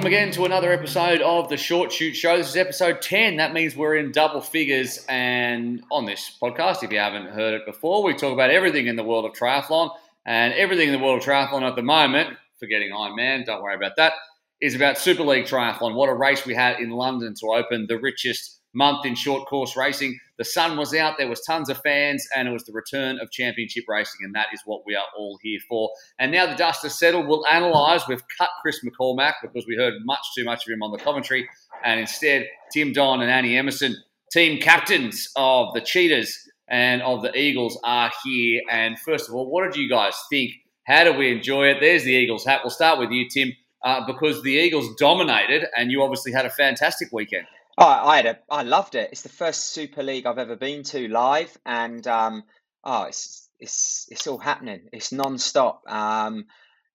Welcome 0.00 0.14
again 0.14 0.30
to 0.32 0.46
another 0.46 0.72
episode 0.72 1.20
of 1.20 1.50
the 1.50 1.58
Short 1.58 1.92
Chute 1.92 2.16
Show. 2.16 2.38
This 2.38 2.48
is 2.48 2.56
episode 2.56 3.02
10. 3.02 3.36
That 3.36 3.52
means 3.52 3.76
we're 3.76 3.96
in 3.96 4.12
double 4.12 4.40
figures. 4.40 5.04
And 5.10 5.82
on 5.90 6.06
this 6.06 6.38
podcast, 6.42 6.82
if 6.82 6.90
you 6.90 6.98
haven't 6.98 7.26
heard 7.26 7.52
it 7.52 7.66
before, 7.66 8.02
we 8.02 8.14
talk 8.14 8.32
about 8.32 8.48
everything 8.48 8.86
in 8.86 8.96
the 8.96 9.04
world 9.04 9.26
of 9.26 9.32
triathlon. 9.32 9.90
And 10.24 10.54
everything 10.54 10.88
in 10.88 10.94
the 10.94 11.04
world 11.04 11.18
of 11.18 11.24
triathlon 11.28 11.68
at 11.68 11.76
the 11.76 11.82
moment, 11.82 12.30
forgetting 12.58 12.92
Ironman, 12.92 13.44
don't 13.44 13.62
worry 13.62 13.74
about 13.74 13.96
that, 13.98 14.14
is 14.62 14.74
about 14.74 14.96
Super 14.96 15.22
League 15.22 15.44
Triathlon. 15.44 15.94
What 15.94 16.08
a 16.08 16.14
race 16.14 16.46
we 16.46 16.54
had 16.54 16.80
in 16.80 16.88
London 16.88 17.34
to 17.34 17.48
open 17.48 17.86
the 17.86 17.98
richest 17.98 18.58
month 18.72 19.04
in 19.04 19.14
short 19.14 19.46
course 19.48 19.76
racing. 19.76 20.18
The 20.40 20.44
sun 20.46 20.78
was 20.78 20.94
out, 20.94 21.18
there 21.18 21.28
was 21.28 21.42
tons 21.42 21.68
of 21.68 21.82
fans, 21.82 22.26
and 22.34 22.48
it 22.48 22.50
was 22.50 22.64
the 22.64 22.72
return 22.72 23.20
of 23.20 23.30
championship 23.30 23.84
racing, 23.86 24.20
and 24.22 24.34
that 24.34 24.46
is 24.54 24.62
what 24.64 24.86
we 24.86 24.94
are 24.94 25.04
all 25.14 25.38
here 25.42 25.60
for. 25.68 25.90
And 26.18 26.32
now 26.32 26.46
the 26.46 26.54
dust 26.54 26.80
has 26.82 26.98
settled, 26.98 27.28
we'll 27.28 27.44
analyse. 27.50 28.08
We've 28.08 28.26
cut 28.38 28.48
Chris 28.62 28.82
McCormack 28.82 29.34
because 29.42 29.66
we 29.66 29.76
heard 29.76 29.92
much 30.06 30.24
too 30.34 30.46
much 30.46 30.66
of 30.66 30.72
him 30.72 30.82
on 30.82 30.92
the 30.92 30.98
commentary, 30.98 31.46
and 31.84 32.00
instead 32.00 32.46
Tim 32.72 32.94
Don 32.94 33.20
and 33.20 33.30
Annie 33.30 33.58
Emmerson, 33.58 33.94
team 34.32 34.58
captains 34.62 35.30
of 35.36 35.74
the 35.74 35.82
Cheetahs 35.82 36.48
and 36.68 37.02
of 37.02 37.20
the 37.20 37.38
Eagles, 37.38 37.78
are 37.84 38.10
here. 38.24 38.62
And 38.70 38.98
first 38.98 39.28
of 39.28 39.34
all, 39.34 39.50
what 39.50 39.70
did 39.70 39.78
you 39.78 39.90
guys 39.90 40.14
think? 40.30 40.52
How 40.84 41.04
did 41.04 41.18
we 41.18 41.30
enjoy 41.30 41.66
it? 41.66 41.80
There's 41.80 42.04
the 42.04 42.14
Eagles 42.14 42.46
hat. 42.46 42.62
We'll 42.64 42.70
start 42.70 42.98
with 42.98 43.10
you, 43.10 43.28
Tim, 43.28 43.52
uh, 43.84 44.06
because 44.06 44.42
the 44.42 44.52
Eagles 44.52 44.88
dominated, 44.96 45.66
and 45.76 45.92
you 45.92 46.02
obviously 46.02 46.32
had 46.32 46.46
a 46.46 46.50
fantastic 46.50 47.08
weekend. 47.12 47.44
Oh, 47.80 47.86
I 47.86 48.16
had 48.18 48.26
a, 48.26 48.38
I 48.50 48.62
loved 48.62 48.94
it. 48.94 49.08
It's 49.10 49.22
the 49.22 49.30
first 49.30 49.70
Super 49.70 50.02
League 50.02 50.26
I've 50.26 50.38
ever 50.38 50.54
been 50.56 50.82
to 50.84 51.08
live, 51.08 51.56
and 51.64 52.06
um, 52.06 52.44
oh, 52.84 53.04
it's 53.04 53.48
it's 53.58 54.06
it's 54.10 54.26
all 54.26 54.38
happening. 54.38 54.88
It's 54.92 55.12
non-stop. 55.12 55.82
Um, 55.88 56.44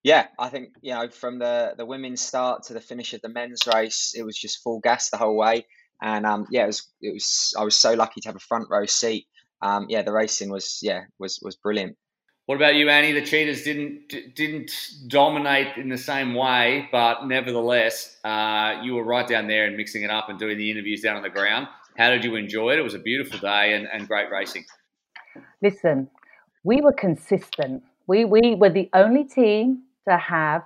yeah, 0.04 0.28
I 0.38 0.50
think 0.50 0.76
you 0.82 0.94
know 0.94 1.10
from 1.10 1.40
the 1.40 1.74
the 1.76 1.86
women's 1.88 2.22
start 2.22 2.64
to 2.66 2.74
the 2.74 2.82
finish 2.82 3.14
of 3.14 3.22
the 3.22 3.30
men's 3.30 3.68
race, 3.74 4.14
it 4.16 4.24
was 4.24 4.38
just 4.38 4.62
full 4.64 4.80
gas 4.80 5.10
the 5.10 5.18
whole 5.18 5.36
way. 5.36 5.66
And 6.02 6.26
um, 6.26 6.46
yeah, 6.52 6.66
it 6.66 6.68
was 6.68 6.88
it 7.02 7.14
was 7.14 7.54
I 7.60 7.64
was 7.64 7.76
so 7.76 7.96
lucky 7.96 8.22
to 8.22 8.30
have 8.30 8.36
a 8.36 8.40
front 8.40 8.68
row 8.70 8.86
seat. 8.86 9.28
Um, 9.64 9.88
yeah, 9.90 10.04
the 10.04 10.14
racing 10.14 10.50
was 10.52 10.80
yeah 10.84 11.06
was 11.20 11.40
was 11.42 11.56
brilliant. 11.56 11.98
What 12.46 12.56
about 12.56 12.76
you, 12.76 12.90
Annie? 12.90 13.12
The 13.12 13.26
Cheetahs 13.26 13.64
didn't 13.64 14.36
didn't 14.36 14.72
dominate 15.08 15.78
in 15.78 15.90
the 15.90 15.98
same 15.98 16.36
way, 16.36 16.88
but 16.92 17.26
nevertheless, 17.26 18.18
uh, 18.24 18.82
you 18.84 18.94
were 18.94 19.04
right 19.04 19.28
down 19.28 19.48
there 19.48 19.66
and 19.66 19.76
mixing 19.76 20.04
it 20.04 20.12
up 20.12 20.30
and 20.30 20.38
doing 20.38 20.58
the 20.58 20.70
interviews 20.70 21.02
down 21.02 21.18
on 21.18 21.24
the 21.24 21.30
ground. 21.30 21.68
How 21.98 22.12
did 22.12 22.24
you 22.24 22.36
enjoy 22.36 22.74
it? 22.74 22.80
It 22.80 22.84
was 22.84 22.94
a 22.94 23.00
beautiful 23.00 23.40
day 23.40 23.74
and, 23.74 23.88
and 23.92 24.08
great 24.08 24.30
racing. 24.30 24.66
Listen, 25.64 26.08
we 26.64 26.82
were 26.82 26.94
consistent. 26.94 27.82
We 28.06 28.26
we 28.26 28.54
were 28.54 28.70
the 28.70 28.92
only 28.94 29.24
team 29.24 29.82
to 30.08 30.16
have 30.16 30.62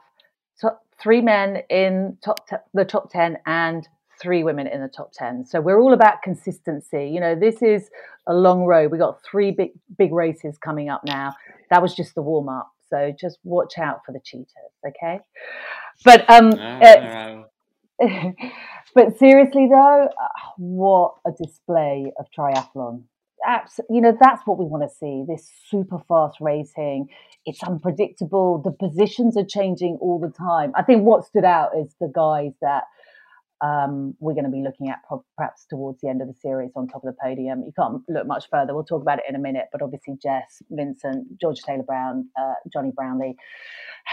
top, 0.59 0.83
three 1.01 1.21
men 1.21 1.61
in 1.69 2.17
top 2.21 2.45
t- 2.49 2.57
the 2.73 2.83
top 2.83 3.09
ten 3.09 3.37
and 3.45 3.87
three 4.21 4.43
women 4.43 4.67
in 4.67 4.81
the 4.81 4.87
top 4.87 5.11
10. 5.13 5.45
So 5.45 5.61
we're 5.61 5.79
all 5.79 5.93
about 5.93 6.21
consistency. 6.21 7.09
You 7.09 7.19
know, 7.19 7.35
this 7.35 7.61
is 7.61 7.89
a 8.27 8.33
long 8.33 8.65
road. 8.65 8.91
We 8.91 8.97
got 8.97 9.19
three 9.23 9.51
big 9.51 9.71
big 9.97 10.13
races 10.13 10.57
coming 10.57 10.89
up 10.89 11.01
now. 11.05 11.33
That 11.69 11.81
was 11.81 11.95
just 11.95 12.15
the 12.15 12.21
warm 12.21 12.49
up. 12.49 12.71
So 12.89 13.13
just 13.19 13.37
watch 13.43 13.77
out 13.77 14.01
for 14.05 14.11
the 14.11 14.19
cheaters, 14.23 14.47
okay? 14.87 15.19
But 16.03 16.29
um 16.29 16.49
no, 16.49 16.79
no. 16.79 17.45
but 18.95 19.17
seriously 19.17 19.67
though, 19.69 20.07
uh, 20.07 20.27
what 20.57 21.15
a 21.25 21.31
display 21.31 22.11
of 22.17 22.25
triathlon. 22.37 23.03
Absolutely, 23.45 23.95
you 23.95 24.01
know, 24.01 24.17
that's 24.19 24.45
what 24.45 24.57
we 24.57 24.65
want 24.65 24.83
to 24.83 24.89
see. 24.89 25.23
This 25.27 25.49
super 25.69 25.99
fast 26.07 26.37
racing. 26.41 27.07
It's 27.45 27.63
unpredictable. 27.63 28.57
The 28.57 28.71
positions 28.71 29.37
are 29.37 29.45
changing 29.45 29.97
all 30.01 30.19
the 30.19 30.29
time. 30.29 30.73
I 30.75 30.83
think 30.83 31.03
what 31.03 31.25
stood 31.25 31.45
out 31.45 31.71
is 31.77 31.95
the 32.01 32.11
guys 32.13 32.51
that 32.61 32.83
um, 33.61 34.15
we're 34.19 34.33
going 34.33 34.45
to 34.45 34.51
be 34.51 34.61
looking 34.63 34.89
at 34.89 34.99
perhaps 35.37 35.65
towards 35.69 35.99
the 36.01 36.09
end 36.09 36.21
of 36.21 36.27
the 36.27 36.33
series 36.33 36.71
on 36.75 36.87
top 36.87 37.03
of 37.03 37.13
the 37.13 37.17
podium. 37.21 37.63
You 37.65 37.73
can't 37.77 38.01
look 38.07 38.27
much 38.27 38.45
further. 38.49 38.73
We'll 38.73 38.83
talk 38.83 39.01
about 39.01 39.19
it 39.19 39.25
in 39.27 39.35
a 39.35 39.39
minute. 39.39 39.65
But 39.71 39.81
obviously, 39.81 40.17
Jess, 40.21 40.61
Vincent, 40.69 41.39
George 41.39 41.59
Taylor 41.61 41.83
Brown, 41.83 42.29
uh, 42.39 42.53
Jonny 42.71 42.91
Brownlee, 42.95 43.35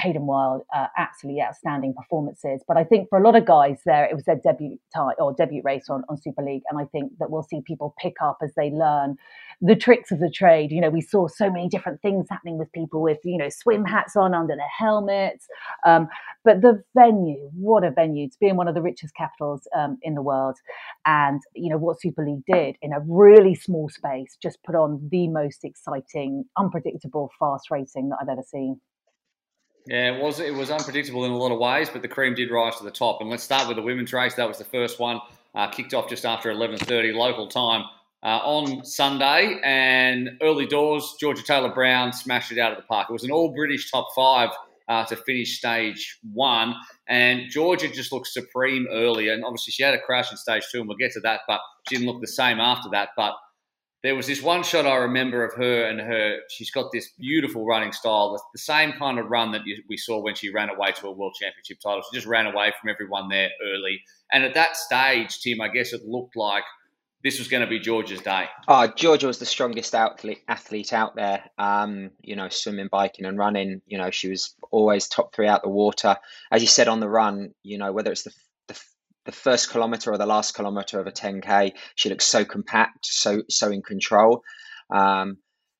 Hayden 0.02 0.26
Wilde, 0.26 0.62
uh, 0.74 0.86
absolutely 0.96 1.42
outstanding 1.42 1.94
performances. 1.94 2.62
But 2.66 2.76
I 2.76 2.84
think 2.84 3.08
for 3.08 3.18
a 3.18 3.22
lot 3.22 3.36
of 3.36 3.46
guys 3.46 3.80
there, 3.86 4.04
it 4.04 4.14
was 4.14 4.24
their 4.24 4.36
debut 4.36 4.78
time 4.94 5.14
or 5.18 5.32
debut 5.32 5.62
race 5.64 5.88
on, 5.88 6.02
on 6.08 6.20
Super 6.20 6.42
League. 6.42 6.62
And 6.70 6.80
I 6.80 6.84
think 6.86 7.12
that 7.18 7.30
we'll 7.30 7.42
see 7.42 7.60
people 7.64 7.94
pick 7.98 8.14
up 8.22 8.38
as 8.42 8.52
they 8.56 8.70
learn 8.70 9.16
the 9.60 9.76
tricks 9.76 10.10
of 10.10 10.18
the 10.18 10.30
trade. 10.30 10.70
You 10.70 10.80
know, 10.80 10.90
we 10.90 11.00
saw 11.00 11.28
so 11.28 11.50
many 11.50 11.68
different 11.68 12.02
things 12.02 12.26
happening 12.28 12.58
with 12.58 12.70
people 12.72 13.00
with, 13.00 13.18
you 13.24 13.38
know, 13.38 13.48
swim 13.48 13.84
hats 13.84 14.16
on 14.16 14.34
under 14.34 14.54
their 14.56 14.66
helmets. 14.76 15.46
Um, 15.84 16.08
but 16.46 16.62
the 16.62 16.82
venue, 16.94 17.50
what 17.54 17.82
a 17.82 17.90
venue 17.90 18.30
to 18.30 18.36
be 18.40 18.46
in 18.46 18.56
one 18.56 18.68
of 18.68 18.74
the 18.76 18.80
richest 18.80 19.14
capitals 19.16 19.66
um, 19.76 19.98
in 20.02 20.14
the 20.14 20.22
world. 20.22 20.56
And, 21.04 21.42
you 21.54 21.68
know, 21.68 21.76
what 21.76 22.00
Super 22.00 22.24
League 22.24 22.44
did 22.50 22.76
in 22.80 22.92
a 22.92 23.00
really 23.00 23.56
small 23.56 23.88
space, 23.88 24.38
just 24.40 24.62
put 24.62 24.76
on 24.76 25.08
the 25.10 25.26
most 25.26 25.64
exciting, 25.64 26.44
unpredictable, 26.56 27.32
fast 27.38 27.68
racing 27.72 28.10
that 28.10 28.18
I've 28.22 28.28
ever 28.28 28.44
seen. 28.46 28.80
Yeah, 29.88 30.14
it 30.14 30.22
was 30.22 30.40
it 30.40 30.54
was 30.54 30.70
unpredictable 30.70 31.24
in 31.24 31.32
a 31.32 31.36
lot 31.36 31.52
of 31.52 31.58
ways, 31.58 31.88
but 31.90 32.02
the 32.02 32.08
cream 32.08 32.34
did 32.34 32.50
rise 32.50 32.76
to 32.76 32.84
the 32.84 32.90
top. 32.90 33.20
And 33.20 33.28
let's 33.28 33.42
start 33.42 33.66
with 33.68 33.76
the 33.76 33.82
women's 33.82 34.12
race. 34.12 34.34
That 34.34 34.48
was 34.48 34.58
the 34.58 34.64
first 34.64 34.98
one, 34.98 35.20
uh, 35.54 35.68
kicked 35.68 35.94
off 35.94 36.08
just 36.08 36.24
after 36.24 36.50
11:30 36.50 37.14
local 37.14 37.46
time 37.46 37.84
uh, 38.24 38.40
on 38.42 38.84
Sunday, 38.84 39.60
and 39.64 40.30
early 40.42 40.66
doors, 40.66 41.14
Georgia 41.20 41.42
Taylor 41.44 41.72
Brown 41.72 42.12
smashed 42.12 42.50
it 42.50 42.58
out 42.58 42.72
of 42.72 42.78
the 42.78 42.82
park. 42.84 43.08
It 43.08 43.12
was 43.12 43.22
an 43.22 43.30
all 43.30 43.54
British 43.54 43.90
top 43.90 44.08
five 44.14 44.50
uh, 44.88 45.04
to 45.06 45.16
finish 45.16 45.58
stage 45.58 46.18
one, 46.32 46.74
and 47.08 47.50
Georgia 47.50 47.88
just 47.88 48.12
looked 48.12 48.28
supreme 48.28 48.86
early. 48.90 49.28
And 49.28 49.44
obviously, 49.44 49.72
she 49.72 49.82
had 49.82 49.94
a 49.94 50.00
crash 50.00 50.30
in 50.30 50.36
stage 50.36 50.64
two, 50.70 50.80
and 50.80 50.88
we'll 50.88 50.96
get 50.96 51.12
to 51.12 51.20
that, 51.20 51.40
but 51.48 51.60
she 51.88 51.96
didn't 51.96 52.08
look 52.08 52.20
the 52.20 52.28
same 52.28 52.60
after 52.60 52.88
that. 52.90 53.10
But 53.16 53.34
there 54.02 54.14
was 54.14 54.28
this 54.28 54.40
one 54.40 54.62
shot 54.62 54.86
I 54.86 54.94
remember 54.96 55.44
of 55.44 55.54
her 55.54 55.88
and 55.88 56.00
her. 56.00 56.38
She's 56.48 56.70
got 56.70 56.92
this 56.92 57.10
beautiful 57.18 57.66
running 57.66 57.90
style, 57.90 58.40
the, 58.52 58.58
same 58.58 58.92
kind 58.92 59.18
of 59.18 59.26
run 59.26 59.50
that 59.52 59.62
we 59.88 59.96
saw 59.96 60.22
when 60.22 60.36
she 60.36 60.52
ran 60.52 60.68
away 60.68 60.92
to 60.92 61.08
a 61.08 61.12
world 61.12 61.34
championship 61.40 61.78
title. 61.82 62.02
She 62.02 62.16
just 62.16 62.26
ran 62.28 62.46
away 62.46 62.72
from 62.80 62.90
everyone 62.90 63.28
there 63.28 63.50
early. 63.64 64.00
And 64.30 64.44
at 64.44 64.54
that 64.54 64.76
stage, 64.76 65.40
Tim, 65.40 65.60
I 65.60 65.68
guess 65.68 65.92
it 65.92 66.02
looked 66.04 66.36
like 66.36 66.62
this 67.26 67.40
was 67.40 67.48
going 67.48 67.60
to 67.62 67.66
be 67.66 67.80
Georgia's 67.80 68.20
day. 68.20 68.44
Oh, 68.68 68.86
Georgia 68.86 69.26
was 69.26 69.40
the 69.40 69.46
strongest 69.46 69.96
athlete, 69.96 70.42
athlete 70.46 70.92
out 70.92 71.16
there. 71.16 71.42
Um, 71.58 72.12
you 72.22 72.36
know, 72.36 72.48
swimming, 72.48 72.88
biking, 72.88 73.24
and 73.24 73.36
running. 73.36 73.82
You 73.84 73.98
know, 73.98 74.12
she 74.12 74.28
was 74.28 74.54
always 74.70 75.08
top 75.08 75.34
three 75.34 75.48
out 75.48 75.64
the 75.64 75.68
water. 75.68 76.16
As 76.52 76.62
you 76.62 76.68
said 76.68 76.86
on 76.86 77.00
the 77.00 77.08
run, 77.08 77.50
you 77.64 77.78
know, 77.78 77.90
whether 77.90 78.12
it's 78.12 78.22
the 78.22 78.30
the, 78.68 78.80
the 79.24 79.32
first 79.32 79.70
kilometer 79.70 80.12
or 80.12 80.18
the 80.18 80.24
last 80.24 80.54
kilometer 80.54 81.00
of 81.00 81.08
a 81.08 81.10
10k, 81.10 81.72
she 81.96 82.10
looks 82.10 82.26
so 82.26 82.44
compact, 82.44 83.06
so 83.06 83.42
so 83.50 83.72
in 83.72 83.82
control. 83.82 84.42
Um, 84.94 85.38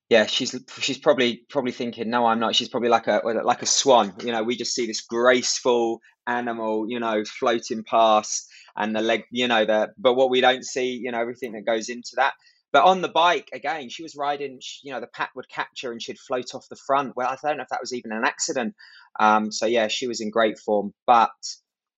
yeah, 0.08 0.26
she's 0.26 0.58
she's 0.80 0.98
probably 0.98 1.42
probably 1.48 1.70
thinking, 1.70 2.10
no, 2.10 2.26
I'm 2.26 2.40
not. 2.40 2.56
She's 2.56 2.68
probably 2.68 2.88
like 2.88 3.06
a 3.06 3.20
like 3.24 3.62
a 3.62 3.66
swan. 3.66 4.14
You 4.20 4.32
know, 4.32 4.42
we 4.42 4.56
just 4.56 4.74
see 4.74 4.88
this 4.88 5.02
graceful 5.02 6.00
animal, 6.26 6.86
you 6.88 6.98
know, 6.98 7.22
floating 7.24 7.84
past 7.84 8.48
and 8.76 8.94
the 8.94 9.00
leg, 9.00 9.24
you 9.30 9.48
know, 9.48 9.64
the 9.64 9.88
but 9.98 10.14
what 10.14 10.30
we 10.30 10.40
don't 10.40 10.64
see, 10.64 11.00
you 11.02 11.12
know, 11.12 11.20
everything 11.20 11.52
that 11.52 11.66
goes 11.66 11.88
into 11.88 12.12
that. 12.16 12.34
But 12.72 12.84
on 12.84 13.00
the 13.00 13.08
bike 13.08 13.48
again, 13.52 13.88
she 13.88 14.02
was 14.02 14.16
riding. 14.16 14.60
You 14.82 14.92
know, 14.92 15.00
the 15.00 15.06
pack 15.06 15.30
would 15.34 15.48
catch 15.48 15.82
her 15.82 15.92
and 15.92 16.02
she'd 16.02 16.18
float 16.18 16.54
off 16.54 16.66
the 16.68 16.76
front. 16.86 17.14
Well, 17.16 17.28
I 17.28 17.36
don't 17.42 17.56
know 17.56 17.62
if 17.62 17.68
that 17.70 17.80
was 17.80 17.94
even 17.94 18.12
an 18.12 18.24
accident. 18.24 18.74
Um, 19.18 19.50
so 19.50 19.66
yeah, 19.66 19.88
she 19.88 20.06
was 20.06 20.20
in 20.20 20.30
great 20.30 20.58
form, 20.58 20.92
but 21.06 21.30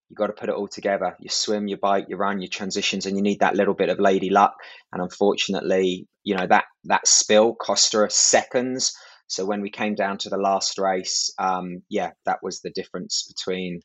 you 0.09 0.15
got 0.15 0.27
to 0.27 0.33
put 0.33 0.49
it 0.49 0.55
all 0.55 0.67
together. 0.67 1.15
You 1.19 1.29
swim, 1.29 1.67
you 1.67 1.77
bike, 1.77 2.05
you 2.09 2.15
run, 2.15 2.41
your 2.41 2.49
transitions, 2.49 3.05
and 3.05 3.17
you 3.17 3.23
need 3.23 3.39
that 3.39 3.55
little 3.55 3.73
bit 3.73 3.89
of 3.89 3.99
lady 3.99 4.29
luck. 4.29 4.53
And 4.91 5.01
unfortunately, 5.01 6.07
you 6.23 6.35
know 6.35 6.47
that 6.47 6.65
that 6.85 7.07
spill 7.07 7.55
cost 7.55 7.93
her 7.93 8.07
seconds. 8.09 8.93
So 9.27 9.45
when 9.45 9.61
we 9.61 9.69
came 9.69 9.95
down 9.95 10.19
to 10.19 10.29
the 10.29 10.37
last 10.37 10.77
race, 10.77 11.33
um, 11.37 11.81
yeah, 11.89 12.11
that 12.25 12.39
was 12.41 12.61
the 12.61 12.71
difference 12.71 13.33
between 13.35 13.81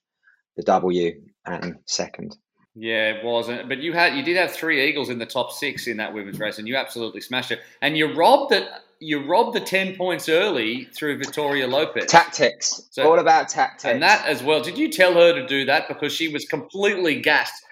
the 0.56 0.62
W 0.62 1.12
and 1.44 1.76
second. 1.86 2.36
Yeah, 2.74 3.10
it 3.10 3.24
wasn't. 3.24 3.68
But 3.68 3.78
you 3.78 3.92
had 3.92 4.16
you 4.16 4.22
did 4.22 4.36
have 4.36 4.52
three 4.52 4.88
Eagles 4.88 5.10
in 5.10 5.18
the 5.18 5.26
top 5.26 5.52
six 5.52 5.86
in 5.86 5.98
that 5.98 6.14
women's 6.14 6.38
race, 6.38 6.58
and 6.58 6.66
you 6.66 6.76
absolutely 6.76 7.20
smashed 7.20 7.50
it. 7.50 7.60
And 7.82 7.96
you 7.96 8.14
robbed 8.14 8.52
it. 8.52 8.68
You 8.98 9.24
robbed 9.26 9.54
the 9.54 9.60
ten 9.60 9.94
points 9.96 10.28
early 10.28 10.84
through 10.94 11.18
Vittoria 11.18 11.66
Lopes. 11.66 12.06
Tactics. 12.06 12.88
So, 12.90 13.10
All 13.10 13.18
about 13.18 13.48
tactics. 13.48 13.84
And 13.84 14.02
that 14.02 14.24
as 14.26 14.42
well. 14.42 14.62
Did 14.62 14.78
you 14.78 14.90
tell 14.90 15.12
her 15.14 15.34
to 15.34 15.46
do 15.46 15.64
that 15.66 15.88
because 15.88 16.12
she 16.12 16.28
was 16.28 16.46
completely 16.46 17.20
gassed? 17.20 17.62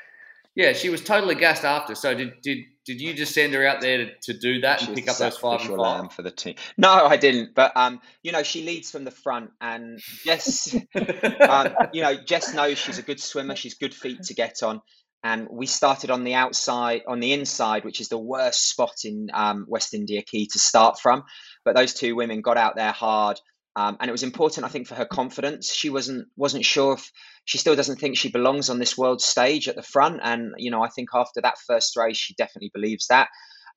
Yeah, 0.54 0.72
she 0.72 0.90
was 0.90 1.02
totally 1.02 1.36
gassed 1.36 1.64
after. 1.64 1.94
So 1.94 2.14
did 2.14 2.40
did 2.42 2.58
did 2.86 3.00
you 3.00 3.14
just 3.14 3.34
send 3.34 3.52
her 3.54 3.66
out 3.66 3.80
there 3.80 3.98
to, 3.98 4.10
to 4.22 4.38
do 4.38 4.60
that 4.62 4.82
and 4.86 4.94
pick 4.94 5.08
up 5.08 5.16
those 5.18 5.36
five 5.36 5.60
and 5.60 5.76
five 5.76 6.12
for 6.12 6.22
the 6.22 6.30
team? 6.30 6.54
No, 6.76 6.90
I 6.90 7.16
didn't. 7.16 7.54
But 7.54 7.76
um, 7.76 8.00
you 8.22 8.32
know, 8.32 8.42
she 8.42 8.64
leads 8.64 8.90
from 8.90 9.04
the 9.04 9.10
front, 9.10 9.50
and 9.60 10.00
Jess, 10.24 10.74
um, 11.48 11.74
you 11.92 12.02
know, 12.02 12.16
Jess 12.16 12.54
knows 12.54 12.78
she's 12.78 12.98
a 12.98 13.02
good 13.02 13.20
swimmer. 13.20 13.56
She's 13.56 13.74
good 13.74 13.94
feet 13.94 14.22
to 14.24 14.34
get 14.34 14.62
on. 14.62 14.80
And 15.22 15.48
we 15.50 15.66
started 15.66 16.10
on 16.10 16.24
the 16.24 16.34
outside, 16.34 17.02
on 17.06 17.20
the 17.20 17.34
inside, 17.34 17.84
which 17.84 18.00
is 18.00 18.08
the 18.08 18.18
worst 18.18 18.70
spot 18.70 19.04
in 19.04 19.28
um, 19.34 19.66
West 19.68 19.92
India 19.92 20.22
Quay 20.22 20.46
to 20.46 20.58
start 20.58 20.98
from. 20.98 21.24
But 21.62 21.76
those 21.76 21.92
two 21.92 22.16
women 22.16 22.40
got 22.40 22.56
out 22.56 22.76
there 22.76 22.92
hard, 22.92 23.38
Um, 23.76 23.96
and 24.00 24.08
it 24.08 24.12
was 24.12 24.22
important, 24.22 24.66
I 24.66 24.68
think, 24.68 24.88
for 24.88 24.96
her 24.96 25.04
confidence. 25.04 25.72
She 25.72 25.90
wasn't 25.90 26.28
wasn't 26.36 26.64
sure 26.64 26.94
if 26.94 27.10
she 27.44 27.58
still 27.58 27.76
doesn't 27.76 27.96
think 27.96 28.16
she 28.16 28.30
belongs 28.30 28.68
on 28.68 28.78
this 28.78 28.98
world 28.98 29.20
stage 29.20 29.68
at 29.68 29.76
the 29.76 29.82
front. 29.82 30.20
And 30.22 30.52
you 30.58 30.70
know, 30.70 30.82
I 30.82 30.88
think 30.88 31.10
after 31.14 31.40
that 31.42 31.58
first 31.58 31.96
race, 31.96 32.16
she 32.16 32.34
definitely 32.34 32.70
believes 32.74 33.06
that. 33.08 33.28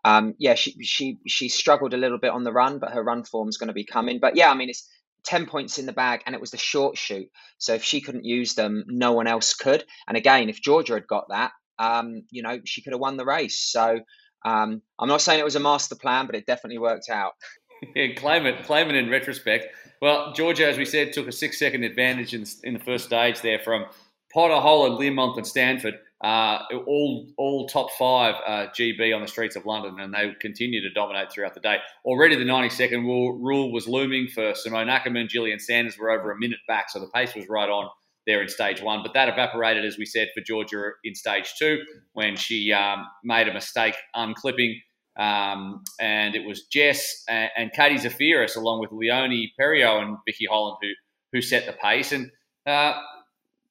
Um, 0.04 0.34
yeah, 0.40 0.56
she 0.56 0.76
she 0.84 1.20
she 1.28 1.48
struggled 1.48 1.94
a 1.94 1.98
little 1.98 2.18
bit 2.18 2.32
on 2.32 2.44
the 2.44 2.52
run, 2.52 2.80
but 2.80 2.92
her 2.92 3.04
run 3.04 3.24
form's 3.24 3.58
going 3.58 3.68
to 3.68 3.74
be 3.74 3.86
coming. 3.86 4.20
But 4.20 4.36
yeah, 4.36 4.50
I 4.50 4.56
mean, 4.56 4.70
it's 4.70 4.90
10 5.26 5.46
points 5.46 5.78
in 5.78 5.86
the 5.86 5.94
bag 5.94 6.22
and 6.26 6.36
it 6.36 6.42
was 6.42 6.52
the 6.52 6.58
short 6.58 6.98
chute. 6.98 7.30
So 7.58 7.74
if 7.74 7.84
she 7.84 8.02
couldn't 8.02 8.26
use 8.26 8.56
them, 8.56 8.84
no 8.88 9.14
one 9.14 9.28
else 9.28 9.54
could. 9.54 9.86
And 10.08 10.18
again, 10.18 10.50
if 10.50 10.62
Georgia 10.62 10.94
had 10.94 11.08
got 11.08 11.26
that, 11.30 11.52
um, 11.80 12.24
you 12.30 12.44
know, 12.44 12.60
she 12.66 12.82
could 12.82 12.94
have 12.94 13.00
won 13.00 13.18
the 13.18 13.26
race. 13.26 13.60
So 13.60 14.00
um, 14.46 14.82
I'm 15.00 15.08
not 15.08 15.22
saying 15.22 15.40
it 15.40 15.46
was 15.46 15.56
a 15.56 15.62
master 15.62 15.96
plan, 15.96 16.26
but 16.26 16.36
it 16.36 16.46
definitely 16.46 16.80
worked 16.80 17.10
out. 17.10 17.34
yeah, 17.96 18.14
claim 18.16 18.46
it, 18.46 18.64
claim 18.66 18.90
it 18.90 18.96
in 18.96 19.10
retrospect. 19.10 19.68
Well, 20.02 20.34
Georgia, 20.34 20.68
as 20.68 20.78
we 20.78 20.86
said, 20.86 21.14
took 21.14 21.28
a 21.28 21.32
six 21.32 21.58
second 21.58 21.84
advantage 21.84 22.34
in, 22.34 22.46
in 22.64 22.74
the 22.74 22.80
first 22.80 23.06
stage 23.06 23.42
there 23.42 23.60
from 23.60 23.86
Potter, 24.34 24.56
Holland, 24.56 25.00
Learmonth, 25.00 25.38
and 25.38 25.48
Stanford. 25.48 25.96
Uh, 26.24 26.64
all 26.88 27.28
all 27.38 27.68
top 27.68 27.92
five 28.00 28.36
uh, 28.48 28.68
GB 28.68 29.14
on 29.14 29.22
the 29.22 29.28
streets 29.28 29.58
of 29.58 29.66
London, 29.66 30.00
and 30.00 30.14
they 30.14 30.34
continue 30.40 30.82
to 30.82 30.90
dominate 30.90 31.32
throughout 31.32 31.54
the 31.54 31.60
day. 31.60 31.78
Already, 32.06 32.38
the 32.38 32.46
90 32.46 32.70
second 32.70 33.04
rule, 33.04 33.34
rule 33.34 33.74
was 33.74 33.88
looming 33.90 34.28
for 34.28 34.54
Simone 34.56 34.88
Ackermann. 34.88 35.28
Gillian 35.28 35.60
Sanders 35.60 35.98
were 35.98 36.12
over 36.12 36.32
a 36.32 36.40
minute 36.40 36.60
back, 36.66 36.90
so 36.90 37.00
the 37.00 37.10
pace 37.14 37.36
was 37.36 37.50
right 37.50 37.70
on 37.70 37.90
there 38.26 38.42
in 38.42 38.48
stage 38.48 38.82
one. 38.82 39.04
But 39.04 39.14
that 39.14 39.28
evaporated, 39.28 39.84
as 39.84 39.98
we 39.98 40.06
said, 40.06 40.30
for 40.34 40.42
Georgia 40.42 40.92
in 41.04 41.14
stage 41.14 41.54
two 41.60 41.82
when 42.14 42.38
she 42.38 42.72
um, 42.72 43.06
made 43.24 43.48
a 43.48 43.54
mistake 43.54 43.96
unclipping. 44.16 44.76
Um, 45.18 45.84
and 46.00 46.36
it 46.36 46.46
was 46.46 46.64
Jess 46.64 47.24
and, 47.30 47.50
and 47.56 47.72
Katie 47.74 47.96
Zaferes, 47.96 48.56
along 48.56 48.80
with 48.80 48.92
Leonie 48.92 49.54
Periault 49.60 50.02
and 50.02 50.18
Vicky 50.26 50.46
Holland, 50.46 50.78
who 50.82 50.90
who 51.32 51.42
set 51.42 51.66
the 51.66 51.74
pace. 51.74 52.12
And 52.12 52.32
uh, 52.66 52.94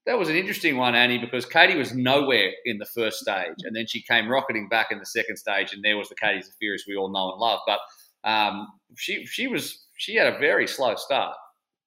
that 0.06 0.18
was 0.18 0.28
an 0.28 0.36
interesting 0.36 0.76
one, 0.76 0.94
Annie, 0.94 1.18
because 1.18 1.46
Katie 1.46 1.76
was 1.76 1.94
nowhere 1.94 2.50
in 2.64 2.78
the 2.78 2.86
first 2.86 3.20
stage, 3.20 3.54
and 3.64 3.74
then 3.74 3.86
she 3.86 4.02
came 4.02 4.28
rocketing 4.28 4.68
back 4.68 4.88
in 4.90 4.98
the 4.98 5.06
second 5.06 5.36
stage, 5.36 5.72
and 5.72 5.82
there 5.82 5.96
was 5.96 6.08
the 6.08 6.16
Katie 6.16 6.40
Zaferes 6.40 6.82
we 6.86 6.96
all 6.96 7.10
know 7.10 7.32
and 7.32 7.40
love. 7.40 7.60
But 7.66 7.80
um, 8.28 8.68
she 8.96 9.24
she 9.26 9.48
was 9.48 9.86
she 9.96 10.16
had 10.16 10.32
a 10.32 10.38
very 10.38 10.66
slow 10.66 10.94
start. 10.96 11.36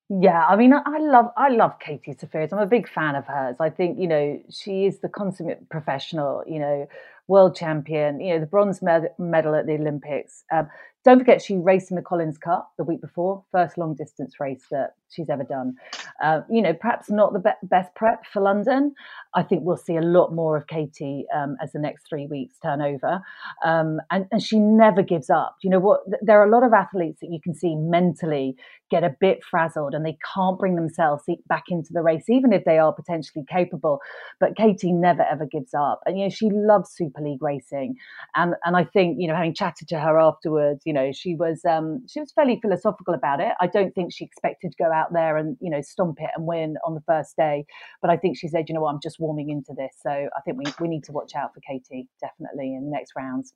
Yeah, 0.07 0.45
I 0.45 0.55
mean, 0.55 0.71
I 0.71 0.99
love 0.99 1.31
I 1.35 1.49
love 1.49 1.79
Katie 1.79 2.13
Zaferes. 2.13 2.53
I'm 2.53 2.59
a 2.59 2.67
big 2.67 2.87
fan 2.87 3.15
of 3.15 3.25
hers. 3.25 3.55
I 3.59 3.69
think 3.69 3.99
you 3.99 4.07
know 4.07 4.39
she 4.49 4.85
is 4.85 4.99
the 4.99 5.09
consummate 5.09 5.67
professional. 5.69 6.43
You 6.47 6.59
know, 6.59 6.87
world 7.27 7.55
champion. 7.55 8.19
You 8.19 8.35
know, 8.35 8.39
the 8.41 8.45
bronze 8.45 8.81
med- 8.81 9.09
medal 9.17 9.55
at 9.55 9.65
the 9.65 9.73
Olympics. 9.73 10.43
Um, 10.51 10.69
don't 11.05 11.19
forget, 11.19 11.39
she 11.41 11.55
raced 11.55 11.91
in 11.91 11.95
the 11.95 12.01
Collins 12.01 12.39
Cup 12.39 12.71
the 12.79 12.83
week 12.83 12.99
before, 12.99 13.43
first 13.51 13.77
long 13.77 13.93
distance 13.93 14.39
race 14.39 14.65
that 14.71 14.95
she's 15.09 15.29
ever 15.29 15.43
done. 15.43 15.75
Uh, 16.21 16.41
you 16.49 16.63
know, 16.63 16.73
perhaps 16.73 17.11
not 17.11 17.31
the 17.31 17.39
be- 17.39 17.67
best 17.67 17.93
prep 17.95 18.25
for 18.25 18.41
London. 18.41 18.93
I 19.35 19.43
think 19.43 19.61
we'll 19.63 19.77
see 19.77 19.97
a 19.97 20.01
lot 20.01 20.33
more 20.33 20.57
of 20.57 20.65
Katie 20.65 21.25
um, 21.33 21.57
as 21.61 21.71
the 21.73 21.79
next 21.79 22.07
three 22.09 22.25
weeks 22.25 22.57
turn 22.57 22.81
over. 22.81 23.21
Um, 23.63 23.99
and, 24.09 24.25
and 24.31 24.41
she 24.41 24.57
never 24.57 25.03
gives 25.03 25.29
up. 25.29 25.57
You 25.61 25.69
know 25.69 25.79
what? 25.79 25.99
There 26.21 26.41
are 26.41 26.47
a 26.47 26.51
lot 26.51 26.63
of 26.63 26.73
athletes 26.73 27.19
that 27.21 27.31
you 27.31 27.39
can 27.39 27.53
see 27.53 27.75
mentally 27.75 28.55
get 28.91 29.03
a 29.03 29.15
bit 29.19 29.43
frazzled 29.43 29.93
and 29.93 30.05
they 30.05 30.17
can't 30.33 30.59
bring 30.59 30.75
themselves 30.75 31.23
back 31.47 31.65
into 31.69 31.91
the 31.91 32.01
race, 32.01 32.29
even 32.29 32.51
if 32.51 32.65
they 32.65 32.79
are 32.79 32.93
potentially 32.93 33.45
capable. 33.49 33.99
But 34.39 34.55
Katie 34.55 34.91
never 34.91 35.23
ever 35.23 35.45
gives 35.45 35.73
up. 35.73 36.01
And, 36.05 36.17
you 36.17 36.25
know, 36.25 36.29
she 36.29 36.49
loves 36.51 36.91
Super 36.91 37.21
League 37.21 37.43
racing. 37.43 37.95
And, 38.35 38.55
and 38.63 38.75
I 38.75 38.85
think, 38.85 39.17
you 39.19 39.27
know, 39.27 39.35
having 39.35 39.53
chatted 39.53 39.87
to 39.89 39.99
her 39.99 40.19
afterwards, 40.19 40.81
you 40.85 40.93
know, 40.95 41.11
she 41.11 41.35
was, 41.35 41.63
um, 41.65 42.03
she 42.07 42.19
was 42.19 42.31
fairly 42.31 42.57
philosophical 42.59 43.13
about 43.13 43.39
it. 43.39 43.53
I 43.61 43.67
don't 43.67 43.93
think 43.93 44.11
she 44.11 44.25
expected 44.25 44.71
to 44.71 44.83
go 44.83 44.91
out 44.91 45.13
there 45.13 45.37
and, 45.37 45.55
you 45.61 45.69
know, 45.69 45.81
stomp 45.81 46.17
it 46.19 46.31
and 46.35 46.47
win 46.47 46.77
on 46.83 46.95
the 46.95 47.01
first 47.01 47.35
day. 47.37 47.65
But 48.01 48.09
I 48.09 48.17
think 48.17 48.37
she 48.37 48.47
said, 48.47 48.65
you 48.67 48.73
know 48.73 48.81
what, 48.81 48.93
I'm 48.93 48.99
just 49.01 49.19
warming 49.19 49.51
into 49.51 49.73
this. 49.77 49.95
So 50.01 50.09
I 50.09 50.41
think 50.43 50.57
we, 50.57 50.65
we 50.79 50.87
need 50.87 51.03
to 51.03 51.11
watch 51.11 51.35
out 51.35 51.53
for 51.53 51.59
Katie 51.59 52.07
definitely 52.19 52.73
in 52.73 52.85
the 52.85 52.91
next 52.91 53.13
rounds. 53.15 53.53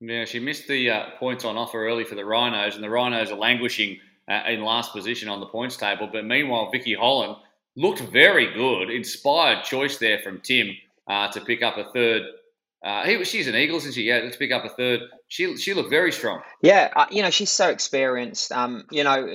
Yeah, 0.00 0.24
she 0.24 0.38
missed 0.38 0.68
the 0.68 0.90
uh, 0.90 1.06
points 1.18 1.44
on 1.44 1.56
offer 1.56 1.86
early 1.86 2.04
for 2.04 2.14
the 2.14 2.24
Rhinos, 2.24 2.76
and 2.76 2.84
the 2.84 2.90
Rhinos 2.90 3.32
are 3.32 3.36
languishing 3.36 3.98
uh, 4.30 4.42
in 4.46 4.62
last 4.62 4.92
position 4.92 5.28
on 5.28 5.40
the 5.40 5.46
points 5.46 5.76
table. 5.76 6.08
But 6.12 6.24
meanwhile, 6.24 6.70
Vicky 6.70 6.94
Holland 6.94 7.36
looked 7.76 8.00
very 8.00 8.52
good. 8.52 8.90
Inspired 8.90 9.64
choice 9.64 9.98
there 9.98 10.20
from 10.20 10.40
Tim 10.40 10.70
uh, 11.08 11.28
to 11.32 11.40
pick 11.40 11.62
up 11.62 11.78
a 11.78 11.90
third. 11.92 12.22
Uh, 12.84 13.04
he, 13.04 13.24
she's 13.24 13.48
an 13.48 13.56
Eagle, 13.56 13.78
isn't 13.78 13.94
she? 13.94 14.02
Yeah, 14.02 14.20
let's 14.22 14.36
pick 14.36 14.52
up 14.52 14.64
a 14.64 14.68
third. 14.68 15.00
She 15.26 15.56
she 15.56 15.74
looked 15.74 15.90
very 15.90 16.12
strong. 16.12 16.42
Yeah, 16.62 16.90
uh, 16.94 17.06
you 17.10 17.22
know 17.22 17.30
she's 17.30 17.50
so 17.50 17.68
experienced. 17.68 18.52
Um, 18.52 18.84
you 18.90 19.02
know, 19.04 19.26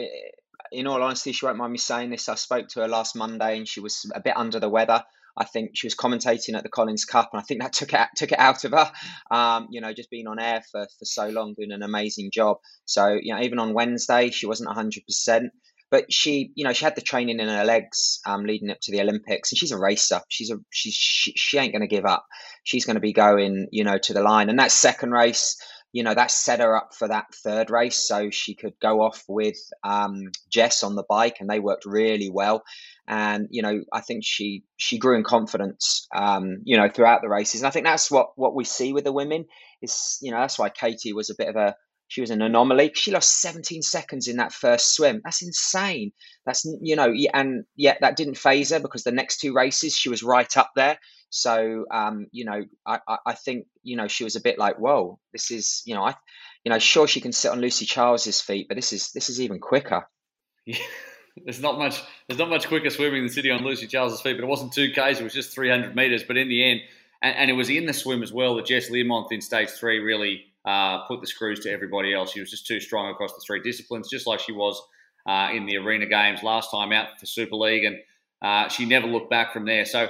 in 0.71 0.87
all 0.87 1.01
honesty, 1.03 1.33
she 1.33 1.45
won't 1.45 1.57
mind 1.57 1.71
me 1.71 1.77
saying 1.77 2.09
this. 2.09 2.29
I 2.29 2.35
spoke 2.35 2.69
to 2.69 2.81
her 2.81 2.87
last 2.87 3.15
Monday, 3.15 3.57
and 3.57 3.67
she 3.67 3.81
was 3.81 4.09
a 4.15 4.21
bit 4.21 4.37
under 4.37 4.59
the 4.59 4.69
weather. 4.69 5.03
I 5.35 5.45
think 5.45 5.71
she 5.73 5.87
was 5.87 5.95
commentating 5.95 6.55
at 6.55 6.63
the 6.63 6.69
Collins 6.69 7.05
Cup, 7.05 7.31
and 7.33 7.41
I 7.41 7.43
think 7.43 7.61
that 7.61 7.73
took 7.73 7.93
it 7.93 8.07
took 8.15 8.31
it 8.31 8.39
out 8.39 8.63
of 8.63 8.71
her. 8.71 8.91
Um, 9.31 9.67
you 9.71 9.81
know, 9.81 9.93
just 9.93 10.09
being 10.09 10.27
on 10.27 10.39
air 10.39 10.61
for 10.71 10.85
for 10.99 11.05
so 11.05 11.27
long, 11.29 11.53
doing 11.53 11.71
an 11.71 11.83
amazing 11.83 12.31
job. 12.31 12.57
So 12.85 13.17
you 13.21 13.33
know, 13.33 13.41
even 13.41 13.59
on 13.59 13.73
Wednesday, 13.73 14.29
she 14.29 14.45
wasn't 14.45 14.71
hundred 14.71 15.03
percent, 15.05 15.51
but 15.91 16.11
she, 16.11 16.51
you 16.55 16.63
know, 16.63 16.73
she 16.73 16.85
had 16.85 16.95
the 16.95 17.01
training 17.01 17.39
in 17.39 17.47
her 17.47 17.65
legs 17.65 18.19
um, 18.25 18.45
leading 18.45 18.69
up 18.69 18.79
to 18.81 18.91
the 18.91 19.01
Olympics, 19.01 19.51
and 19.51 19.59
she's 19.59 19.71
a 19.71 19.77
racer. 19.77 20.21
She's 20.29 20.51
a 20.51 20.57
she's 20.69 20.93
she, 20.93 21.33
she 21.35 21.57
ain't 21.57 21.73
going 21.73 21.81
to 21.81 21.87
give 21.87 22.05
up. 22.05 22.25
She's 22.63 22.85
going 22.85 22.95
to 22.95 23.01
be 23.01 23.13
going, 23.13 23.67
you 23.71 23.83
know, 23.83 23.97
to 23.97 24.13
the 24.13 24.21
line. 24.21 24.49
And 24.49 24.59
that 24.59 24.71
second 24.71 25.11
race, 25.11 25.57
you 25.91 26.03
know, 26.03 26.13
that 26.13 26.31
set 26.31 26.59
her 26.59 26.75
up 26.75 26.95
for 26.97 27.07
that 27.07 27.25
third 27.43 27.69
race, 27.69 27.97
so 27.97 28.29
she 28.29 28.55
could 28.55 28.73
go 28.81 29.01
off 29.01 29.23
with 29.27 29.57
um, 29.83 30.31
Jess 30.51 30.83
on 30.83 30.95
the 30.95 31.05
bike, 31.07 31.37
and 31.39 31.49
they 31.49 31.59
worked 31.59 31.85
really 31.85 32.29
well 32.29 32.63
and 33.07 33.47
you 33.51 33.61
know 33.61 33.81
I 33.91 34.01
think 34.01 34.23
she 34.23 34.63
she 34.77 34.97
grew 34.97 35.17
in 35.17 35.23
confidence 35.23 36.07
um, 36.15 36.59
you 36.63 36.77
know 36.77 36.89
throughout 36.89 37.21
the 37.21 37.29
races 37.29 37.61
and 37.61 37.67
I 37.67 37.71
think 37.71 37.85
that's 37.85 38.09
what 38.09 38.29
what 38.35 38.55
we 38.55 38.63
see 38.63 38.93
with 38.93 39.03
the 39.03 39.11
women 39.11 39.45
is 39.81 40.17
you 40.21 40.31
know 40.31 40.39
that's 40.39 40.57
why 40.57 40.69
Katie 40.69 41.13
was 41.13 41.29
a 41.29 41.35
bit 41.37 41.49
of 41.49 41.55
a 41.55 41.75
she 42.13 42.21
was 42.21 42.29
an 42.29 42.43
anomaly 42.43 42.91
she 42.93 43.09
lost 43.09 43.41
17 43.41 43.81
seconds 43.81 44.27
in 44.27 44.37
that 44.37 44.53
first 44.53 44.93
swim 44.95 45.19
that's 45.23 45.41
insane 45.41 46.11
that's 46.45 46.63
you 46.79 46.95
know 46.95 47.11
and 47.33 47.65
yet 47.75 47.97
that 48.01 48.15
didn't 48.15 48.37
faze 48.37 48.69
her 48.69 48.79
because 48.79 49.03
the 49.03 49.11
next 49.11 49.39
two 49.39 49.51
races 49.51 49.97
she 49.97 50.09
was 50.09 50.21
right 50.21 50.55
up 50.55 50.69
there 50.75 50.99
so 51.29 51.85
um, 51.91 52.27
you 52.31 52.45
know 52.45 52.61
I, 52.85 52.99
I 53.25 53.33
think 53.33 53.65
you 53.81 53.97
know 53.97 54.07
she 54.07 54.23
was 54.23 54.35
a 54.35 54.41
bit 54.41 54.59
like 54.59 54.77
whoa 54.77 55.17
this 55.31 55.49
is 55.49 55.81
you 55.85 55.95
know 55.95 56.03
I 56.03 56.13
you 56.63 56.69
know 56.69 56.77
sure 56.77 57.07
she 57.07 57.19
can 57.19 57.31
sit 57.31 57.51
on 57.51 57.61
Lucy 57.61 57.85
Charles's 57.85 58.39
feet 58.41 58.67
but 58.67 58.75
this 58.75 58.93
is 58.93 59.11
this 59.13 59.31
is 59.31 59.41
even 59.41 59.59
quicker 59.59 60.07
yeah. 60.65 60.77
There's 61.45 61.59
not 61.59 61.79
much. 61.79 61.99
There's 62.27 62.37
not 62.37 62.51
much 62.51 62.67
quicker 62.67 62.91
swimming 62.91 63.23
than 63.23 63.33
sitting 63.33 63.51
on 63.51 63.63
Lucy 63.63 63.87
Charles's 63.87 64.21
feet. 64.21 64.37
But 64.37 64.43
it 64.43 64.47
wasn't 64.47 64.71
two 64.71 64.91
k's. 64.91 65.19
It 65.19 65.23
was 65.23 65.33
just 65.33 65.51
300 65.55 65.95
meters. 65.95 66.23
But 66.23 66.37
in 66.37 66.47
the 66.47 66.63
end, 66.63 66.81
and, 67.23 67.35
and 67.35 67.49
it 67.49 67.53
was 67.53 67.71
in 67.71 67.87
the 67.87 67.93
swim 67.93 68.21
as 68.21 68.31
well 68.31 68.53
that 68.57 68.67
Jess 68.67 68.91
Learmonth 68.91 69.31
in 69.31 69.41
stage 69.41 69.69
three 69.69 69.97
really 69.97 70.52
uh, 70.65 71.05
put 71.07 71.21
the 71.21 71.27
screws 71.27 71.59
to 71.61 71.71
everybody 71.71 72.13
else. 72.13 72.31
She 72.31 72.39
was 72.39 72.49
just 72.49 72.67
too 72.67 72.79
strong 72.79 73.11
across 73.11 73.33
the 73.33 73.41
three 73.45 73.61
disciplines, 73.61 74.09
just 74.09 74.27
like 74.27 74.39
she 74.39 74.51
was 74.51 74.81
uh, 75.27 75.49
in 75.53 75.65
the 75.65 75.77
arena 75.77 76.05
games 76.05 76.43
last 76.43 76.71
time 76.71 76.91
out 76.91 77.19
for 77.19 77.25
Super 77.25 77.55
League, 77.55 77.83
and 77.83 77.97
uh, 78.41 78.69
she 78.69 78.85
never 78.85 79.07
looked 79.07 79.29
back 79.29 79.53
from 79.53 79.65
there. 79.65 79.85
So. 79.85 80.09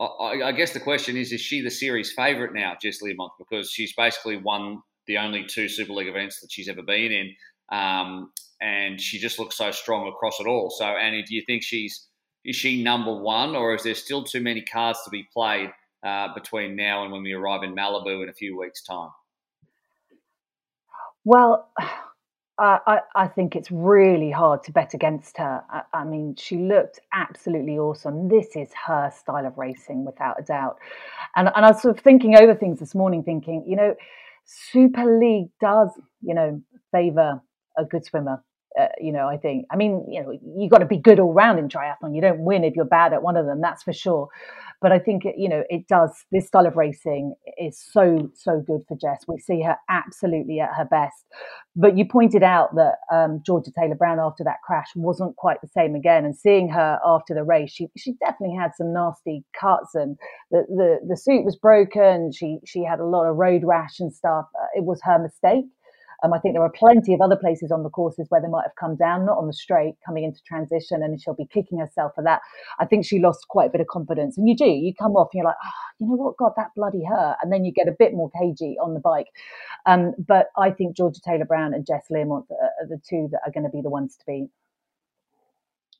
I, 0.00 0.42
I 0.46 0.52
guess 0.52 0.72
the 0.72 0.80
question 0.80 1.16
is: 1.16 1.32
Is 1.32 1.40
she 1.40 1.60
the 1.60 1.70
series 1.70 2.10
favourite 2.12 2.54
now, 2.54 2.72
Jess 2.80 3.02
Learmonth? 3.02 3.32
Because 3.38 3.70
she's 3.70 3.92
basically 3.92 4.36
won 4.36 4.82
the 5.06 5.18
only 5.18 5.44
two 5.44 5.68
Super 5.68 5.92
League 5.92 6.08
events 6.08 6.40
that 6.40 6.50
she's 6.50 6.68
ever 6.68 6.82
been 6.82 7.12
in. 7.12 7.34
Um, 7.70 8.32
and 8.60 9.00
she 9.00 9.18
just 9.18 9.38
looks 9.38 9.56
so 9.56 9.70
strong 9.70 10.08
across 10.08 10.40
it 10.40 10.46
all. 10.46 10.70
So, 10.70 10.84
Annie, 10.84 11.22
do 11.22 11.34
you 11.34 11.42
think 11.46 11.62
she's 11.62 12.06
is 12.44 12.56
she 12.56 12.82
number 12.82 13.14
one, 13.14 13.54
or 13.54 13.74
is 13.74 13.84
there 13.84 13.94
still 13.94 14.24
too 14.24 14.40
many 14.40 14.62
cards 14.62 15.00
to 15.04 15.10
be 15.10 15.28
played 15.32 15.70
uh, 16.04 16.34
between 16.34 16.74
now 16.74 17.04
and 17.04 17.12
when 17.12 17.22
we 17.22 17.32
arrive 17.32 17.62
in 17.62 17.74
Malibu 17.74 18.22
in 18.22 18.28
a 18.28 18.32
few 18.32 18.58
weeks' 18.58 18.82
time? 18.82 19.10
Well, 21.24 21.70
I, 22.58 23.00
I 23.16 23.26
think 23.26 23.56
it's 23.56 23.72
really 23.72 24.30
hard 24.30 24.62
to 24.64 24.72
bet 24.72 24.94
against 24.94 25.38
her. 25.38 25.64
I, 25.68 25.82
I, 25.92 26.04
mean, 26.04 26.36
she 26.36 26.58
looked 26.58 27.00
absolutely 27.12 27.76
awesome. 27.76 28.28
This 28.28 28.54
is 28.54 28.68
her 28.86 29.10
style 29.10 29.46
of 29.46 29.58
racing, 29.58 30.04
without 30.04 30.38
a 30.38 30.42
doubt. 30.44 30.76
And, 31.34 31.50
and 31.56 31.64
I 31.64 31.70
was 31.70 31.82
sort 31.82 31.96
of 31.96 32.04
thinking 32.04 32.36
over 32.36 32.54
things 32.54 32.78
this 32.78 32.94
morning, 32.94 33.24
thinking, 33.24 33.64
you 33.66 33.74
know, 33.74 33.94
Super 34.44 35.18
League 35.18 35.48
does, 35.60 35.90
you 36.20 36.34
know, 36.34 36.62
favour 36.92 37.40
a 37.76 37.84
good 37.84 38.04
swimmer. 38.04 38.44
Uh, 38.78 38.86
you 39.00 39.12
know, 39.12 39.26
I 39.26 39.38
think. 39.38 39.66
I 39.72 39.76
mean, 39.76 40.06
you 40.08 40.22
know, 40.22 40.32
you 40.56 40.68
got 40.68 40.78
to 40.78 40.86
be 40.86 40.98
good 40.98 41.18
all 41.18 41.32
round 41.32 41.58
in 41.58 41.68
triathlon. 41.68 42.14
You 42.14 42.20
don't 42.20 42.40
win 42.40 42.64
if 42.64 42.76
you're 42.76 42.84
bad 42.84 43.12
at 43.12 43.22
one 43.22 43.36
of 43.36 43.44
them, 43.46 43.60
that's 43.60 43.82
for 43.82 43.92
sure. 43.92 44.28
But 44.82 44.92
I 44.92 44.98
think 44.98 45.22
you 45.36 45.48
know 45.48 45.62
it 45.70 45.86
does. 45.88 46.10
This 46.32 46.48
style 46.48 46.66
of 46.66 46.76
racing 46.76 47.34
is 47.58 47.80
so 47.92 48.30
so 48.34 48.62
good 48.66 48.82
for 48.88 48.96
Jess. 48.96 49.24
We 49.28 49.38
see 49.38 49.62
her 49.62 49.76
absolutely 49.88 50.60
at 50.60 50.70
her 50.76 50.84
best. 50.84 51.24
But 51.76 51.96
you 51.96 52.04
pointed 52.06 52.42
out 52.42 52.74
that 52.74 52.96
um, 53.12 53.42
Georgia 53.46 53.70
Taylor 53.78 53.94
Brown 53.94 54.18
after 54.20 54.44
that 54.44 54.58
crash 54.66 54.88
wasn't 54.96 55.36
quite 55.36 55.60
the 55.62 55.68
same 55.68 55.94
again. 55.94 56.24
And 56.24 56.36
seeing 56.36 56.68
her 56.70 56.98
after 57.06 57.34
the 57.34 57.44
race, 57.44 57.72
she 57.72 57.88
she 57.96 58.14
definitely 58.14 58.56
had 58.56 58.72
some 58.76 58.92
nasty 58.92 59.44
cuts 59.58 59.94
and 59.94 60.18
the 60.50 60.64
the, 60.68 60.98
the 61.08 61.16
suit 61.16 61.44
was 61.44 61.56
broken. 61.56 62.32
She 62.32 62.58
she 62.66 62.84
had 62.84 63.00
a 63.00 63.06
lot 63.06 63.28
of 63.28 63.36
road 63.36 63.62
rash 63.64 64.00
and 64.00 64.12
stuff. 64.12 64.46
Uh, 64.60 64.66
it 64.74 64.84
was 64.84 65.00
her 65.04 65.18
mistake 65.18 65.66
Um, 66.22 66.32
I 66.32 66.38
think 66.38 66.54
there 66.54 66.62
are 66.62 66.70
plenty 66.70 67.14
of 67.14 67.20
other 67.20 67.36
places 67.36 67.72
on 67.72 67.82
the 67.82 67.90
courses 67.90 68.26
where 68.28 68.40
they 68.40 68.48
might 68.48 68.64
have 68.64 68.76
come 68.78 68.96
down, 68.96 69.26
not 69.26 69.38
on 69.38 69.46
the 69.46 69.52
straight, 69.52 69.94
coming 70.04 70.24
into 70.24 70.40
transition, 70.46 71.02
and 71.02 71.20
she'll 71.20 71.34
be 71.34 71.46
kicking 71.46 71.78
herself 71.78 72.12
for 72.14 72.22
that. 72.24 72.40
I 72.78 72.86
think 72.86 73.04
she 73.04 73.18
lost 73.18 73.48
quite 73.48 73.68
a 73.68 73.72
bit 73.72 73.80
of 73.80 73.86
confidence, 73.88 74.38
and 74.38 74.48
you 74.48 74.56
do. 74.56 74.66
You 74.66 74.92
come 74.94 75.12
off 75.12 75.30
and 75.32 75.40
you're 75.40 75.46
like, 75.46 75.56
oh, 75.64 75.70
you 75.98 76.06
know 76.06 76.14
what, 76.14 76.36
God, 76.36 76.52
that 76.56 76.68
bloody 76.76 77.04
hurt, 77.04 77.36
and 77.42 77.52
then 77.52 77.64
you 77.64 77.72
get 77.72 77.88
a 77.88 77.96
bit 77.98 78.12
more 78.14 78.30
cagey 78.30 78.76
on 78.82 78.94
the 78.94 79.00
bike. 79.00 79.28
Um, 79.86 80.14
but 80.18 80.46
I 80.56 80.70
think 80.70 80.96
Georgia 80.96 81.20
Taylor 81.24 81.44
Brown 81.44 81.74
and 81.74 81.86
Jess 81.86 82.06
Learmonth 82.10 82.50
are 82.50 82.86
the 82.88 83.00
two 83.08 83.28
that 83.32 83.40
are 83.46 83.52
going 83.52 83.64
to 83.64 83.70
be 83.70 83.82
the 83.82 83.90
ones 83.90 84.16
to 84.16 84.24
beat. 84.26 84.48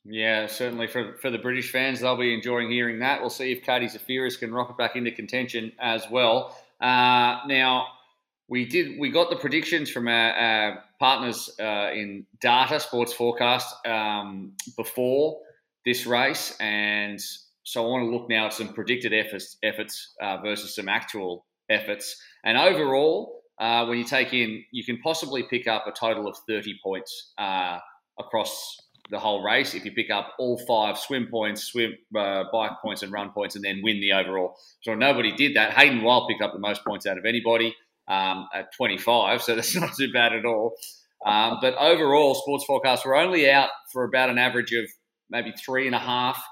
Yeah, 0.05 0.47
certainly 0.47 0.87
for, 0.87 1.13
for 1.21 1.29
the 1.29 1.37
British 1.37 1.71
fans, 1.71 2.01
they'll 2.01 2.17
be 2.17 2.33
enjoying 2.33 2.69
hearing 2.69 2.99
that. 2.99 3.21
We'll 3.21 3.29
see 3.29 3.53
if 3.53 3.63
Katie 3.63 3.85
Zaferes 3.85 4.37
can 4.37 4.53
rocket 4.53 4.77
back 4.77 4.97
into 4.97 5.11
contention 5.11 5.71
as 5.79 6.09
well. 6.11 6.57
Uh, 6.81 7.39
now, 7.47 7.87
we 8.47 8.65
did 8.65 8.99
we 8.99 9.09
got 9.09 9.29
the 9.29 9.35
predictions 9.35 9.89
from 9.89 10.07
our, 10.07 10.31
our 10.33 10.83
partners 10.99 11.49
uh, 11.59 11.89
in 11.93 12.25
Data 12.41 12.79
Sports 12.79 13.13
Forecast 13.13 13.73
um, 13.85 14.53
before 14.77 15.39
this 15.85 16.05
race, 16.05 16.55
and 16.59 17.19
so 17.63 17.85
I 17.85 17.87
want 17.87 18.03
to 18.03 18.15
look 18.15 18.29
now 18.29 18.47
at 18.47 18.53
some 18.53 18.69
predicted 18.69 19.13
efforts, 19.13 19.57
efforts 19.63 20.13
uh, 20.21 20.37
versus 20.37 20.75
some 20.75 20.89
actual 20.89 21.45
efforts. 21.69 22.21
And 22.43 22.57
overall, 22.57 23.41
uh, 23.59 23.85
when 23.85 23.97
you 23.97 24.03
take 24.03 24.33
in, 24.33 24.63
you 24.71 24.83
can 24.83 24.99
possibly 24.99 25.43
pick 25.43 25.67
up 25.67 25.85
a 25.87 25.91
total 25.91 26.27
of 26.27 26.37
30 26.47 26.79
points 26.83 27.33
uh, 27.37 27.79
across 28.19 28.77
the 29.09 29.19
whole 29.19 29.43
race 29.43 29.73
if 29.73 29.83
you 29.83 29.91
pick 29.91 30.09
up 30.09 30.33
all 30.39 30.57
five 30.65 30.97
swim 30.97 31.27
points, 31.29 31.63
swim 31.63 31.93
uh, 32.17 32.43
bike 32.51 32.71
points, 32.81 33.03
and 33.03 33.11
run 33.11 33.31
points, 33.31 33.55
and 33.55 33.63
then 33.63 33.81
win 33.83 33.99
the 33.99 34.11
overall. 34.11 34.55
So 34.81 34.95
nobody 34.95 35.33
did 35.33 35.55
that. 35.55 35.73
Hayden 35.73 36.03
Wilde 36.03 36.29
picked 36.29 36.41
up 36.41 36.53
the 36.53 36.59
most 36.59 36.83
points 36.85 37.05
out 37.05 37.17
of 37.17 37.25
anybody 37.25 37.75
um, 38.07 38.47
at 38.53 38.73
25, 38.75 39.41
so 39.41 39.55
that's 39.55 39.75
not 39.75 39.95
too 39.95 40.11
bad 40.11 40.33
at 40.33 40.45
all. 40.45 40.75
Um, 41.25 41.59
but 41.61 41.75
overall, 41.75 42.35
sports 42.35 42.65
forecasts 42.65 43.05
were 43.05 43.15
only 43.15 43.49
out 43.49 43.69
for 43.91 44.03
about 44.03 44.29
an 44.29 44.37
average 44.37 44.73
of 44.73 44.85
maybe 45.29 45.53
three 45.53 45.85
and 45.85 45.95
a 45.95 45.99
half 45.99 46.43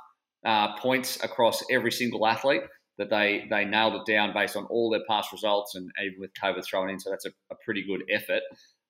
uh, 0.45 0.77
points 0.77 1.21
across 1.23 1.63
every 1.69 1.91
single 1.91 2.25
athlete. 2.25 2.61
That 2.97 3.09
they 3.09 3.47
they 3.49 3.65
nailed 3.65 3.95
it 3.95 4.11
down 4.11 4.33
based 4.33 4.55
on 4.55 4.65
all 4.65 4.91
their 4.91 5.01
past 5.09 5.31
results, 5.31 5.75
and 5.75 5.89
even 6.03 6.19
with 6.19 6.31
COVID 6.41 6.63
thrown 6.63 6.89
in, 6.89 6.99
so 6.99 7.09
that's 7.09 7.25
a, 7.25 7.31
a 7.49 7.55
pretty 7.65 7.83
good 7.83 8.03
effort. 8.11 8.43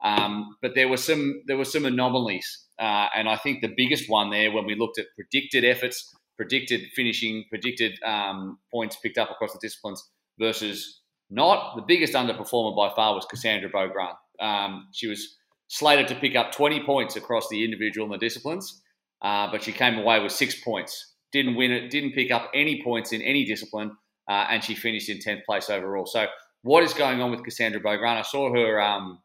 Um, 0.04 0.58
but 0.62 0.76
there 0.76 0.90
were 0.90 0.98
some 0.98 1.44
there 1.46 1.58
were 1.58 1.66
some 1.66 1.86
anomalies, 1.86 2.66
uh, 2.80 3.08
and 3.16 3.30
I 3.30 3.38
think 3.38 3.62
the 3.62 3.74
biggest 3.76 4.10
one 4.10 4.30
there 4.32 4.52
when 4.52 4.66
we 4.66 4.76
looked 4.76 4.98
at 4.98 5.06
predicted 5.16 5.64
efforts, 5.64 6.14
predicted 6.36 6.82
finishing, 6.96 7.46
predicted 7.50 7.94
um, 8.04 8.58
points 8.72 8.98
picked 8.98 9.18
up 9.18 9.30
across 9.30 9.54
the 9.54 9.60
disciplines 9.62 10.04
versus 10.40 11.01
not. 11.32 11.76
The 11.76 11.82
biggest 11.82 12.14
underperformer 12.14 12.76
by 12.76 12.94
far 12.96 13.16
was 13.16 13.26
Cassandra 13.26 13.70
Beaugrand. 13.70 14.16
Um, 14.40 14.88
she 14.92 15.08
was 15.08 15.38
slated 15.68 16.08
to 16.10 16.16
pick 16.16 16.36
up 16.36 16.52
20 16.52 16.84
points 16.84 17.16
across 17.16 17.48
the 17.50 17.64
individual 17.64 18.06
and 18.06 18.14
the 18.14 18.24
disciplines, 18.24 18.82
uh, 19.22 19.50
but 19.52 19.64
she 19.64 19.72
came 19.72 19.98
away 19.98 20.20
with 20.22 20.32
six 20.32 20.62
points. 20.62 21.14
Didn't 21.32 21.56
win 21.56 21.72
it. 21.72 21.90
Didn't 21.90 22.12
pick 22.12 22.32
up 22.32 22.52
any 22.54 22.84
points 22.84 23.14
in 23.14 23.22
any 23.22 23.46
discipline, 23.46 23.92
uh, 24.30 24.48
and 24.50 24.64
she 24.64 24.76
finished 24.76 25.10
in 25.10 25.18
10th 25.20 25.46
place 25.46 25.70
overall. 25.70 26.06
So 26.06 26.28
what 26.64 26.84
is 26.84 26.94
going 26.94 27.22
on 27.22 27.32
with 27.32 27.44
Cassandra 27.44 27.80
Beaugrand? 27.80 28.20
I 28.20 28.22
saw 28.24 28.54
her 28.54 28.82
um, 28.82 29.20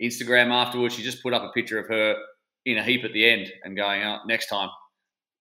Instagram 0.00 0.50
afterwards, 0.50 0.94
she 0.94 1.02
just 1.02 1.22
put 1.22 1.34
up 1.34 1.42
a 1.42 1.52
picture 1.52 1.78
of 1.78 1.86
her 1.88 2.16
in 2.64 2.78
a 2.78 2.82
heap 2.82 3.04
at 3.04 3.12
the 3.12 3.28
end 3.28 3.52
and 3.64 3.76
going, 3.76 4.02
oh, 4.02 4.18
next 4.26 4.46
time. 4.48 4.70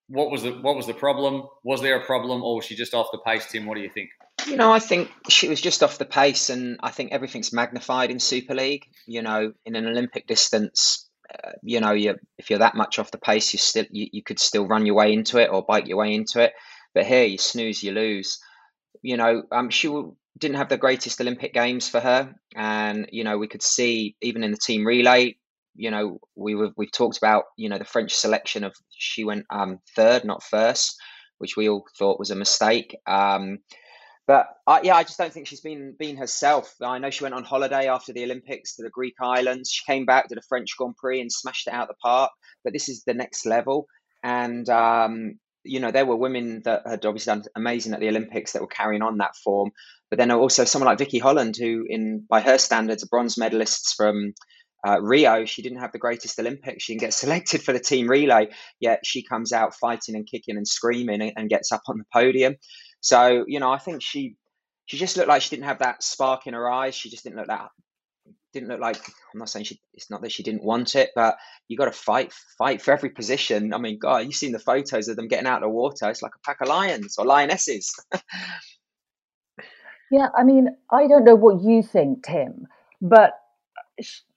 What 0.07 0.31
was 0.31 0.41
the 0.41 0.53
what 0.53 0.75
was 0.75 0.87
the 0.87 0.93
problem? 0.95 1.43
Was 1.63 1.81
there 1.81 1.95
a 1.95 2.03
problem, 2.03 2.41
or 2.41 2.55
was 2.55 2.65
she 2.65 2.75
just 2.75 2.95
off 2.95 3.09
the 3.11 3.19
pace, 3.19 3.45
Tim? 3.51 3.67
What 3.67 3.75
do 3.75 3.81
you 3.81 3.91
think? 3.91 4.09
You 4.49 4.57
know, 4.57 4.73
I 4.73 4.79
think 4.79 5.11
she 5.29 5.47
was 5.47 5.61
just 5.61 5.83
off 5.83 5.99
the 5.99 6.05
pace, 6.05 6.49
and 6.49 6.79
I 6.81 6.89
think 6.89 7.11
everything's 7.11 7.53
magnified 7.53 8.09
in 8.09 8.19
Super 8.19 8.55
League. 8.55 8.87
You 9.05 9.21
know, 9.21 9.53
in 9.63 9.75
an 9.75 9.85
Olympic 9.85 10.25
distance, 10.25 11.07
uh, 11.31 11.51
you 11.61 11.79
know, 11.79 11.91
you 11.91 12.15
if 12.39 12.49
you're 12.49 12.59
that 12.59 12.73
much 12.73 12.97
off 12.97 13.11
the 13.11 13.19
pace, 13.19 13.53
you 13.53 13.59
still 13.59 13.85
you, 13.91 14.07
you 14.11 14.23
could 14.23 14.39
still 14.39 14.65
run 14.65 14.87
your 14.87 14.95
way 14.95 15.13
into 15.13 15.37
it 15.37 15.51
or 15.51 15.63
bike 15.63 15.87
your 15.87 15.97
way 15.97 16.15
into 16.15 16.41
it. 16.41 16.53
But 16.95 17.05
here, 17.05 17.25
you 17.25 17.37
snooze, 17.37 17.83
you 17.83 17.91
lose. 17.91 18.39
You 19.03 19.17
know, 19.17 19.43
um, 19.51 19.69
she 19.69 19.87
didn't 20.35 20.57
have 20.57 20.69
the 20.69 20.77
greatest 20.77 21.21
Olympic 21.21 21.53
games 21.53 21.87
for 21.87 21.99
her, 21.99 22.33
and 22.55 23.07
you 23.11 23.23
know 23.23 23.37
we 23.37 23.47
could 23.47 23.61
see 23.61 24.15
even 24.19 24.43
in 24.43 24.49
the 24.49 24.57
team 24.57 24.83
relay. 24.83 25.35
You 25.75 25.91
know 25.91 26.19
we 26.35 26.55
were, 26.55 26.71
we've 26.75 26.91
talked 26.91 27.19
about 27.19 27.43
you 27.55 27.69
know 27.69 27.77
the 27.77 27.85
French 27.85 28.15
selection 28.15 28.63
of 28.63 28.73
she 28.89 29.23
went 29.23 29.45
um, 29.51 29.79
third, 29.95 30.25
not 30.25 30.41
first, 30.41 30.99
which 31.37 31.55
we 31.55 31.69
all 31.69 31.85
thought 31.99 32.17
was 32.17 32.31
a 32.31 32.35
mistake. 32.35 32.97
Um, 33.05 33.59
but 34.29 34.47
I, 34.67 34.81
yeah, 34.83 34.93
I 34.93 35.01
just 35.01 35.17
don't 35.17 35.33
think 35.33 35.47
she's 35.47 35.61
been 35.61 35.95
been 35.97 36.15
herself. 36.15 36.75
I 36.83 36.99
know 36.99 37.09
she 37.09 37.23
went 37.23 37.33
on 37.33 37.43
holiday 37.43 37.87
after 37.87 38.13
the 38.13 38.23
Olympics 38.23 38.75
to 38.75 38.83
the 38.83 38.91
Greek 38.91 39.15
islands. 39.19 39.71
She 39.71 39.83
came 39.91 40.05
back, 40.05 40.29
did 40.29 40.37
a 40.37 40.43
French 40.47 40.77
Grand 40.77 40.95
Prix, 40.97 41.19
and 41.19 41.31
smashed 41.31 41.65
it 41.65 41.73
out 41.73 41.87
the 41.87 41.95
park. 41.95 42.29
But 42.63 42.71
this 42.71 42.89
is 42.89 43.03
the 43.03 43.15
next 43.15 43.47
level, 43.47 43.87
and 44.23 44.69
um, 44.69 45.39
you 45.63 45.79
know 45.79 45.89
there 45.89 46.05
were 46.05 46.15
women 46.15 46.61
that 46.65 46.83
had 46.85 47.07
obviously 47.07 47.31
done 47.31 47.43
amazing 47.55 47.93
at 47.93 48.01
the 48.01 48.07
Olympics 48.07 48.51
that 48.51 48.61
were 48.61 48.67
carrying 48.67 49.01
on 49.01 49.17
that 49.17 49.35
form. 49.35 49.71
But 50.11 50.19
then 50.19 50.29
also 50.29 50.63
someone 50.63 50.89
like 50.89 50.99
Vicky 50.99 51.17
Holland, 51.17 51.55
who, 51.59 51.87
in 51.89 52.23
by 52.29 52.41
her 52.41 52.59
standards, 52.59 53.01
a 53.01 53.07
bronze 53.07 53.35
medalist 53.35 53.95
from 53.97 54.35
uh, 54.87 55.01
Rio. 55.01 55.45
She 55.45 55.63
didn't 55.63 55.79
have 55.79 55.91
the 55.91 55.97
greatest 55.97 56.39
Olympics. 56.39 56.83
She 56.83 56.93
didn't 56.93 57.01
get 57.01 57.13
selected 57.15 57.63
for 57.63 57.73
the 57.73 57.79
team 57.79 58.07
relay, 58.07 58.49
yet 58.79 59.07
she 59.07 59.23
comes 59.23 59.53
out 59.53 59.73
fighting 59.73 60.13
and 60.13 60.29
kicking 60.29 60.55
and 60.55 60.67
screaming 60.67 61.19
and, 61.21 61.33
and 61.35 61.49
gets 61.49 61.71
up 61.71 61.81
on 61.87 61.97
the 61.97 62.05
podium. 62.13 62.57
So 63.01 63.45
you 63.47 63.59
know, 63.59 63.71
I 63.71 63.77
think 63.77 64.01
she 64.01 64.35
she 64.85 64.97
just 64.97 65.17
looked 65.17 65.29
like 65.29 65.41
she 65.41 65.51
didn't 65.51 65.65
have 65.65 65.79
that 65.79 66.03
spark 66.03 66.47
in 66.47 66.53
her 66.53 66.69
eyes. 66.69 66.95
She 66.95 67.09
just 67.09 67.23
didn't 67.23 67.37
look 67.37 67.47
that 67.47 67.69
didn't 68.53 68.69
look 68.69 68.79
like 68.79 68.97
I'm 69.33 69.39
not 69.39 69.49
saying 69.49 69.65
she 69.65 69.79
it's 69.93 70.09
not 70.09 70.21
that 70.21 70.31
she 70.31 70.43
didn't 70.43 70.63
want 70.63 70.95
it, 70.95 71.11
but 71.15 71.37
you 71.67 71.77
got 71.77 71.85
to 71.85 71.91
fight 71.91 72.33
fight 72.57 72.81
for 72.81 72.91
every 72.91 73.09
position. 73.09 73.73
I 73.73 73.77
mean, 73.77 73.99
God, 73.99 74.25
you've 74.25 74.35
seen 74.35 74.51
the 74.51 74.59
photos 74.59 75.07
of 75.07 75.15
them 75.15 75.27
getting 75.27 75.47
out 75.47 75.57
of 75.57 75.63
the 75.63 75.69
water. 75.69 76.09
It's 76.09 76.21
like 76.21 76.35
a 76.35 76.45
pack 76.45 76.61
of 76.61 76.67
lions 76.67 77.17
or 77.17 77.25
lionesses. 77.25 77.93
Yeah, 80.11 80.29
I 80.35 80.43
mean, 80.43 80.75
I 80.91 81.07
don't 81.07 81.23
know 81.23 81.35
what 81.35 81.61
you 81.61 81.83
think, 81.83 82.23
Tim, 82.23 82.67
but 82.99 83.33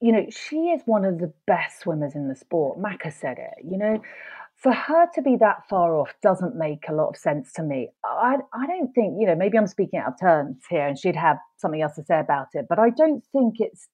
you 0.01 0.13
know, 0.13 0.27
she 0.29 0.57
is 0.71 0.83
one 0.85 1.05
of 1.05 1.19
the 1.19 1.33
best 1.47 1.81
swimmers 1.81 2.15
in 2.15 2.29
the 2.29 2.35
sport. 2.35 2.79
Macca 2.79 3.13
said 3.13 3.39
it. 3.39 3.65
You 3.65 3.79
know, 3.79 4.03
for 4.63 4.73
her 4.73 5.07
to 5.15 5.23
be 5.23 5.37
that 5.37 5.69
far 5.69 5.97
off 5.97 6.15
doesn't 6.23 6.55
make 6.55 6.85
a 6.89 6.93
lot 6.93 7.09
of 7.09 7.17
sense 7.17 7.53
to 7.55 7.63
me. 7.63 7.89
I 8.05 8.37
I 8.53 8.67
don't 8.67 8.93
think 8.95 9.17
you 9.21 9.27
know. 9.27 9.35
Maybe 9.35 9.59
I'm 9.59 9.67
speaking 9.67 9.99
out 9.99 10.13
of 10.13 10.21
turns 10.21 10.63
here, 10.71 10.87
and 10.87 10.99
she'd 10.99 11.17
have 11.17 11.39
something 11.57 11.83
else 11.83 11.97
to 11.97 12.05
say 12.05 12.21
about 12.21 12.49
it. 12.55 12.67
But 12.69 12.79
I 12.79 12.91
don't 12.91 13.25
think 13.33 13.57
it's 13.59 13.89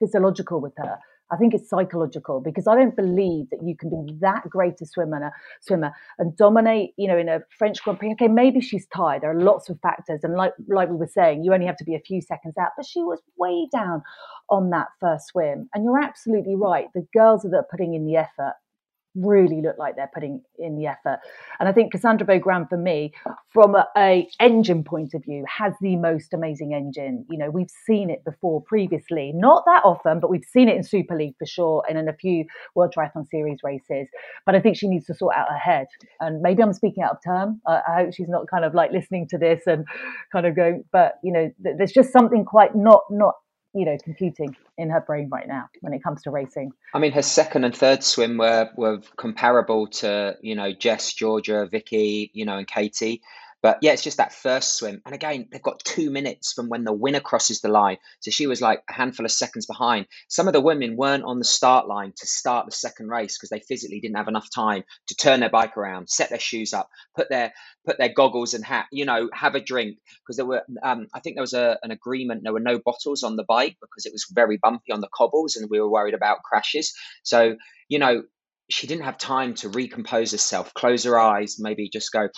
physiological 0.00 0.60
with 0.60 0.74
her. 0.78 0.98
I 1.30 1.36
think 1.36 1.52
it's 1.52 1.68
psychological 1.68 2.40
because 2.40 2.66
I 2.66 2.74
don't 2.74 2.96
believe 2.96 3.50
that 3.50 3.62
you 3.62 3.76
can 3.76 3.90
be 3.90 4.14
that 4.20 4.48
great 4.48 4.80
a 4.80 4.86
swimmer, 4.86 5.30
swimmer 5.60 5.92
and 6.18 6.34
dominate, 6.36 6.94
you 6.96 7.06
know, 7.06 7.18
in 7.18 7.28
a 7.28 7.40
French 7.58 7.82
Grand 7.82 7.98
Prix. 7.98 8.12
Okay, 8.12 8.28
maybe 8.28 8.60
she's 8.60 8.86
tired. 8.86 9.22
There 9.22 9.30
are 9.30 9.40
lots 9.40 9.68
of 9.68 9.78
factors, 9.80 10.20
and 10.24 10.34
like 10.34 10.54
like 10.68 10.88
we 10.88 10.96
were 10.96 11.06
saying, 11.06 11.44
you 11.44 11.54
only 11.54 11.66
have 11.66 11.76
to 11.76 11.84
be 11.84 11.94
a 11.94 12.00
few 12.00 12.20
seconds 12.20 12.54
out. 12.58 12.70
But 12.76 12.86
she 12.86 13.02
was 13.02 13.20
way 13.36 13.68
down 13.70 14.02
on 14.50 14.70
that 14.70 14.88
first 14.98 15.28
swim, 15.28 15.68
and 15.74 15.84
you're 15.84 16.02
absolutely 16.02 16.56
right. 16.56 16.86
The 16.94 17.06
girls 17.12 17.42
that 17.42 17.54
are 17.54 17.66
putting 17.70 17.94
in 17.94 18.06
the 18.06 18.16
effort 18.16 18.54
really 19.20 19.60
look 19.60 19.76
like 19.78 19.96
they're 19.96 20.10
putting 20.12 20.42
in 20.58 20.76
the 20.76 20.86
effort. 20.86 21.20
And 21.60 21.68
I 21.68 21.72
think 21.72 21.92
Cassandra 21.92 22.26
Beaugrand, 22.26 22.68
for 22.68 22.76
me, 22.76 23.12
from 23.50 23.74
a, 23.74 23.86
a, 23.96 24.28
engine 24.40 24.84
point 24.84 25.14
of 25.14 25.24
view, 25.24 25.44
has 25.48 25.72
the 25.80 25.96
most 25.96 26.32
amazing 26.34 26.74
engine. 26.74 27.24
You 27.30 27.38
know, 27.38 27.50
we've 27.50 27.70
seen 27.86 28.10
it 28.10 28.24
before 28.24 28.62
previously, 28.62 29.32
not 29.34 29.64
that 29.66 29.82
often, 29.84 30.20
but 30.20 30.30
we've 30.30 30.44
seen 30.44 30.68
it 30.68 30.76
in 30.76 30.82
Super 30.82 31.16
League 31.16 31.34
for 31.38 31.46
sure, 31.46 31.84
and 31.88 31.98
in 31.98 32.08
a 32.08 32.12
few 32.12 32.44
World 32.74 32.94
Triathlon 32.96 33.28
Series 33.28 33.60
races. 33.62 34.08
But 34.46 34.54
I 34.54 34.60
think 34.60 34.76
she 34.76 34.88
needs 34.88 35.06
to 35.06 35.14
sort 35.14 35.36
out 35.36 35.48
her 35.48 35.58
head. 35.58 35.86
And 36.20 36.40
maybe 36.40 36.62
I'm 36.62 36.72
speaking 36.72 37.02
out 37.02 37.12
of 37.12 37.18
term. 37.24 37.60
I, 37.66 37.80
I 37.88 37.94
hope 38.02 38.14
she's 38.14 38.28
not 38.28 38.46
kind 38.48 38.64
of 38.64 38.74
like 38.74 38.92
listening 38.92 39.28
to 39.28 39.38
this 39.38 39.62
and 39.66 39.86
kind 40.32 40.46
of 40.46 40.54
going, 40.54 40.84
but 40.92 41.14
you 41.22 41.32
know, 41.32 41.50
th- 41.62 41.76
there's 41.78 41.92
just 41.92 42.12
something 42.12 42.44
quite 42.44 42.74
not 42.74 43.02
not 43.10 43.34
you 43.74 43.84
know 43.84 43.96
computing 44.02 44.56
in 44.76 44.90
her 44.90 45.00
brain 45.00 45.28
right 45.30 45.46
now 45.46 45.68
when 45.80 45.92
it 45.92 46.02
comes 46.02 46.22
to 46.22 46.30
racing. 46.30 46.72
I 46.94 46.98
mean, 46.98 47.12
her 47.12 47.22
second 47.22 47.64
and 47.64 47.76
third 47.76 48.02
swim 48.02 48.38
were 48.38 48.70
were 48.76 49.00
comparable 49.16 49.86
to 49.88 50.36
you 50.40 50.54
know 50.54 50.72
Jess, 50.72 51.12
Georgia, 51.12 51.66
Vicky, 51.70 52.30
you 52.34 52.44
know, 52.44 52.58
and 52.58 52.66
Katie. 52.66 53.22
But 53.60 53.78
yeah, 53.82 53.92
it's 53.92 54.04
just 54.04 54.18
that 54.18 54.32
first 54.32 54.76
swim. 54.76 55.02
And 55.04 55.14
again, 55.14 55.48
they've 55.50 55.62
got 55.62 55.82
two 55.84 56.10
minutes 56.10 56.52
from 56.52 56.68
when 56.68 56.84
the 56.84 56.92
winner 56.92 57.20
crosses 57.20 57.60
the 57.60 57.68
line. 57.68 57.96
So 58.20 58.30
she 58.30 58.46
was 58.46 58.60
like 58.60 58.82
a 58.88 58.92
handful 58.92 59.24
of 59.26 59.32
seconds 59.32 59.66
behind. 59.66 60.06
Some 60.28 60.46
of 60.46 60.52
the 60.52 60.60
women 60.60 60.96
weren't 60.96 61.24
on 61.24 61.38
the 61.38 61.44
start 61.44 61.88
line 61.88 62.12
to 62.16 62.26
start 62.26 62.66
the 62.66 62.72
second 62.72 63.08
race 63.08 63.36
because 63.36 63.50
they 63.50 63.60
physically 63.60 64.00
didn't 64.00 64.16
have 64.16 64.28
enough 64.28 64.48
time 64.54 64.84
to 65.08 65.16
turn 65.16 65.40
their 65.40 65.50
bike 65.50 65.76
around, 65.76 66.08
set 66.08 66.30
their 66.30 66.38
shoes 66.38 66.72
up, 66.72 66.88
put 67.16 67.28
their 67.28 67.52
put 67.84 67.98
their 67.98 68.12
goggles 68.12 68.54
and 68.54 68.64
hat, 68.64 68.86
you 68.92 69.04
know, 69.04 69.28
have 69.32 69.54
a 69.56 69.60
drink. 69.60 69.98
Because 70.20 70.36
there 70.36 70.46
were 70.46 70.62
um, 70.82 71.08
I 71.12 71.20
think 71.20 71.34
there 71.34 71.42
was 71.42 71.54
a, 71.54 71.78
an 71.82 71.90
agreement, 71.90 72.42
there 72.44 72.52
were 72.52 72.60
no 72.60 72.78
bottles 72.78 73.24
on 73.24 73.34
the 73.34 73.44
bike 73.44 73.76
because 73.80 74.06
it 74.06 74.12
was 74.12 74.26
very 74.32 74.58
bumpy 74.62 74.92
on 74.92 75.00
the 75.00 75.08
cobbles 75.12 75.56
and 75.56 75.68
we 75.68 75.80
were 75.80 75.90
worried 75.90 76.14
about 76.14 76.42
crashes. 76.44 76.94
So, 77.24 77.56
you 77.88 77.98
know, 77.98 78.22
she 78.70 78.86
didn't 78.86 79.04
have 79.04 79.18
time 79.18 79.54
to 79.54 79.68
recompose 79.68 80.32
herself, 80.32 80.74
close 80.74 81.04
her 81.04 81.18
eyes, 81.18 81.56
maybe 81.58 81.88
just 81.88 82.12
go 82.12 82.28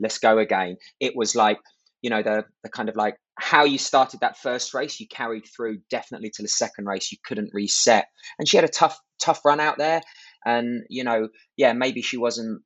let's 0.00 0.18
go 0.18 0.38
again. 0.38 0.76
It 1.00 1.14
was 1.16 1.34
like, 1.34 1.58
you 2.02 2.10
know, 2.10 2.22
the 2.22 2.44
the 2.62 2.70
kind 2.70 2.88
of 2.88 2.96
like 2.96 3.16
how 3.38 3.64
you 3.64 3.78
started 3.78 4.20
that 4.20 4.38
first 4.38 4.74
race, 4.74 4.98
you 5.00 5.06
carried 5.08 5.44
through 5.46 5.78
definitely 5.90 6.30
to 6.34 6.42
the 6.42 6.48
second 6.48 6.86
race. 6.86 7.12
You 7.12 7.18
couldn't 7.24 7.50
reset, 7.52 8.06
and 8.38 8.48
she 8.48 8.56
had 8.56 8.64
a 8.64 8.68
tough, 8.68 8.98
tough 9.20 9.44
run 9.44 9.60
out 9.60 9.78
there. 9.78 10.00
And 10.44 10.84
you 10.88 11.04
know, 11.04 11.28
yeah, 11.56 11.72
maybe 11.72 12.02
she 12.02 12.16
wasn't, 12.16 12.62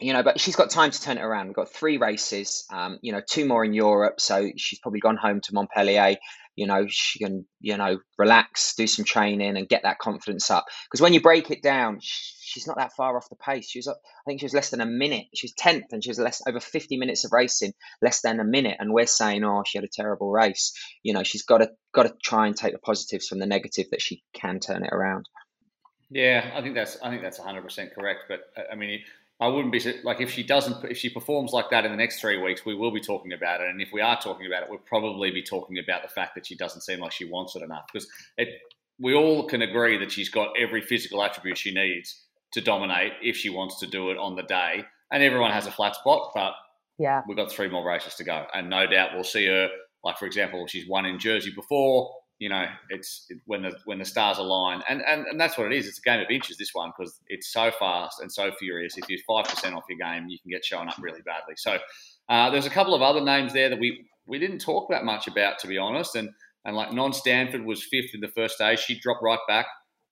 you 0.00 0.12
know, 0.12 0.22
but 0.22 0.40
she's 0.40 0.56
got 0.56 0.70
time 0.70 0.90
to 0.90 1.00
turn 1.00 1.18
it 1.18 1.22
around. 1.22 1.48
We've 1.48 1.56
got 1.56 1.72
three 1.72 1.98
races, 1.98 2.64
um, 2.72 2.98
you 3.02 3.12
know, 3.12 3.20
two 3.28 3.46
more 3.46 3.64
in 3.64 3.74
Europe, 3.74 4.20
so 4.20 4.50
she's 4.56 4.78
probably 4.80 5.00
gone 5.00 5.16
home 5.16 5.40
to 5.42 5.54
Montpellier. 5.54 6.16
You 6.60 6.66
know, 6.66 6.84
she 6.88 7.20
can, 7.20 7.46
you 7.58 7.78
know, 7.78 8.00
relax, 8.18 8.74
do 8.74 8.86
some 8.86 9.06
training, 9.06 9.56
and 9.56 9.66
get 9.66 9.84
that 9.84 9.98
confidence 9.98 10.50
up. 10.50 10.66
Because 10.84 11.00
when 11.00 11.14
you 11.14 11.22
break 11.22 11.50
it 11.50 11.62
down, 11.62 12.00
she's 12.02 12.66
not 12.66 12.76
that 12.76 12.92
far 12.92 13.16
off 13.16 13.30
the 13.30 13.36
pace. 13.36 13.70
She 13.70 13.78
was, 13.78 13.88
I 13.88 13.94
think, 14.26 14.40
she 14.40 14.44
was 14.44 14.52
less 14.52 14.68
than 14.68 14.82
a 14.82 14.86
minute. 14.86 15.28
She 15.34 15.46
was 15.46 15.54
tenth, 15.54 15.86
and 15.92 16.04
she 16.04 16.10
was 16.10 16.18
less 16.18 16.42
over 16.46 16.60
fifty 16.60 16.98
minutes 16.98 17.24
of 17.24 17.32
racing, 17.32 17.72
less 18.02 18.20
than 18.20 18.40
a 18.40 18.44
minute. 18.44 18.76
And 18.78 18.92
we're 18.92 19.06
saying, 19.06 19.42
oh, 19.42 19.62
she 19.66 19.78
had 19.78 19.86
a 19.86 19.88
terrible 19.90 20.30
race. 20.30 20.74
You 21.02 21.14
know, 21.14 21.22
she's 21.22 21.44
got 21.44 21.58
to 21.58 21.70
got 21.94 22.02
to 22.02 22.12
try 22.22 22.46
and 22.46 22.54
take 22.54 22.74
the 22.74 22.78
positives 22.78 23.26
from 23.26 23.38
the 23.38 23.46
negative 23.46 23.86
that 23.92 24.02
she 24.02 24.22
can 24.34 24.60
turn 24.60 24.84
it 24.84 24.92
around. 24.92 25.30
Yeah, 26.10 26.50
I 26.54 26.60
think 26.60 26.74
that's 26.74 26.98
I 27.02 27.08
think 27.08 27.22
that's 27.22 27.38
hundred 27.38 27.62
percent 27.62 27.94
correct. 27.94 28.24
But 28.28 28.40
I 28.70 28.74
mean, 28.74 29.00
I 29.40 29.48
wouldn't 29.48 29.72
be 29.72 29.80
like 30.04 30.20
if 30.20 30.30
she 30.30 30.42
doesn't 30.42 30.84
if 30.84 30.98
she 30.98 31.08
performs 31.08 31.52
like 31.52 31.70
that 31.70 31.84
in 31.84 31.90
the 31.90 31.96
next 31.96 32.20
three 32.20 32.36
weeks, 32.36 32.64
we 32.66 32.74
will 32.74 32.90
be 32.90 33.00
talking 33.00 33.32
about 33.32 33.60
it. 33.60 33.68
And 33.68 33.80
if 33.80 33.88
we 33.92 34.02
are 34.02 34.20
talking 34.20 34.46
about 34.46 34.62
it, 34.62 34.68
we'll 34.68 34.78
probably 34.80 35.30
be 35.30 35.42
talking 35.42 35.78
about 35.78 36.02
the 36.02 36.08
fact 36.08 36.34
that 36.34 36.46
she 36.46 36.56
doesn't 36.56 36.82
seem 36.82 37.00
like 37.00 37.12
she 37.12 37.24
wants 37.24 37.56
it 37.56 37.62
enough 37.62 37.84
because 37.92 38.08
it. 38.36 38.48
We 39.02 39.14
all 39.14 39.48
can 39.48 39.62
agree 39.62 39.96
that 39.96 40.12
she's 40.12 40.28
got 40.28 40.50
every 40.58 40.82
physical 40.82 41.22
attribute 41.22 41.56
she 41.56 41.72
needs 41.72 42.22
to 42.52 42.60
dominate 42.60 43.12
if 43.22 43.34
she 43.34 43.48
wants 43.48 43.80
to 43.80 43.86
do 43.86 44.10
it 44.10 44.18
on 44.18 44.36
the 44.36 44.42
day. 44.42 44.84
And 45.10 45.22
everyone 45.22 45.52
has 45.52 45.66
a 45.66 45.70
flat 45.70 45.94
spot, 45.94 46.32
but 46.34 46.52
yeah, 46.98 47.22
we've 47.26 47.36
got 47.36 47.50
three 47.50 47.70
more 47.70 47.82
races 47.82 48.16
to 48.16 48.24
go, 48.24 48.44
and 48.52 48.68
no 48.68 48.86
doubt 48.86 49.14
we'll 49.14 49.24
see 49.24 49.46
her. 49.46 49.70
Like 50.04 50.18
for 50.18 50.26
example, 50.26 50.66
she's 50.66 50.86
won 50.86 51.06
in 51.06 51.18
Jersey 51.18 51.50
before. 51.54 52.14
You 52.40 52.48
know, 52.48 52.66
it's 52.88 53.26
it, 53.28 53.38
when 53.46 53.62
the 53.62 53.76
when 53.84 53.98
the 53.98 54.04
stars 54.04 54.38
align, 54.38 54.82
and, 54.88 55.02
and 55.06 55.26
and 55.26 55.38
that's 55.38 55.56
what 55.56 55.70
it 55.70 55.76
is. 55.76 55.86
It's 55.86 55.98
a 55.98 56.02
game 56.02 56.20
of 56.20 56.30
inches. 56.30 56.56
This 56.56 56.70
one 56.72 56.90
because 56.96 57.20
it's 57.28 57.52
so 57.52 57.70
fast 57.70 58.20
and 58.20 58.32
so 58.32 58.50
furious. 58.58 58.96
If 58.96 59.08
you're 59.08 59.20
five 59.28 59.44
percent 59.44 59.74
off 59.74 59.84
your 59.88 59.98
game, 59.98 60.26
you 60.28 60.38
can 60.40 60.50
get 60.50 60.64
shown 60.64 60.88
up 60.88 60.96
really 60.98 61.20
badly. 61.20 61.54
So 61.56 61.78
uh, 62.28 62.50
there's 62.50 62.66
a 62.66 62.70
couple 62.70 62.94
of 62.94 63.02
other 63.02 63.20
names 63.20 63.52
there 63.52 63.68
that 63.68 63.78
we 63.78 64.06
we 64.26 64.38
didn't 64.38 64.58
talk 64.58 64.90
that 64.90 65.04
much 65.04 65.28
about, 65.28 65.58
to 65.60 65.68
be 65.68 65.76
honest. 65.76 66.16
And 66.16 66.30
and 66.64 66.74
like 66.74 66.92
Non 66.92 67.12
Stanford 67.12 67.64
was 67.64 67.84
fifth 67.84 68.14
in 68.14 68.20
the 68.20 68.28
first 68.28 68.58
day. 68.58 68.74
She 68.76 68.98
dropped 68.98 69.22
right 69.22 69.38
back. 69.46 69.66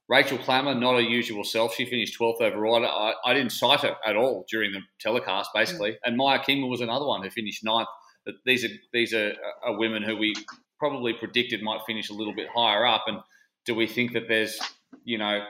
Rachel 0.08 0.38
Klamer, 0.38 0.78
not 0.78 0.94
her 0.94 1.00
usual 1.00 1.44
self. 1.44 1.74
She 1.74 1.84
finished 1.84 2.18
12th 2.18 2.40
overall. 2.40 2.84
I, 2.84 3.12
I 3.26 3.34
didn't 3.34 3.52
sight 3.52 3.80
her 3.80 3.94
at 4.06 4.16
all 4.16 4.46
during 4.50 4.72
the 4.72 4.80
telecast, 4.98 5.50
basically. 5.54 5.92
Mm. 5.92 5.96
And 6.04 6.16
Maya 6.16 6.38
Kingma 6.38 6.68
was 6.68 6.80
another 6.80 7.04
one 7.04 7.22
who 7.22 7.28
finished 7.28 7.62
ninth. 7.62 7.88
But 8.24 8.36
these 8.44 8.64
are 8.64 8.74
these 8.92 9.14
are, 9.14 9.34
are 9.62 9.78
women 9.78 10.02
who 10.02 10.16
we 10.16 10.34
probably 10.78 11.12
predicted 11.12 11.62
might 11.62 11.80
finish 11.86 12.10
a 12.10 12.14
little 12.14 12.34
bit 12.34 12.48
higher 12.54 12.86
up. 12.86 13.04
And 13.06 13.18
do 13.66 13.74
we 13.74 13.86
think 13.86 14.12
that 14.12 14.28
there's, 14.28 14.58
you 15.04 15.18
know, 15.18 15.44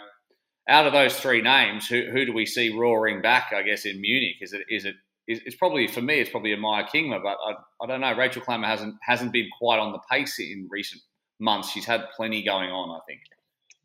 out 0.69 0.87
of 0.87 0.93
those 0.93 1.19
three 1.19 1.41
names, 1.41 1.87
who, 1.87 2.03
who 2.13 2.27
do 2.27 2.33
we 2.33 2.47
see 2.47 2.77
roaring 2.77 3.23
back? 3.23 3.53
I 3.55 3.63
guess 3.63 3.87
in 3.87 4.01
Munich, 4.01 4.37
is 4.41 4.53
it 4.53 4.63
is 4.69 4.85
it 4.85 4.97
it's 5.27 5.57
probably 5.57 5.87
for 5.87 6.01
me, 6.01 6.21
it's 6.21 6.31
probably 6.31 6.55
a 6.55 6.57
Maya 6.57 6.85
Kingma, 6.85 7.23
but 7.23 7.37
I, 7.45 7.55
I 7.83 7.87
don't 7.87 8.01
know. 8.01 8.17
Rachel 8.17 8.43
Klamer 8.43 8.67
hasn't 8.67 8.95
hasn't 9.03 9.33
been 9.33 9.49
quite 9.59 9.79
on 9.79 9.93
the 9.93 10.01
pace 10.11 10.39
in 10.39 10.69
recent 10.71 11.03
months. 11.39 11.71
She's 11.71 11.85
had 11.85 12.07
plenty 12.17 12.43
going 12.43 12.71
on, 12.71 12.97
I 12.97 13.01
think. 13.07 13.21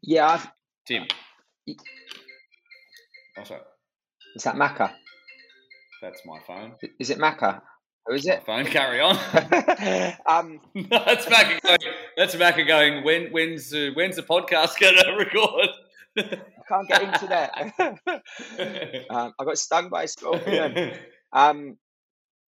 Yeah, 0.01 0.29
I've, 0.29 0.47
Tim. 0.87 1.05
Oh, 3.37 3.43
sorry. 3.43 3.61
Is 4.35 4.43
that 4.43 4.55
Macca? 4.55 4.93
That's 6.01 6.21
my 6.25 6.39
phone. 6.45 6.73
Is 6.99 7.09
it 7.09 7.17
Macca? 7.17 7.61
Who 8.05 8.15
is 8.15 8.25
it? 8.25 8.45
Phone. 8.45 8.65
Carry 8.65 8.99
on. 8.99 9.15
um, 10.25 10.59
that's 10.89 11.25
Macca 11.25 11.61
going. 11.61 11.93
That's 12.17 12.35
Macca 12.35 12.67
going. 12.67 13.03
When 13.03 13.31
when's 13.31 13.73
uh, 13.73 13.91
when's 13.93 14.17
the 14.17 14.23
podcast 14.23 14.79
going 14.79 14.95
to 15.03 15.11
record? 15.17 15.69
I 16.17 16.41
can't 16.67 16.87
get 16.87 17.01
into 17.01 17.27
that. 17.27 17.51
um, 19.09 19.33
I 19.39 19.45
got 19.45 19.57
stung 19.57 19.89
by 19.89 20.03
a 20.03 20.07
scorpion. 20.07 20.93
Um, 21.31 21.77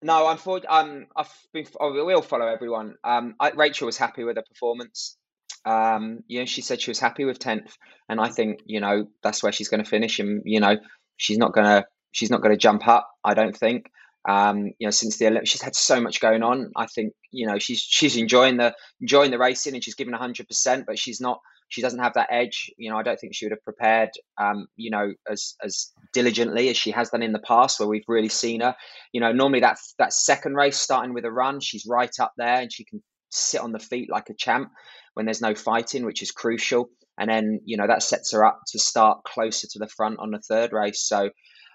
no, 0.03 0.29
unfortunately, 0.29 0.68
um, 0.68 1.07
I've 1.16 1.33
been. 1.53 1.66
Oh, 1.79 1.92
we'll 2.05 2.22
follow 2.22 2.46
everyone. 2.46 2.96
Um, 3.05 3.35
I, 3.38 3.50
Rachel 3.50 3.87
was 3.87 3.96
happy 3.96 4.24
with 4.24 4.37
her 4.37 4.42
performance. 4.42 5.16
Um, 5.64 6.20
you 6.26 6.40
know, 6.40 6.44
she 6.44 6.62
said 6.62 6.81
she 6.81 6.90
was 6.90 6.98
happy 6.98 7.24
with 7.24 7.38
tenth, 7.38 7.76
and 8.09 8.20
I 8.20 8.31
think 8.31 8.61
you 8.66 8.81
know 8.81 9.07
that's 9.22 9.42
where 9.42 9.53
she's 9.53 9.68
going 9.68 9.85
to 9.85 9.88
finish, 9.88 10.18
and 10.18 10.42
you 10.44 10.61
know 10.61 10.76
she's 11.18 11.38
not 11.38 11.53
going 11.53 11.66
to 11.66 11.87
she's 12.11 12.31
not 12.31 12.42
going 12.42 12.55
to 12.55 12.59
jump 12.59 12.88
up. 12.88 13.09
I 13.22 13.35
don't 13.35 13.57
think. 13.57 13.90
Um, 14.28 14.72
you 14.78 14.87
know, 14.87 14.90
since 14.90 15.18
the 15.18 15.26
Olympics, 15.26 15.50
she's 15.50 15.62
had 15.62 15.74
so 15.74 16.00
much 16.00 16.20
going 16.20 16.42
on. 16.42 16.70
I 16.76 16.87
think 16.87 17.12
you 17.30 17.46
know 17.46 17.58
she's 17.58 17.80
she's 17.80 18.16
enjoying 18.16 18.56
the 18.56 18.74
enjoying 19.00 19.30
the 19.30 19.38
racing, 19.38 19.74
and 19.74 19.82
she's 19.82 19.94
given 19.94 20.14
hundred 20.14 20.48
percent, 20.48 20.85
but 20.87 20.98
she's 20.98 21.20
not. 21.20 21.40
She 21.68 21.80
doesn't 21.80 22.00
have 22.00 22.14
that 22.14 22.28
edge. 22.30 22.70
You 22.76 22.90
know, 22.90 22.98
I 22.98 23.02
don't 23.02 23.18
think 23.18 23.35
she 23.35 23.46
would 23.46 23.52
have 23.52 23.64
prepared. 23.64 24.11
Um, 24.38 24.66
you 24.76 24.90
know, 24.90 25.12
as 25.28 25.54
as 25.62 25.92
diligently 26.12 26.68
as 26.68 26.76
she 26.76 26.90
has 26.92 27.11
done 27.11 27.22
in 27.22 27.32
the 27.32 27.40
past, 27.40 27.80
where 27.80 27.88
we've 27.88 28.04
really 28.08 28.28
seen 28.28 28.61
her. 28.61 28.76
You 29.12 29.20
know, 29.20 29.32
normally 29.32 29.61
that 29.61 29.78
that 29.98 30.12
second 30.12 30.54
race 30.54 30.76
starting 30.76 31.14
with 31.14 31.24
a 31.24 31.32
run, 31.32 31.61
she's 31.61 31.87
right 31.87 32.14
up 32.20 32.32
there, 32.37 32.61
and 32.61 32.72
she 32.72 32.85
can 32.85 33.02
sit 33.30 33.61
on 33.61 33.72
the 33.72 33.78
feet 33.78 34.11
like 34.11 34.28
a 34.30 34.35
champ 34.35 34.70
when 35.14 35.26
there's 35.26 35.40
no 35.40 35.54
fighting, 35.54 36.04
which 36.04 36.22
is 36.22 36.30
crucial. 36.30 36.90
And 37.18 37.28
then, 37.28 37.61
you 37.64 37.76
know, 37.76 37.87
that 37.87 38.02
sets 38.02 38.32
her 38.32 38.44
up 38.44 38.61
to 38.68 38.78
start 38.78 39.24
closer 39.24 39.66
to 39.68 39.78
the 39.78 39.88
front 39.88 40.18
on 40.18 40.30
the 40.30 40.40
third 40.40 40.72
race. 40.72 41.02
So, 41.06 41.30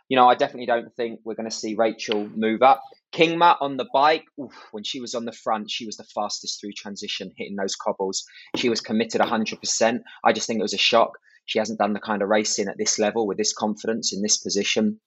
you 0.10 0.15
know, 0.15 0.28
I 0.28 0.36
definitely 0.36 0.65
don't 0.65 0.93
think 0.96 1.20
we're 1.24 1.36
going 1.36 1.50
to 1.50 1.56
see 1.56 1.76
Rachel 1.76 2.30
move 2.36 2.62
up. 2.62 2.82
Kingma 3.13 3.58
on 3.62 3.78
the 3.78 3.88
bike, 3.93 4.26
oof, 4.39 4.54
when 4.72 4.84
she 4.84 5.00
was 5.00 5.15
on 5.15 5.26
the 5.26 5.32
front, 5.32 5.72
she 5.72 5.86
was 5.86 5.98
the 5.98 6.04
fastest 6.04 6.60
through 6.60 6.74
transition, 6.74 7.32
hitting 7.36 7.56
those 7.56 7.76
cobbles. 7.76 8.24
She 8.56 8.70
was 8.70 8.82
committed 8.82 9.22
100%. 9.22 10.00
I 10.24 10.34
just 10.34 10.48
think 10.48 10.60
it 10.60 10.63
was 10.63 10.74
a 10.74 10.78
shock. 10.78 11.12
She 11.46 11.60
hasn't 11.60 11.80
done 11.80 11.93
the 11.93 12.00
kind 12.00 12.22
of 12.22 12.30
racing 12.30 12.67
at 12.67 12.78
this 12.78 13.00
level 13.00 13.26
with 13.26 13.38
this 13.38 13.54
confidence 13.54 14.13
in 14.13 14.22
this 14.22 14.38
position. 14.38 15.00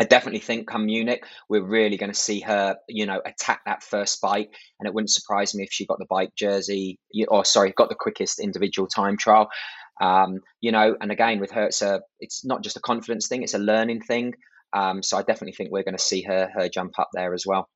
I 0.00 0.04
definitely 0.04 0.40
think 0.40 0.66
come 0.68 0.86
Munich, 0.86 1.24
we're 1.48 1.62
really 1.62 1.98
going 1.98 2.12
to 2.12 2.18
see 2.18 2.40
her, 2.40 2.76
you 2.88 3.04
know, 3.04 3.20
attack 3.26 3.60
that 3.66 3.82
first 3.82 4.20
bike. 4.22 4.48
And 4.80 4.88
it 4.88 4.94
wouldn't 4.94 5.10
surprise 5.10 5.54
me 5.54 5.64
if 5.64 5.68
she 5.70 5.86
got 5.86 5.98
the 5.98 6.06
bike 6.08 6.34
jersey, 6.34 6.98
or 7.28 7.44
sorry, 7.44 7.72
got 7.76 7.90
the 7.90 7.94
quickest 7.94 8.40
individual 8.40 8.88
time 8.88 9.18
trial. 9.18 9.50
Um, 10.00 10.40
you 10.60 10.72
know, 10.72 10.96
and 11.00 11.12
again 11.12 11.40
with 11.40 11.52
her, 11.52 11.64
it's 11.66 11.82
a, 11.82 12.00
it's 12.18 12.44
not 12.44 12.62
just 12.62 12.76
a 12.76 12.80
confidence 12.80 13.28
thing; 13.28 13.42
it's 13.42 13.54
a 13.54 13.58
learning 13.58 14.02
thing. 14.02 14.34
Um, 14.72 15.02
so 15.02 15.18
I 15.18 15.22
definitely 15.22 15.52
think 15.52 15.70
we're 15.70 15.82
going 15.82 15.96
to 15.96 16.02
see 16.02 16.22
her 16.22 16.50
her 16.54 16.68
jump 16.68 16.98
up 16.98 17.08
there 17.12 17.34
as 17.34 17.44
well. 17.46 17.68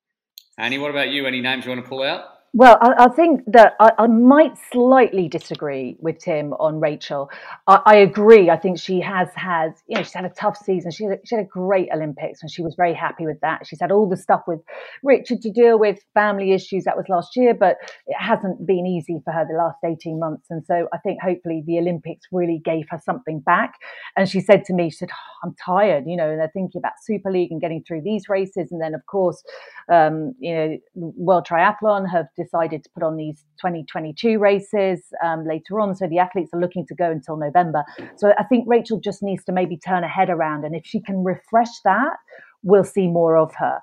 Annie, 0.57 0.79
what 0.79 0.89
about 0.89 1.09
you? 1.09 1.27
Any 1.27 1.41
names 1.41 1.65
you 1.65 1.71
want 1.71 1.83
to 1.83 1.89
pull 1.89 2.03
out? 2.03 2.25
Well, 2.57 2.79
I, 2.81 3.05
I 3.05 3.09
think 3.09 3.41
that 3.45 3.75
I, 3.79 3.91
I, 3.99 4.07
might 4.07 4.57
slightly 4.71 5.27
disagree 5.27 5.95
with 5.99 6.17
Tim 6.17 6.53
on 6.53 6.79
Rachel. 6.79 7.29
I, 7.67 7.81
I, 7.85 7.95
agree. 7.97 8.49
I 8.49 8.57
think 8.57 8.79
she 8.79 8.99
has 8.99 9.27
had, 9.35 9.75
you 9.85 9.95
know, 9.95 10.01
she's 10.01 10.15
had 10.15 10.25
a 10.25 10.29
tough 10.29 10.57
season. 10.57 10.89
She 10.89 11.03
had, 11.03 11.13
a, 11.13 11.17
she 11.23 11.35
had 11.35 11.45
a 11.45 11.47
great 11.47 11.89
Olympics 11.93 12.41
and 12.41 12.49
she 12.49 12.63
was 12.63 12.73
very 12.73 12.95
happy 12.95 13.27
with 13.27 13.39
that. 13.41 13.67
She's 13.67 13.79
had 13.79 13.91
all 13.91 14.09
the 14.09 14.17
stuff 14.17 14.41
with 14.47 14.61
Richard 15.03 15.43
to 15.43 15.51
deal 15.51 15.77
with, 15.77 15.99
family 16.15 16.51
issues. 16.51 16.85
That 16.85 16.97
was 16.97 17.05
last 17.09 17.35
year, 17.35 17.53
but 17.53 17.77
it 18.07 18.17
hasn't 18.17 18.65
been 18.65 18.87
easy 18.87 19.21
for 19.23 19.31
her 19.33 19.45
the 19.47 19.55
last 19.55 19.77
18 19.85 20.19
months. 20.19 20.47
And 20.49 20.65
so 20.65 20.87
I 20.91 20.97
think 20.97 21.21
hopefully 21.21 21.63
the 21.63 21.77
Olympics 21.77 22.25
really 22.31 22.59
gave 22.65 22.87
her 22.89 22.99
something 23.05 23.39
back. 23.39 23.73
And 24.15 24.27
she 24.27 24.41
said 24.41 24.65
to 24.65 24.73
me, 24.73 24.89
she 24.89 24.97
said, 24.97 25.09
oh, 25.11 25.47
I'm 25.47 25.55
tired, 25.63 26.05
you 26.07 26.17
know, 26.17 26.31
and 26.31 26.39
they're 26.39 26.49
thinking 26.51 26.79
about 26.79 26.93
Super 27.03 27.31
League 27.31 27.51
and 27.51 27.61
getting 27.61 27.83
through 27.87 28.01
these 28.01 28.29
races. 28.29 28.71
And 28.71 28.81
then, 28.81 28.95
of 28.95 29.05
course, 29.05 29.43
um, 29.89 30.33
you 30.39 30.55
know, 30.55 30.77
World 30.95 31.45
Triathlon 31.47 32.09
have 32.09 32.25
decided 32.47 32.83
to 32.83 32.89
put 32.93 33.03
on 33.03 33.15
these 33.17 33.45
2022 33.61 34.39
races 34.39 35.01
um, 35.23 35.45
later 35.45 35.79
on. 35.79 35.95
So 35.95 36.07
the 36.07 36.19
athletes 36.19 36.51
are 36.53 36.59
looking 36.59 36.85
to 36.87 36.95
go 36.95 37.11
until 37.11 37.37
November. 37.37 37.83
So 38.15 38.33
I 38.37 38.43
think 38.43 38.65
Rachel 38.67 38.99
just 38.99 39.21
needs 39.21 39.43
to 39.45 39.51
maybe 39.51 39.77
turn 39.77 40.03
her 40.03 40.09
head 40.09 40.29
around. 40.29 40.65
And 40.65 40.75
if 40.75 40.85
she 40.85 41.01
can 41.01 41.23
refresh 41.23 41.81
that, 41.83 42.17
we'll 42.63 42.83
see 42.83 43.07
more 43.07 43.37
of 43.37 43.53
her. 43.55 43.79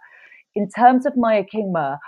In 0.55 0.68
terms 0.68 1.05
of 1.05 1.14
Maya 1.16 1.44
Kingma, 1.53 1.98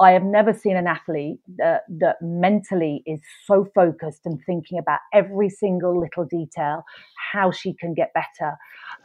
I 0.00 0.12
have 0.12 0.24
never 0.24 0.52
seen 0.52 0.76
an 0.76 0.86
athlete 0.86 1.38
that, 1.56 1.82
that 2.00 2.16
mentally 2.20 3.02
is 3.06 3.20
so 3.46 3.66
focused 3.74 4.22
and 4.24 4.40
thinking 4.44 4.78
about 4.78 5.00
every 5.12 5.48
single 5.48 5.98
little 5.98 6.24
detail, 6.24 6.84
how 7.32 7.50
she 7.50 7.74
can 7.74 7.94
get 7.94 8.12
better. 8.12 8.56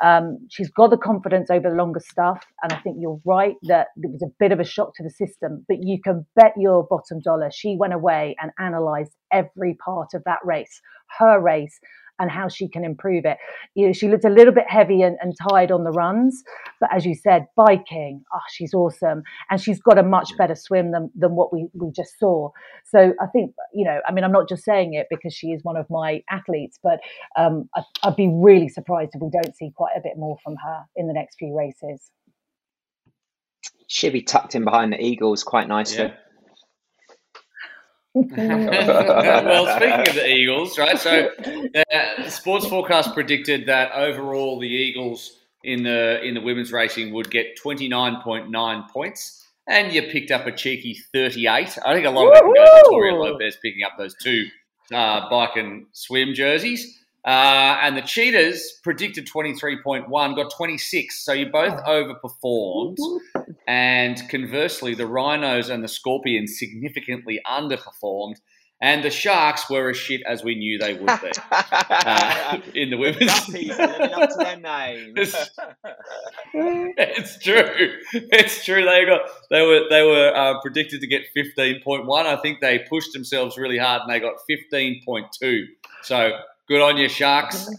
Um, 0.03 0.39
she's 0.49 0.69
got 0.69 0.89
the 0.89 0.97
confidence 0.97 1.49
over 1.49 1.69
the 1.69 1.75
longer 1.75 1.99
stuff, 1.99 2.43
and 2.63 2.73
I 2.73 2.77
think 2.77 2.97
you're 2.99 3.21
right 3.25 3.55
that 3.63 3.87
it 3.97 4.11
was 4.11 4.21
a 4.21 4.31
bit 4.39 4.51
of 4.51 4.59
a 4.59 4.63
shock 4.63 4.95
to 4.95 5.03
the 5.03 5.09
system. 5.09 5.65
But 5.67 5.83
you 5.83 6.01
can 6.01 6.25
bet 6.35 6.53
your 6.57 6.85
bottom 6.85 7.19
dollar 7.19 7.49
she 7.51 7.75
went 7.75 7.93
away 7.93 8.35
and 8.41 8.51
analysed 8.57 9.15
every 9.31 9.75
part 9.75 10.13
of 10.13 10.23
that 10.25 10.39
race, 10.43 10.81
her 11.19 11.39
race, 11.39 11.79
and 12.19 12.29
how 12.29 12.47
she 12.47 12.67
can 12.67 12.83
improve 12.83 13.25
it. 13.25 13.37
You 13.75 13.87
know, 13.87 13.93
she 13.93 14.07
looked 14.07 14.25
a 14.25 14.29
little 14.29 14.53
bit 14.53 14.65
heavy 14.67 15.01
and, 15.01 15.17
and 15.21 15.33
tired 15.49 15.71
on 15.71 15.83
the 15.83 15.91
runs, 15.91 16.43
but 16.79 16.93
as 16.93 17.05
you 17.05 17.15
said, 17.15 17.45
biking, 17.55 18.23
oh, 18.33 18.39
she's 18.51 18.73
awesome. 18.73 19.23
And 19.49 19.61
she's 19.61 19.81
got 19.81 19.97
a 19.97 20.03
much 20.03 20.29
better 20.37 20.55
swim 20.55 20.91
than, 20.91 21.09
than 21.15 21.35
what 21.35 21.53
we, 21.53 21.67
we 21.73 21.91
just 21.91 22.19
saw. 22.19 22.49
So 22.85 23.13
I 23.21 23.25
think, 23.27 23.53
you 23.73 23.85
know, 23.85 23.99
I 24.07 24.11
mean, 24.11 24.23
I'm 24.23 24.31
not 24.31 24.49
just 24.49 24.63
saying 24.63 24.93
it 24.93 25.07
because 25.09 25.33
she 25.33 25.47
is 25.47 25.63
one 25.63 25.77
of 25.77 25.89
my 25.89 26.21
athletes, 26.29 26.77
but 26.83 26.99
um, 27.37 27.69
I, 27.75 27.81
I'd 28.03 28.15
be 28.15 28.29
really 28.31 28.69
surprised 28.69 29.11
if 29.13 29.21
we 29.21 29.29
don't 29.29 29.55
see 29.55 29.71
quite 29.75 29.93
a 29.97 30.01
bit 30.01 30.17
more 30.17 30.37
from 30.43 30.55
her 30.57 30.83
in 30.95 31.07
the 31.07 31.13
next 31.13 31.37
few 31.37 31.57
races. 31.57 32.11
She'll 33.87 34.11
be 34.11 34.21
tucked 34.21 34.53
in 34.53 34.65
behind 34.65 34.93
the 34.93 35.03
Eagles 35.03 35.43
quite 35.43 35.67
nicely. 35.67 36.05
Yeah. 36.05 36.13
Well, 38.15 39.75
speaking 39.75 40.07
of 40.07 40.15
the 40.15 40.27
Eagles, 40.33 40.77
right? 40.77 40.97
So, 40.99 41.29
uh, 41.75 42.29
sports 42.29 42.67
forecast 42.67 43.13
predicted 43.13 43.67
that 43.67 43.91
overall 43.93 44.59
the 44.59 44.67
Eagles 44.67 45.37
in 45.63 45.83
the 45.83 46.21
in 46.23 46.33
the 46.33 46.41
women's 46.41 46.71
racing 46.71 47.13
would 47.13 47.29
get 47.29 47.55
twenty 47.57 47.87
nine 47.87 48.21
point 48.21 48.49
nine 48.49 48.83
points, 48.91 49.45
and 49.67 49.93
you 49.93 50.01
picked 50.03 50.31
up 50.31 50.47
a 50.47 50.51
cheeky 50.51 50.97
thirty 51.13 51.47
eight. 51.47 51.77
I 51.85 51.93
think 51.93 52.05
a 52.05 52.09
lot 52.09 52.27
of 52.27 52.33
it 52.33 52.41
can 52.41 52.53
go 52.53 52.65
to 52.65 52.81
Vittoria 52.83 53.15
Lopes 53.15 53.57
picking 53.61 53.83
up 53.83 53.93
those 53.97 54.15
two 54.15 54.45
uh, 54.93 55.29
bike 55.29 55.55
and 55.55 55.85
swim 55.91 56.33
jerseys. 56.33 56.95
Uh, 57.25 57.77
and 57.81 57.97
the 57.97 58.01
Cheetahs 58.01 58.79
predicted 58.81 59.27
23.1, 59.27 60.07
got 60.35 60.51
26. 60.55 61.19
So 61.25 61.33
you 61.33 61.49
both 61.51 61.75
overperformed. 61.83 62.95
And 63.69 64.19
conversely, 64.29 64.95
the 64.95 65.05
Rhinos 65.05 65.69
and 65.69 65.83
the 65.83 65.87
Scorpions 65.87 66.57
significantly 66.57 67.39
underperformed. 67.45 68.37
And 68.81 69.03
the 69.03 69.11
Sharks 69.11 69.69
were 69.69 69.91
as 69.91 69.97
shit 69.97 70.21
as 70.27 70.43
we 70.43 70.55
knew 70.55 70.79
they 70.79 70.95
would 70.95 71.05
be 71.05 71.31
uh, 71.51 72.61
in 72.73 72.89
the 72.89 72.97
women's. 72.97 73.29
Guppies 73.29 73.77
living 73.77 74.13
up 74.13 74.29
to 74.31 74.35
their 74.37 74.57
name. 74.57 75.13
It's, 76.51 76.97
it's 76.97 77.37
true. 77.37 77.91
It's 78.13 78.65
true. 78.65 78.83
They 78.83 79.05
got 79.05 79.21
they 79.51 79.61
were 79.61 79.81
they 79.87 80.01
were 80.01 80.35
uh, 80.35 80.59
predicted 80.61 81.01
to 81.01 81.07
get 81.07 81.21
fifteen 81.35 81.79
point 81.83 82.07
one. 82.07 82.25
I 82.25 82.37
think 82.37 82.61
they 82.61 82.79
pushed 82.79 83.13
themselves 83.13 83.55
really 83.55 83.77
hard 83.77 84.01
and 84.01 84.11
they 84.11 84.19
got 84.19 84.37
fifteen 84.47 85.03
point 85.05 85.27
two. 85.39 85.67
So 86.01 86.31
good 86.67 86.81
on 86.81 86.97
you, 86.97 87.07
Sharks. 87.07 87.69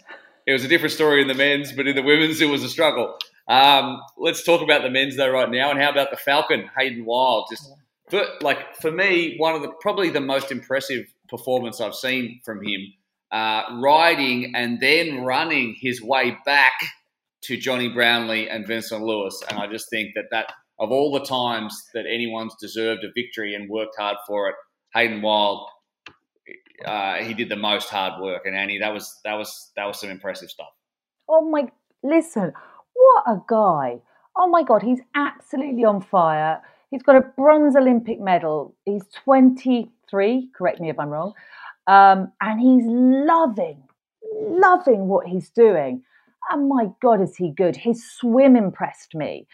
It 0.46 0.52
was 0.52 0.64
a 0.64 0.68
different 0.68 0.92
story 0.92 1.20
in 1.20 1.26
the 1.26 1.34
men's, 1.34 1.72
but 1.72 1.88
in 1.88 1.96
the 1.96 2.02
women's, 2.02 2.40
it 2.40 2.48
was 2.48 2.62
a 2.62 2.68
struggle. 2.68 3.18
Um, 3.48 4.00
let's 4.18 4.44
talk 4.44 4.62
about 4.62 4.82
the 4.82 4.90
men's 4.90 5.16
though 5.16 5.30
right 5.30 5.50
now, 5.50 5.70
and 5.70 5.80
how 5.80 5.90
about 5.90 6.10
the 6.10 6.16
Falcon, 6.16 6.70
Hayden 6.76 7.04
Wilde? 7.04 7.46
Just 7.50 7.70
for, 8.08 8.24
like 8.40 8.76
for 8.76 8.90
me, 8.90 9.36
one 9.38 9.54
of 9.54 9.62
the 9.62 9.72
probably 9.80 10.10
the 10.10 10.20
most 10.20 10.50
impressive 10.50 11.06
performance 11.28 11.80
I've 11.80 11.94
seen 11.94 12.40
from 12.44 12.64
him, 12.64 12.80
uh, 13.32 13.62
riding 13.80 14.54
and 14.54 14.80
then 14.80 15.22
running 15.24 15.76
his 15.78 16.02
way 16.02 16.36
back 16.44 16.72
to 17.42 17.56
Jonny 17.56 17.88
Brownlee 17.88 18.48
and 18.48 18.66
Vincent 18.66 19.02
Luis, 19.02 19.42
and 19.48 19.58
I 19.58 19.66
just 19.66 19.90
think 19.90 20.10
that 20.14 20.26
that 20.30 20.52
of 20.78 20.90
all 20.90 21.12
the 21.12 21.24
times 21.24 21.76
that 21.94 22.06
anyone's 22.06 22.54
deserved 22.60 23.04
a 23.04 23.08
victory 23.14 23.54
and 23.54 23.68
worked 23.68 23.96
hard 23.98 24.16
for 24.26 24.48
it, 24.48 24.54
Hayden 24.94 25.22
Wilde 25.22 25.68
uh, 26.84 27.16
he 27.16 27.34
did 27.34 27.48
the 27.48 27.56
most 27.56 27.88
hard 27.88 28.20
work. 28.20 28.46
And 28.46 28.56
Annie, 28.56 28.78
that 28.78 28.92
was 28.92 29.20
that 29.24 29.34
was 29.34 29.70
that 29.76 29.84
was 29.86 30.00
some 30.00 30.10
impressive 30.10 30.50
stuff. 30.50 30.70
Oh 31.28 31.48
my! 31.48 31.70
Listen, 32.02 32.52
what 33.00 33.24
a 33.26 33.42
guy! 33.48 34.00
Oh 34.36 34.48
my 34.48 34.62
God, 34.62 34.82
he's 34.82 35.00
absolutely 35.14 35.84
on 35.84 36.00
fire. 36.00 36.62
He's 36.90 37.02
got 37.02 37.16
a 37.16 37.20
bronze 37.36 37.76
Olympic 37.76 38.20
medal. 38.20 38.74
He's 38.84 39.04
23. 39.24 40.50
Correct 40.56 40.80
me 40.80 40.90
if 40.90 40.98
I'm 40.98 41.08
wrong. 41.08 41.32
Um, 41.86 42.32
and 42.40 42.60
he's 42.60 42.84
loving, 42.86 43.82
loving 44.40 45.08
what 45.08 45.26
he's 45.26 45.50
doing. 45.50 46.02
And 46.50 46.68
my 46.68 46.88
God, 47.00 47.20
is 47.20 47.36
he 47.36 47.52
good? 47.52 47.76
His 47.76 48.04
swim 48.12 48.56
impressed 48.56 49.14
me. 49.14 49.46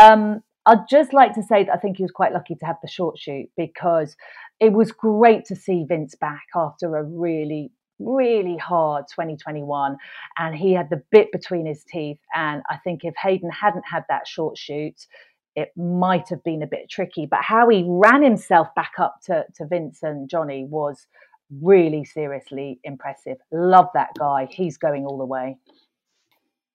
Um, 0.00 0.42
I'd 0.66 0.88
just 0.88 1.12
like 1.12 1.34
to 1.34 1.42
say 1.42 1.64
that 1.64 1.72
I 1.72 1.78
think 1.78 1.96
he 1.96 2.02
was 2.02 2.12
quite 2.12 2.32
lucky 2.32 2.54
to 2.54 2.66
have 2.66 2.76
the 2.82 2.88
short 2.88 3.18
chute 3.18 3.50
because 3.56 4.16
it 4.60 4.72
was 4.72 4.92
great 4.92 5.44
to 5.46 5.56
see 5.56 5.84
Vince 5.88 6.14
back 6.14 6.44
after 6.54 6.96
a 6.96 7.04
really, 7.04 7.70
really 7.98 8.56
hard 8.56 9.06
2021. 9.08 9.96
And 10.38 10.54
he 10.54 10.72
had 10.72 10.90
the 10.90 11.02
bit 11.10 11.32
between 11.32 11.66
his 11.66 11.84
teeth. 11.84 12.20
And 12.34 12.62
I 12.68 12.76
think 12.78 13.04
if 13.04 13.14
Hayden 13.22 13.50
hadn't 13.50 13.84
had 13.84 14.04
that 14.08 14.26
short 14.26 14.56
chute, 14.58 15.06
it 15.56 15.72
might 15.76 16.28
have 16.28 16.42
been 16.44 16.62
a 16.62 16.66
bit 16.66 16.88
tricky. 16.88 17.26
But 17.26 17.42
how 17.42 17.68
he 17.68 17.84
ran 17.86 18.22
himself 18.22 18.68
back 18.74 18.92
up 18.98 19.16
to, 19.26 19.44
to 19.56 19.66
Vince 19.66 20.02
and 20.02 20.28
Jonny 20.28 20.64
was 20.64 21.06
really 21.60 22.04
seriously 22.04 22.78
impressive. 22.84 23.38
Love 23.50 23.88
that 23.94 24.10
guy. 24.18 24.48
He's 24.50 24.76
going 24.76 25.06
all 25.06 25.18
the 25.18 25.24
way. 25.24 25.56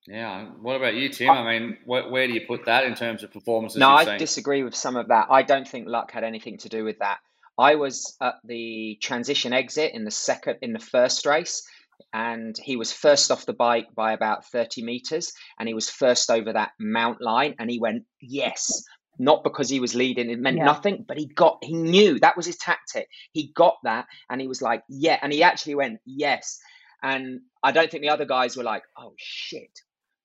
Yeah. 0.08 0.48
What 0.62 0.76
about 0.76 0.96
you, 0.96 1.10
Tim? 1.10 1.30
I 1.30 1.60
mean, 1.60 1.78
where, 1.86 2.10
where 2.10 2.28
do 2.28 2.34
you 2.34 2.42
put 2.46 2.66
that 2.66 2.84
in 2.84 2.96
terms 2.96 3.24
of 3.24 3.32
performances? 3.32 3.80
No, 3.80 3.90
I 3.90 4.06
seen? 4.06 4.18
disagree 4.18 4.64
with 4.64 4.76
some 4.76 4.96
of 4.96 5.08
that. 5.08 5.28
I 5.30 5.44
don't 5.44 5.68
think 5.68 5.88
luck 5.88 6.12
had 6.12 6.24
anything 6.24 6.58
to 6.60 6.70
do 6.70 6.84
with 6.84 7.00
that. 7.00 7.20
I 7.58 7.76
was 7.76 8.16
at 8.22 8.36
the 8.44 8.98
transition 9.02 9.54
exit 9.54 9.94
in 9.94 10.06
the 10.06 10.12
second 10.12 10.58
in 10.62 10.74
the 10.74 10.80
first 10.80 11.26
race, 11.26 11.64
and 12.12 12.56
he 12.58 12.76
was 12.76 12.92
first 12.92 13.32
off 13.32 13.46
the 13.46 13.54
bike 13.54 13.88
by 13.96 14.14
about 14.14 14.46
30 14.46 14.84
meters, 14.84 15.34
and 15.60 15.68
he 15.68 15.74
was 15.74 15.90
first 15.90 16.30
over 16.32 16.54
that 16.54 16.72
mount 16.80 17.22
line, 17.22 17.56
and 17.60 17.70
he 17.70 17.80
went, 17.80 18.04
Yes. 18.22 18.84
Not 19.20 19.44
because 19.44 19.70
he 19.70 19.80
was 19.80 19.94
leading, 19.94 20.32
it 20.32 20.40
meant 20.40 20.58
Yeah. 20.58 20.66
nothing, 20.66 21.06
but 21.08 21.18
he 21.20 21.28
got 21.28 21.60
he 21.64 21.74
knew 21.74 22.20
that 22.20 22.36
was 22.36 22.48
his 22.48 22.58
tactic. 22.58 23.08
He 23.32 23.52
got 23.56 23.78
that 23.84 24.08
and 24.28 24.42
he 24.42 24.48
was 24.48 24.60
like, 24.60 24.82
Yeah, 24.90 25.20
and 25.22 25.32
he 25.32 25.44
actually 25.44 25.76
went, 25.76 26.00
Yes. 26.04 26.58
And 27.04 27.42
I 27.62 27.72
don't 27.72 27.92
think 27.92 28.02
the 28.02 28.10
other 28.10 28.26
guys 28.26 28.58
were 28.58 28.64
like, 28.64 28.82
Oh 28.98 29.14
shit. 29.18 29.70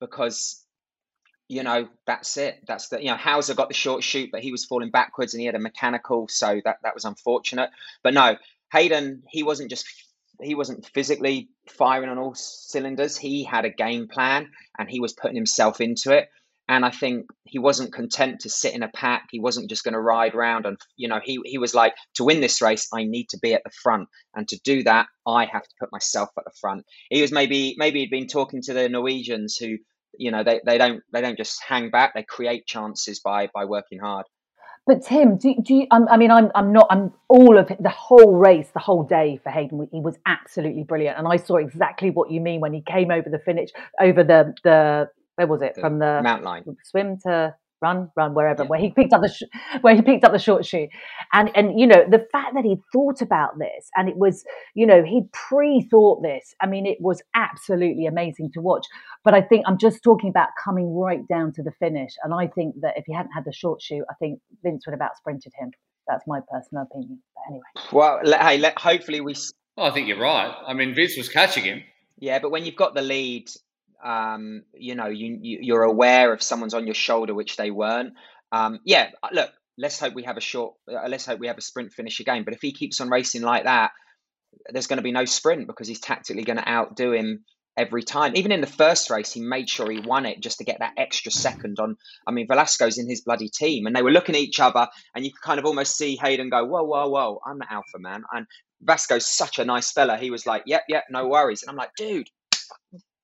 Because 0.01 0.65
you 1.49 1.63
know, 1.63 1.89
that's 2.07 2.37
it. 2.37 2.61
That's 2.67 2.89
the 2.89 3.01
you 3.01 3.11
know, 3.11 3.17
Hauser 3.17 3.55
got 3.55 3.69
the 3.69 3.75
short 3.75 4.05
chute, 4.05 4.31
but 4.31 4.43
he 4.43 4.53
was 4.53 4.67
falling 4.67 4.91
backwards 4.91 5.35
and 5.35 5.41
he 5.41 5.47
had 5.47 5.55
a 5.55 5.61
mechanical, 5.61 6.29
so 6.29 6.61
that 6.65 6.77
that 6.83 6.95
was 6.95 7.05
unfortunate. 7.05 7.71
But 8.03 8.15
no, 8.15 8.37
Hayden, 8.73 9.23
he 9.29 9.43
wasn't 9.43 9.71
just 9.71 9.87
he 10.41 10.55
wasn't 10.55 10.87
physically 10.87 11.49
firing 11.69 12.11
on 12.11 12.19
all 12.19 12.35
cylinders. 12.35 13.17
He 13.17 13.45
had 13.45 13.65
a 13.65 13.71
game 13.71 14.09
plan 14.09 14.51
and 14.79 14.89
he 14.89 15.01
was 15.01 15.13
putting 15.13 15.37
himself 15.37 15.81
into 15.81 16.13
it. 16.17 16.29
And 16.71 16.85
I 16.85 16.91
think 16.91 17.27
he 17.45 17.59
wasn't 17.59 17.95
content 17.95 18.41
to 18.41 18.51
sit 18.51 18.75
in 18.75 18.83
a 18.83 18.89
pack. 18.89 19.29
He 19.31 19.41
wasn't 19.41 19.71
just 19.71 19.85
going 19.85 19.95
to 19.95 20.01
ride 20.01 20.35
around. 20.35 20.67
And 20.67 20.77
you 20.97 21.09
know, 21.09 21.19
he 21.25 21.41
he 21.47 21.57
was 21.57 21.75
like, 21.75 21.95
to 22.17 22.25
win 22.25 22.43
this 22.43 22.61
race, 22.61 22.89
I 22.93 23.05
need 23.05 23.31
to 23.31 23.39
be 23.39 23.55
at 23.55 23.65
the 23.65 23.71
front, 23.71 24.09
and 24.35 24.47
to 24.49 24.61
do 24.63 24.83
that, 24.83 25.07
I 25.27 25.47
have 25.47 25.63
to 25.63 25.75
put 25.81 25.91
myself 25.93 26.29
at 26.37 26.45
the 26.45 26.53
front. 26.61 26.85
He 27.09 27.23
was 27.23 27.33
maybe 27.33 27.75
maybe 27.79 28.01
he'd 28.01 28.11
been 28.11 28.27
talking 28.27 28.61
to 28.63 28.75
the 28.75 28.91
Norwegians 28.91 29.57
who 29.57 29.79
you 30.19 30.31
know 30.31 30.45
they, 30.45 30.61
they 30.65 30.79
don't 30.79 31.03
they 31.13 31.21
don't 31.21 31.37
just 31.37 31.63
hang 31.63 31.91
back 31.91 32.15
they 32.15 32.23
create 32.23 32.67
chances 32.67 33.21
by 33.21 33.49
by 33.55 33.65
working 33.65 33.99
hard 33.99 34.27
But 34.87 35.05
Tim, 35.05 35.37
do, 35.37 35.55
do 35.63 35.75
you, 35.75 35.87
um, 35.91 36.09
I 36.11 36.17
mean, 36.17 36.31
I'm, 36.31 36.51
I'm 36.55 36.73
not, 36.73 36.87
I'm 36.89 37.13
all 37.29 37.59
of 37.59 37.71
it, 37.71 37.77
the 37.83 37.91
whole 37.91 38.37
race, 38.37 38.71
the 38.73 38.81
whole 38.81 39.03
day 39.03 39.39
for 39.45 39.51
Hayden. 39.51 39.87
He 39.93 40.01
was 40.01 40.17
absolutely 40.25 40.83
brilliant. 40.83 41.19
And 41.19 41.29
I 41.29 41.37
saw 41.37 41.57
exactly 41.57 42.09
what 42.09 42.31
you 42.31 42.41
mean 42.41 42.63
when 42.63 42.73
he 42.73 42.81
came 42.81 43.11
over 43.11 43.29
the 43.29 43.39
finish, 43.39 43.69
over 44.01 44.25
the, 44.25 44.55
the, 44.65 45.11
where 45.35 45.47
was 45.47 45.61
it? 45.61 45.75
The 45.75 45.83
From 45.83 45.99
the 45.99 46.21
mount 46.23 46.43
line 46.43 46.65
swim 46.85 47.19
to 47.27 47.55
run, 47.81 48.11
run, 48.17 48.35
wherever, 48.35 48.63
Yeah. 48.65 48.69
where 48.69 48.81
he 48.81 48.91
picked 48.91 49.13
up 49.13 49.23
the, 49.23 49.29
sh- 49.29 49.81
where 49.83 49.95
he 49.95 50.03
picked 50.03 50.25
up 50.25 50.33
the 50.33 50.39
short 50.39 50.65
chute. 50.67 50.89
And, 51.33 51.51
and, 51.55 51.79
you 51.79 51.87
know, 51.87 52.05
the 52.09 52.27
fact 52.33 52.55
that 52.55 52.65
he 52.65 52.77
thought 52.93 53.21
about 53.23 53.59
this 53.59 53.89
and 53.97 54.09
it 54.09 54.17
was, 54.17 54.45
you 54.75 54.87
know, 54.87 55.03
he 55.05 55.23
pre-thought 55.33 56.23
this. 56.23 56.55
I 56.61 56.67
mean, 56.67 56.87
it 56.87 56.99
was 57.01 57.23
absolutely 57.35 58.07
amazing 58.07 58.51
to 58.55 58.61
watch. 58.61 58.87
But 59.25 59.35
I 59.35 59.43
think 59.43 59.65
I'm 59.67 59.79
just 59.79 60.03
talking 60.03 60.31
about 60.31 60.49
coming 60.63 60.95
right 60.95 61.27
down 61.29 61.53
to 61.55 61.63
the 61.63 61.73
finish. 61.79 62.13
And 62.25 62.33
I 62.35 62.47
think 62.49 62.77
that 62.83 62.95
if 62.97 63.05
he 63.07 63.13
hadn't 63.15 63.33
had 63.33 63.45
the 63.45 63.53
short 63.53 63.83
chute, 63.83 64.05
I 64.11 64.15
think 64.15 64.41
Vince 64.63 64.85
would 64.87 64.93
have 64.93 65.01
out 65.01 65.17
sprinted 65.17 65.53
him. 65.59 65.71
That's 66.07 66.25
my 66.27 66.41
personal 66.51 66.85
opinion. 66.85 67.21
But 67.35 67.43
anyway, 67.51 67.91
well 67.93 68.21
let, 68.25 68.41
hey 68.41 68.57
let, 68.59 68.79
hopefully 68.79 69.21
we 69.21 69.33
s- 69.33 69.53
Oh, 69.77 69.85
I 69.85 69.91
think 69.91 70.09
you're 70.09 70.19
right. 70.21 70.53
I 70.67 70.73
mean, 70.73 70.95
Vince 70.95 71.17
was 71.17 71.29
catching 71.29 71.65
him. 71.65 71.83
yeah 72.19 72.39
but 72.41 72.51
when 72.51 72.65
you've 72.65 72.75
got 72.77 72.95
the 72.95 73.03
lead 73.03 73.49
um 74.05 74.63
you 74.75 74.95
know 74.95 75.07
you, 75.07 75.39
you 75.43 75.59
you're 75.63 75.83
aware 75.83 76.33
if 76.33 76.43
someone's 76.43 76.75
on 76.75 76.87
your 76.87 76.95
shoulder 76.95 77.35
which 77.35 77.57
they 77.57 77.71
weren't 77.71 78.13
um 78.53 78.79
yeah 78.85 79.11
look 79.33 79.51
let's 79.77 79.99
hope 79.99 80.15
we 80.15 80.23
have 80.23 80.37
a 80.37 80.41
short 80.41 80.75
uh, 80.91 81.09
let's 81.09 81.27
hope 81.27 81.39
we 81.41 81.49
have 81.49 81.59
a 81.59 81.63
sprint 81.63 81.93
finish 81.93 82.21
again 82.21 82.45
but 82.45 82.55
if 82.55 82.61
he 82.61 82.73
keeps 82.73 83.01
on 83.01 83.09
racing 83.09 83.43
like 83.43 83.65
that 83.65 83.91
there's 84.71 84.87
going 84.87 84.99
to 84.99 85.03
be 85.03 85.13
no 85.13 85.25
sprint 85.25 85.67
because 85.67 85.89
he's 85.89 86.01
tactically 86.01 86.45
going 86.45 86.59
to 86.59 86.69
outdo 86.69 87.13
him 87.13 87.45
every 87.79 88.03
time. 88.03 88.33
Even 88.35 88.53
in 88.53 88.61
the 88.61 88.67
first 88.67 89.09
race, 89.09 89.33
he 89.33 89.41
made 89.41 89.71
sure 89.71 89.91
he 89.91 90.01
won 90.01 90.27
it 90.27 90.41
just 90.41 90.59
to 90.59 90.65
get 90.65 90.81
that 90.81 90.95
extra 90.99 91.31
second 91.31 91.79
on. 91.79 91.97
I 92.27 92.33
mean, 92.33 92.49
Vilaça's 92.49 92.99
in 92.99 93.09
his 93.09 93.23
bloody 93.23 93.49
team, 93.49 93.87
and 93.87 93.95
they 93.95 94.03
were 94.03 94.11
looking 94.11 94.35
at 94.35 94.41
each 94.41 94.61
other, 94.61 94.89
and 95.15 95.25
you 95.25 95.33
could 95.33 95.43
kind 95.43 95.59
of 95.59 95.65
almost 95.65 95.97
see 95.97 96.17
Hayden 96.17 96.51
go, 96.51 96.65
"Whoa, 96.65 96.83
whoa, 96.83 97.09
whoa! 97.09 97.41
I'm 97.47 97.59
the 97.59 97.73
alpha 97.73 97.99
man." 97.99 98.25
And 98.33 98.47
Vasco's 98.83 99.27
such 99.27 99.59
a 99.59 99.65
nice 99.65 99.93
fella. 99.93 100.19
He 100.19 100.31
was 100.31 100.45
like, 100.45 100.65
"Yep, 100.67 100.83
yep, 100.89 101.05
no 101.11 101.29
worries." 101.29 101.63
And 101.63 101.71
I'm 101.71 101.77
like, 101.77 101.95
"Dude, 101.97 102.29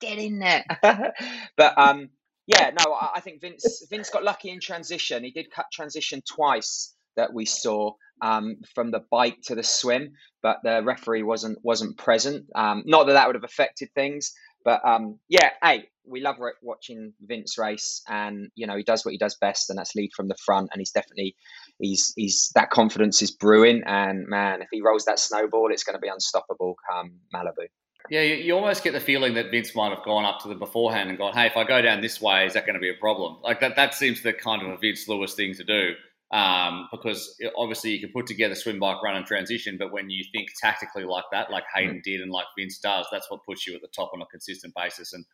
get 0.04 0.18
in 0.18 0.38
there." 0.38 0.64
but 1.56 1.78
um, 1.78 2.10
yeah, 2.46 2.70
no, 2.78 2.92
I, 2.92 3.12
I 3.16 3.20
think 3.20 3.40
Vince 3.40 3.86
Vince 3.90 4.10
got 4.10 4.24
lucky 4.24 4.50
in 4.50 4.60
transition. 4.60 5.24
He 5.24 5.30
did 5.30 5.50
cut 5.50 5.66
transition 5.72 6.22
twice 6.28 6.94
that 7.16 7.32
we 7.32 7.44
saw 7.44 7.92
um, 8.22 8.56
from 8.74 8.90
the 8.90 9.04
bike 9.10 9.38
to 9.44 9.54
the 9.54 9.62
swim, 9.62 10.12
but 10.42 10.58
the 10.62 10.82
referee 10.82 11.22
wasn't 11.22 11.58
wasn't 11.62 11.96
present. 11.98 12.46
Um, 12.54 12.82
not 12.86 13.06
that 13.06 13.14
that 13.14 13.26
would 13.26 13.36
have 13.36 13.44
affected 13.44 13.88
things, 13.94 14.32
but 14.64 14.80
um, 14.84 15.18
yeah, 15.28 15.50
hey, 15.62 15.84
we 16.06 16.20
love 16.20 16.36
watching 16.62 17.12
Vince 17.20 17.58
race, 17.58 18.02
and 18.08 18.48
you 18.54 18.66
know 18.66 18.76
he 18.76 18.82
does 18.82 19.04
what 19.04 19.12
he 19.12 19.18
does 19.18 19.36
best, 19.40 19.70
and 19.70 19.78
that's 19.78 19.94
lead 19.94 20.10
from 20.14 20.28
the 20.28 20.36
front. 20.44 20.70
And 20.72 20.80
he's 20.80 20.90
definitely 20.90 21.36
he's 21.78 22.12
he's 22.16 22.50
that 22.54 22.70
confidence 22.70 23.22
is 23.22 23.30
brewing, 23.30 23.82
and 23.86 24.26
man, 24.26 24.62
if 24.62 24.68
he 24.70 24.82
rolls 24.82 25.04
that 25.06 25.18
snowball, 25.18 25.70
it's 25.70 25.84
going 25.84 25.96
to 25.96 26.00
be 26.00 26.08
unstoppable 26.08 26.76
come 26.90 27.20
Malibu. 27.34 27.68
Yeah, 28.10 28.20
you, 28.20 28.34
you 28.34 28.54
almost 28.54 28.84
get 28.84 28.92
the 28.92 29.00
feeling 29.00 29.34
that 29.34 29.50
Vince 29.50 29.74
might 29.74 29.94
have 29.94 30.04
gone 30.04 30.24
up 30.24 30.40
to 30.40 30.48
them 30.48 30.58
beforehand 30.58 31.08
and 31.08 31.16
gone, 31.16 31.32
"Hey, 31.32 31.46
if 31.46 31.56
I 31.56 31.64
go 31.64 31.80
down 31.80 32.00
this 32.00 32.20
way, 32.20 32.46
is 32.46 32.52
that 32.52 32.66
going 32.66 32.74
to 32.74 32.80
be 32.80 32.90
a 32.90 32.94
problem?" 32.94 33.38
Like 33.42 33.60
that. 33.60 33.76
That 33.76 33.94
seems 33.94 34.22
the 34.22 34.32
kind 34.32 34.62
of 34.62 34.68
a 34.68 34.76
Vince 34.76 35.08
Luis 35.08 35.34
thing 35.34 35.54
to 35.54 35.64
do. 35.64 35.94
Um, 36.30 36.88
because 36.90 37.40
obviously 37.56 37.92
you 37.92 38.00
can 38.00 38.10
put 38.10 38.26
together 38.26 38.56
swim, 38.56 38.80
bike, 38.80 39.00
run, 39.04 39.14
and 39.14 39.24
transition, 39.24 39.76
but 39.78 39.92
when 39.92 40.10
you 40.10 40.24
think 40.32 40.48
tactically 40.60 41.04
like 41.04 41.24
that, 41.30 41.48
like 41.50 41.62
Hayden 41.72 42.02
did 42.04 42.20
and 42.20 42.32
like 42.32 42.46
Vince 42.58 42.78
does, 42.78 43.06
that's 43.12 43.30
what 43.30 43.44
puts 43.44 43.66
you 43.68 43.74
at 43.76 43.82
the 43.82 43.88
top 43.94 44.10
on 44.12 44.20
a 44.20 44.26
consistent 44.26 44.74
basis. 44.74 45.12
And 45.12 45.24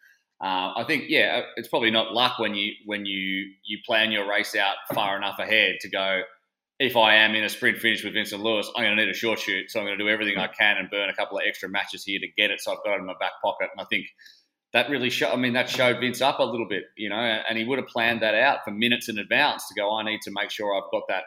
uh, 0.42 0.74
I 0.76 0.85
think, 0.87 1.04
yeah, 1.09 1.42
it's 1.56 1.68
probably 1.68 1.90
not 1.90 2.12
luck 2.12 2.38
when 2.38 2.54
you 2.54 2.72
when 2.85 3.06
you 3.06 3.46
you 3.64 3.78
plan 3.87 4.12
your 4.12 4.28
race 4.28 4.54
out 4.54 4.76
far 4.92 5.16
enough 5.16 5.38
ahead 5.38 5.76
to 5.80 5.88
go. 5.88 6.22
If 6.81 6.97
I 6.97 7.16
am 7.16 7.35
in 7.35 7.45
a 7.45 7.49
sprint 7.51 7.77
finish 7.77 8.03
with 8.03 8.14
Vincent 8.14 8.43
Luis, 8.43 8.66
I'm 8.75 8.85
going 8.85 8.97
to 8.97 9.05
need 9.05 9.11
a 9.11 9.14
short 9.14 9.38
chute, 9.38 9.71
so 9.71 9.79
I'm 9.79 9.87
going 9.87 9.99
to 9.99 10.03
do 10.03 10.09
everything 10.09 10.38
I 10.38 10.47
can 10.47 10.79
and 10.79 10.88
burn 10.90 11.11
a 11.11 11.14
couple 11.14 11.37
of 11.37 11.45
extra 11.47 11.69
matches 11.69 12.05
here 12.05 12.19
to 12.19 12.27
get 12.38 12.51
it. 12.51 12.59
So 12.62 12.73
I've 12.73 12.83
got 12.83 12.95
it 12.95 13.01
in 13.01 13.07
my 13.07 13.14
back 13.21 13.33
pocket, 13.45 13.69
and 13.71 13.83
I 13.83 13.85
think 13.85 14.07
that 14.73 14.88
really 14.88 15.11
showed. 15.11 15.31
I 15.31 15.37
mean, 15.37 15.53
that 15.53 15.69
showed 15.69 16.01
Vince 16.01 16.23
up 16.23 16.38
a 16.38 16.43
little 16.43 16.66
bit, 16.66 16.85
you 16.97 17.11
know, 17.11 17.16
and 17.16 17.59
he 17.59 17.64
would 17.64 17.79
have 17.79 17.88
planned 17.88 18.23
that 18.23 18.35
out 18.35 18.64
for 18.64 18.71
minutes 18.71 19.11
in 19.11 19.19
advance 19.19 19.69
to 19.69 19.75
go. 19.75 19.95
I 19.95 20.05
need 20.05 20.23
to 20.23 20.31
make 20.31 20.51
sure 20.51 20.75
I've 20.75 20.90
got 20.90 21.03
that 21.09 21.25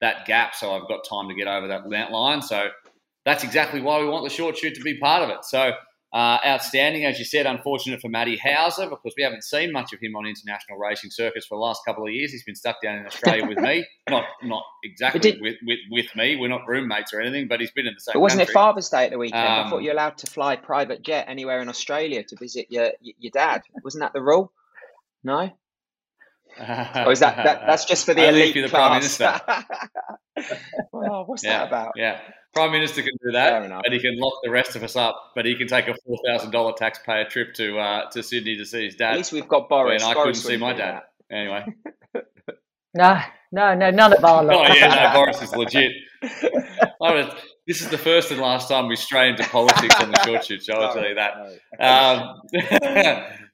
that 0.00 0.26
gap, 0.26 0.56
so 0.56 0.72
I've 0.72 0.88
got 0.88 1.08
time 1.08 1.28
to 1.28 1.34
get 1.34 1.46
over 1.46 1.68
that 1.68 2.10
line. 2.10 2.42
So 2.42 2.68
that's 3.24 3.44
exactly 3.44 3.80
why 3.80 4.00
we 4.00 4.08
want 4.08 4.24
the 4.24 4.30
short 4.30 4.58
chute 4.58 4.74
to 4.74 4.82
be 4.82 4.98
part 4.98 5.22
of 5.22 5.30
it. 5.30 5.44
So 5.44 5.72
uh, 6.12 6.38
outstanding, 6.44 7.04
as 7.04 7.18
you 7.18 7.24
said. 7.24 7.46
Unfortunate 7.46 8.00
for 8.00 8.08
Matty 8.08 8.36
Hauser 8.36 8.88
because 8.88 9.12
we 9.16 9.22
haven't 9.22 9.44
seen 9.44 9.72
much 9.72 9.92
of 9.92 10.00
him 10.00 10.16
on 10.16 10.26
international 10.26 10.78
racing 10.78 11.10
circuits 11.10 11.46
for 11.46 11.56
the 11.56 11.60
last 11.60 11.82
couple 11.86 12.06
of 12.06 12.12
years. 12.12 12.32
He's 12.32 12.44
been 12.44 12.54
stuck 12.54 12.82
down 12.82 12.98
in 12.98 13.06
Australia 13.06 13.46
with 13.46 13.58
me, 13.58 13.86
not 14.08 14.24
not 14.42 14.62
exactly 14.84 15.20
did, 15.20 15.40
with, 15.40 15.56
with, 15.66 15.78
with 15.90 16.06
me. 16.16 16.36
We're 16.36 16.48
not 16.48 16.62
roommates 16.66 17.12
or 17.12 17.20
anything, 17.20 17.48
but 17.48 17.60
he's 17.60 17.72
been 17.72 17.86
in 17.86 17.94
the 17.94 18.00
same. 18.00 18.14
But 18.14 18.20
wasn't 18.20 18.40
country. 18.40 18.52
it 18.52 18.54
Father's 18.54 18.88
Day 18.88 19.04
at 19.04 19.10
the 19.10 19.18
weekend? 19.18 19.46
Um, 19.46 19.66
I 19.66 19.70
thought 19.70 19.76
um, 19.76 19.82
you 19.82 19.88
were 19.88 19.94
allowed 19.94 20.18
to 20.18 20.30
fly 20.30 20.56
private 20.56 21.02
jet 21.02 21.26
anywhere 21.28 21.60
in 21.60 21.68
Australia 21.68 22.22
to 22.24 22.36
visit 22.36 22.66
your 22.70 22.92
your 23.00 23.30
dad. 23.32 23.62
Wasn't 23.82 24.00
that 24.00 24.12
the 24.12 24.22
rule? 24.22 24.52
No. 25.22 25.50
or 26.58 27.12
is 27.12 27.20
that, 27.20 27.36
that 27.36 27.66
that's 27.66 27.84
just 27.84 28.06
for 28.06 28.14
the 28.14 28.26
elite 28.28 28.54
the 28.54 28.68
class? 28.68 28.70
Prime 28.70 28.94
Minister. 28.94 29.40
well, 30.92 31.24
what's 31.26 31.44
yeah, 31.44 31.58
that 31.58 31.68
about? 31.68 31.92
Yeah. 31.96 32.18
Prime 32.56 32.72
Minister 32.72 33.02
can 33.02 33.12
do 33.22 33.32
that, 33.32 33.68
but 33.68 33.92
he 33.92 34.00
can 34.00 34.18
lock 34.18 34.32
the 34.42 34.48
rest 34.48 34.76
of 34.76 34.82
us 34.82 34.96
up. 34.96 35.32
But 35.34 35.44
he 35.44 35.54
can 35.56 35.68
take 35.68 35.88
a 35.88 35.94
four 36.06 36.16
thousand 36.26 36.52
dollar 36.52 36.72
taxpayer 36.72 37.26
trip 37.26 37.52
to 37.56 37.78
uh, 37.78 38.08
to 38.12 38.22
Sydney 38.22 38.56
to 38.56 38.64
see 38.64 38.86
his 38.86 38.94
dad. 38.94 39.12
At 39.12 39.18
least 39.18 39.32
we've 39.32 39.46
got 39.46 39.68
Boris. 39.68 40.02
And 40.02 40.10
I 40.10 40.14
Boris 40.14 40.40
couldn't 40.42 40.52
see 40.52 40.56
my 40.56 40.72
dad 40.72 41.02
that. 41.28 41.36
anyway. 41.36 41.66
no, 42.94 43.20
no, 43.52 43.74
no, 43.74 43.90
none 43.90 44.14
of 44.14 44.24
our. 44.24 44.42
oh 44.50 44.72
yeah, 44.72 45.12
no, 45.12 45.20
Boris 45.20 45.42
is 45.42 45.54
legit. 45.54 45.92
this 47.66 47.82
is 47.82 47.90
the 47.90 47.98
first 47.98 48.30
and 48.30 48.40
last 48.40 48.70
time 48.70 48.88
we 48.88 48.96
stray 48.96 49.28
into 49.28 49.44
politics 49.50 50.00
on 50.00 50.10
the 50.10 50.24
short 50.24 50.42
chute 50.42 50.64
show. 50.64 50.76
I'll 50.76 50.94
tell 50.94 51.06
you 51.06 51.14
that. 51.16 51.34
Um, 51.78 52.40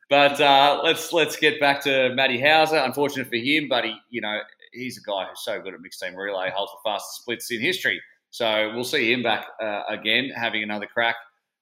but 0.09 0.41
uh, 0.41 0.81
let's 0.85 1.13
let's 1.13 1.37
get 1.37 1.59
back 1.59 1.83
to 1.83 2.15
Matty 2.15 2.41
Hauser. 2.41 2.77
Unfortunate 2.77 3.27
for 3.27 3.35
him, 3.35 3.67
but 3.69 3.85
he, 3.85 3.97
you 4.11 4.21
know, 4.21 4.39
he's 4.73 4.97
a 4.97 5.03
guy 5.05 5.27
who's 5.29 5.43
so 5.45 5.61
good 5.61 5.75
at 5.75 5.81
mixed 5.81 5.99
team 5.99 6.15
relay, 6.15 6.53
holds 6.55 6.71
the 6.71 6.89
fastest 6.89 7.23
splits 7.23 7.51
in 7.51 7.61
history. 7.61 8.01
So 8.33 8.73
we'll 8.75 8.85
see 8.85 9.13
him 9.13 9.23
back 9.23 9.47
uh, 9.63 9.83
again, 9.91 10.31
having 10.35 10.63
another 10.63 10.87
crack 10.87 11.17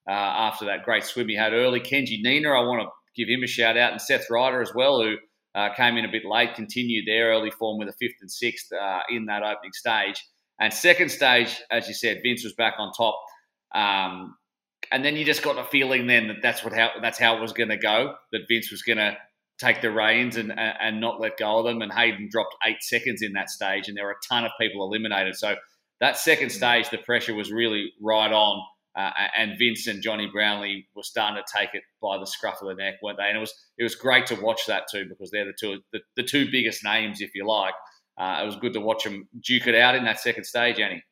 uh, 0.09 0.13
after 0.13 0.67
that 0.67 0.85
great 0.85 1.03
swim 1.03 1.29
he 1.29 1.35
had 1.35 1.53
early. 1.53 1.81
Kenji 1.81 2.23
Nener, 2.25 2.57
I 2.57 2.65
want 2.65 2.83
to 2.83 2.89
give 3.17 3.29
him 3.29 3.43
a 3.43 3.49
shout 3.49 3.77
out, 3.77 3.91
and 3.91 4.01
Seth 4.01 4.31
Rider 4.31 4.63
as 4.63 4.73
well, 4.73 5.03
who 5.03 5.17
uh, 5.57 5.75
came 5.75 5.97
in 5.97 6.05
a 6.05 6.11
bit 6.11 6.25
late, 6.25 6.55
continued 6.55 7.07
their 7.09 7.31
early 7.31 7.51
form 7.51 7.79
with 7.79 7.89
a 7.89 7.93
fifth 7.93 8.19
and 8.21 8.31
sixth 8.31 8.73
uh, 8.73 9.01
in 9.11 9.27
that 9.27 9.43
opening 9.43 9.73
stage. 9.73 10.25
And 10.61 10.73
second 10.73 11.11
stage, 11.11 11.61
as 11.73 11.89
you 11.89 11.95
said, 11.95 12.21
Vince 12.23 12.45
was 12.45 12.53
back 12.53 12.75
on 12.79 12.93
top. 12.93 13.17
Um, 13.75 14.37
and 14.93 15.05
then 15.05 15.17
you 15.17 15.25
just 15.25 15.43
got 15.43 15.59
a 15.59 15.65
feeling 15.65 16.07
then 16.07 16.29
that 16.29 16.37
that's 16.41 16.63
what 16.63 16.73
how 16.73 16.91
that's 17.03 17.19
how 17.19 17.37
it 17.37 17.41
was 17.41 17.53
going 17.53 17.69
to 17.69 17.77
go. 17.77 18.15
That 18.31 18.43
Vince 18.49 18.71
was 18.71 18.83
going 18.83 18.99
to 18.99 19.17
take 19.59 19.83
the 19.83 19.91
reins 19.91 20.37
and 20.37 20.53
and 20.57 21.01
not 21.01 21.21
let 21.21 21.37
go 21.37 21.59
of 21.59 21.65
them. 21.65 21.83
And 21.83 21.93
Hayden 21.93 22.29
dropped 22.31 22.55
eight 22.65 22.83
seconds 22.83 23.23
in 23.23 23.33
that 23.33 23.51
stage, 23.51 23.89
and 23.89 23.97
there 23.97 24.05
were 24.05 24.13
a 24.13 24.29
ton 24.29 24.45
of 24.45 24.53
people 24.61 24.85
eliminated. 24.85 25.37
So 25.37 25.57
that 26.01 26.17
second 26.19 26.49
mm. 26.49 26.53
stage, 26.53 26.91
the 26.91 26.99
pressure 26.99 27.35
was 27.35 27.53
really 27.53 27.93
right 28.01 28.33
on. 28.33 28.63
Uh, 28.97 29.11
and 29.39 29.57
Vince 29.57 29.87
and 29.87 30.03
Jonny 30.03 30.29
Brownlee 30.33 30.89
were 30.97 31.05
starting 31.05 31.41
to 31.41 31.59
take 31.59 31.75
it 31.75 31.83
by 32.03 32.19
the 32.19 32.27
scruff 32.27 32.61
of 32.61 32.69
the 32.69 32.75
neck, 32.75 32.95
weren't 33.03 33.19
they? 33.19 33.29
And 33.29 33.37
it 33.37 33.41
was 33.41 33.55
it 33.79 33.85
was 33.85 33.95
great 33.95 34.27
to 34.27 34.35
watch 34.35 34.67
that 34.67 34.85
too 34.91 35.07
because 35.09 35.31
they're 35.31 35.45
the 35.45 35.55
two 35.59 35.81
the, 35.93 36.01
the 36.17 36.25
two 36.25 36.51
biggest 36.51 36.83
names, 36.85 37.21
if 37.21 37.31
you 37.35 37.47
like. 37.47 37.75
Uh, 38.19 38.41
it 38.43 38.47
was 38.47 38.57
good 38.57 38.73
to 38.73 38.81
watch 38.81 39.05
them 39.05 39.29
duke 39.45 39.69
it 39.69 39.77
out 39.77 39.95
in 39.95 40.05
that 40.05 40.19
second 40.19 40.45
stage, 40.45 40.81
Annie. 40.81 41.05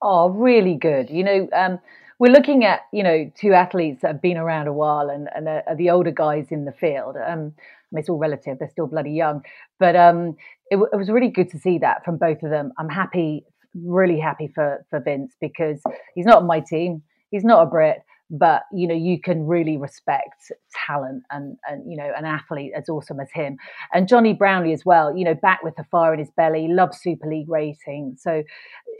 Oh, 0.00 0.30
really 0.30 0.74
good. 0.74 1.10
You 1.10 1.22
know, 1.22 1.48
um, 1.52 1.78
we're 2.18 2.32
looking 2.32 2.64
at 2.64 2.80
you 2.92 3.02
know 3.02 3.30
two 3.38 3.52
athletes 3.52 4.00
that 4.00 4.08
have 4.08 4.22
been 4.22 4.38
around 4.38 4.66
a 4.66 4.72
while 4.72 5.10
and, 5.10 5.28
and 5.34 5.46
are, 5.46 5.62
are 5.66 5.76
the 5.76 5.90
older 5.90 6.12
guys 6.12 6.46
in 6.50 6.64
the 6.64 6.72
field. 6.72 7.16
Um, 7.16 7.52
I 7.58 7.92
mean, 7.92 8.00
it's 8.00 8.08
all 8.08 8.18
relative; 8.18 8.58
they're 8.58 8.70
still 8.70 8.86
bloody 8.86 9.12
young, 9.12 9.42
but 9.78 9.96
um, 9.96 10.36
it, 10.70 10.76
it, 10.76 10.96
was 10.96 11.10
really 11.10 11.28
good 11.28 11.50
to 11.50 11.58
see 11.58 11.78
that 11.78 12.04
from 12.04 12.16
both 12.16 12.42
of 12.42 12.50
them. 12.50 12.72
I'm 12.78 12.88
happy 12.88 13.44
really 13.74 14.18
happy 14.18 14.50
for 14.54 14.84
for 14.90 15.00
Vince 15.00 15.34
because 15.40 15.80
he's 16.14 16.26
not 16.26 16.38
on 16.38 16.46
my 16.46 16.60
team. 16.60 17.02
He's 17.30 17.44
not 17.44 17.62
a 17.62 17.66
Brit, 17.66 17.98
but 18.30 18.62
you 18.72 18.86
know 18.88 18.94
you 18.94 19.20
can 19.20 19.46
really 19.46 19.76
respect 19.76 20.52
talent 20.86 21.22
and 21.30 21.56
and 21.68 21.90
you 21.90 21.96
know 21.96 22.10
an 22.16 22.24
athlete 22.24 22.72
as 22.76 22.88
awesome 22.88 23.20
as 23.20 23.28
him 23.32 23.56
and 23.92 24.08
Jonny 24.08 24.32
Brownlee 24.32 24.72
as 24.72 24.84
well. 24.84 25.16
You 25.16 25.24
know, 25.24 25.34
back 25.34 25.62
with 25.62 25.76
the 25.76 25.84
fire 25.90 26.14
in 26.14 26.20
his 26.20 26.30
belly, 26.36 26.68
loves 26.68 26.98
Super 27.00 27.28
League 27.28 27.48
racing, 27.48 28.16
so 28.18 28.42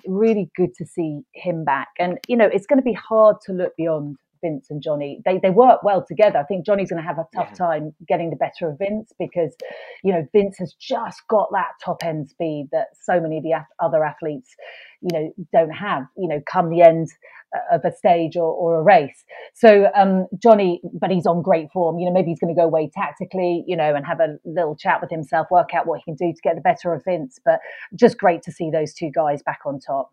really 0.06 0.50
good 0.56 0.74
to 0.76 0.86
see 0.86 1.20
him 1.34 1.64
back. 1.64 1.88
And 1.98 2.18
you 2.28 2.36
know, 2.36 2.46
it's 2.46 2.66
going 2.66 2.78
to 2.78 2.84
be 2.84 2.94
hard 2.94 3.36
to 3.46 3.52
look 3.52 3.76
beyond 3.76 4.16
Vince 4.44 4.66
and 4.70 4.82
Jonny. 4.82 5.22
They 5.24 5.38
they 5.38 5.50
work 5.50 5.82
well 5.82 6.04
together. 6.06 6.38
I 6.38 6.44
think 6.44 6.66
Jonny's 6.66 6.90
going 6.90 7.02
to 7.02 7.08
have 7.08 7.18
a 7.18 7.26
tough 7.34 7.48
yeah. 7.52 7.66
time 7.66 7.94
getting 8.06 8.30
the 8.30 8.36
better 8.36 8.68
of 8.68 8.78
Vince 8.78 9.12
because, 9.18 9.54
you 10.02 10.12
know, 10.12 10.26
Vince 10.32 10.58
has 10.58 10.74
just 10.74 11.22
got 11.28 11.48
that 11.52 11.72
top 11.82 12.04
end 12.04 12.28
speed 12.28 12.68
that 12.72 12.88
so 13.02 13.20
many 13.20 13.38
of 13.38 13.42
the 13.42 13.54
other 13.82 14.04
athletes, 14.04 14.54
you 15.00 15.08
know, 15.12 15.32
don't 15.52 15.70
have. 15.70 16.04
You 16.16 16.28
know, 16.28 16.42
come 16.50 16.68
the 16.68 16.82
end 16.82 17.08
uh, 17.54 17.76
of 17.76 17.84
a 17.84 17.96
stage 17.96 18.36
or, 18.36 18.52
or 18.52 18.80
a 18.80 18.82
race. 18.82 19.24
So 19.54 19.90
um, 19.94 20.26
Jonny, 20.42 20.82
but 20.92 21.10
he's 21.10 21.26
on 21.26 21.40
great 21.40 21.70
form. 21.72 21.98
You 21.98 22.06
know, 22.06 22.12
maybe 22.12 22.30
he's 22.30 22.40
going 22.40 22.54
to 22.54 22.60
go 22.60 22.66
away 22.66 22.90
tactically, 22.92 23.64
you 23.66 23.76
know, 23.76 23.94
and 23.94 24.04
have 24.04 24.20
a 24.20 24.36
little 24.44 24.76
chat 24.76 25.00
with 25.00 25.10
himself, 25.10 25.46
work 25.50 25.70
out 25.74 25.86
what 25.86 26.00
he 26.00 26.04
can 26.04 26.16
do 26.16 26.32
to 26.34 26.40
get 26.42 26.54
the 26.54 26.60
better 26.60 26.92
of 26.92 27.02
Vince. 27.04 27.38
But 27.44 27.60
just 27.94 28.18
great 28.18 28.42
to 28.42 28.52
see 28.52 28.70
those 28.70 28.92
two 28.92 29.10
guys 29.10 29.42
back 29.42 29.60
on 29.64 29.80
top. 29.80 30.12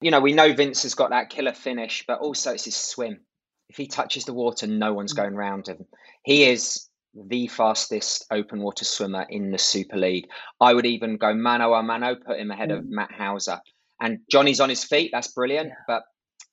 You 0.00 0.12
know, 0.12 0.20
we 0.20 0.32
know 0.32 0.52
Vince 0.52 0.84
has 0.84 0.94
got 0.94 1.10
that 1.10 1.28
killer 1.28 1.52
finish, 1.52 2.04
but 2.06 2.20
also 2.20 2.52
it's 2.52 2.64
his 2.64 2.76
swim 2.76 3.20
if 3.68 3.76
he 3.76 3.86
touches 3.86 4.24
the 4.24 4.32
water, 4.32 4.66
no 4.66 4.92
one's 4.92 5.12
mm. 5.12 5.18
going 5.18 5.34
round 5.34 5.68
him. 5.68 5.86
He 6.22 6.44
is 6.44 6.88
the 7.14 7.48
fastest 7.48 8.26
open 8.30 8.60
water 8.60 8.84
swimmer 8.84 9.26
in 9.28 9.50
the 9.50 9.58
Super 9.58 9.96
League. 9.96 10.28
I 10.60 10.72
would 10.72 10.86
even 10.86 11.16
go 11.16 11.34
mano 11.34 11.72
a 11.74 11.82
mano, 11.82 12.14
put 12.14 12.38
him 12.38 12.50
ahead 12.50 12.70
mm. 12.70 12.78
of 12.78 12.88
Matt 12.88 13.12
Hauser. 13.12 13.60
And 14.00 14.20
Jonny's 14.30 14.60
on 14.60 14.68
his 14.68 14.84
feet, 14.84 15.10
that's 15.12 15.28
brilliant, 15.28 15.68
yeah. 15.68 15.74
but 15.86 16.02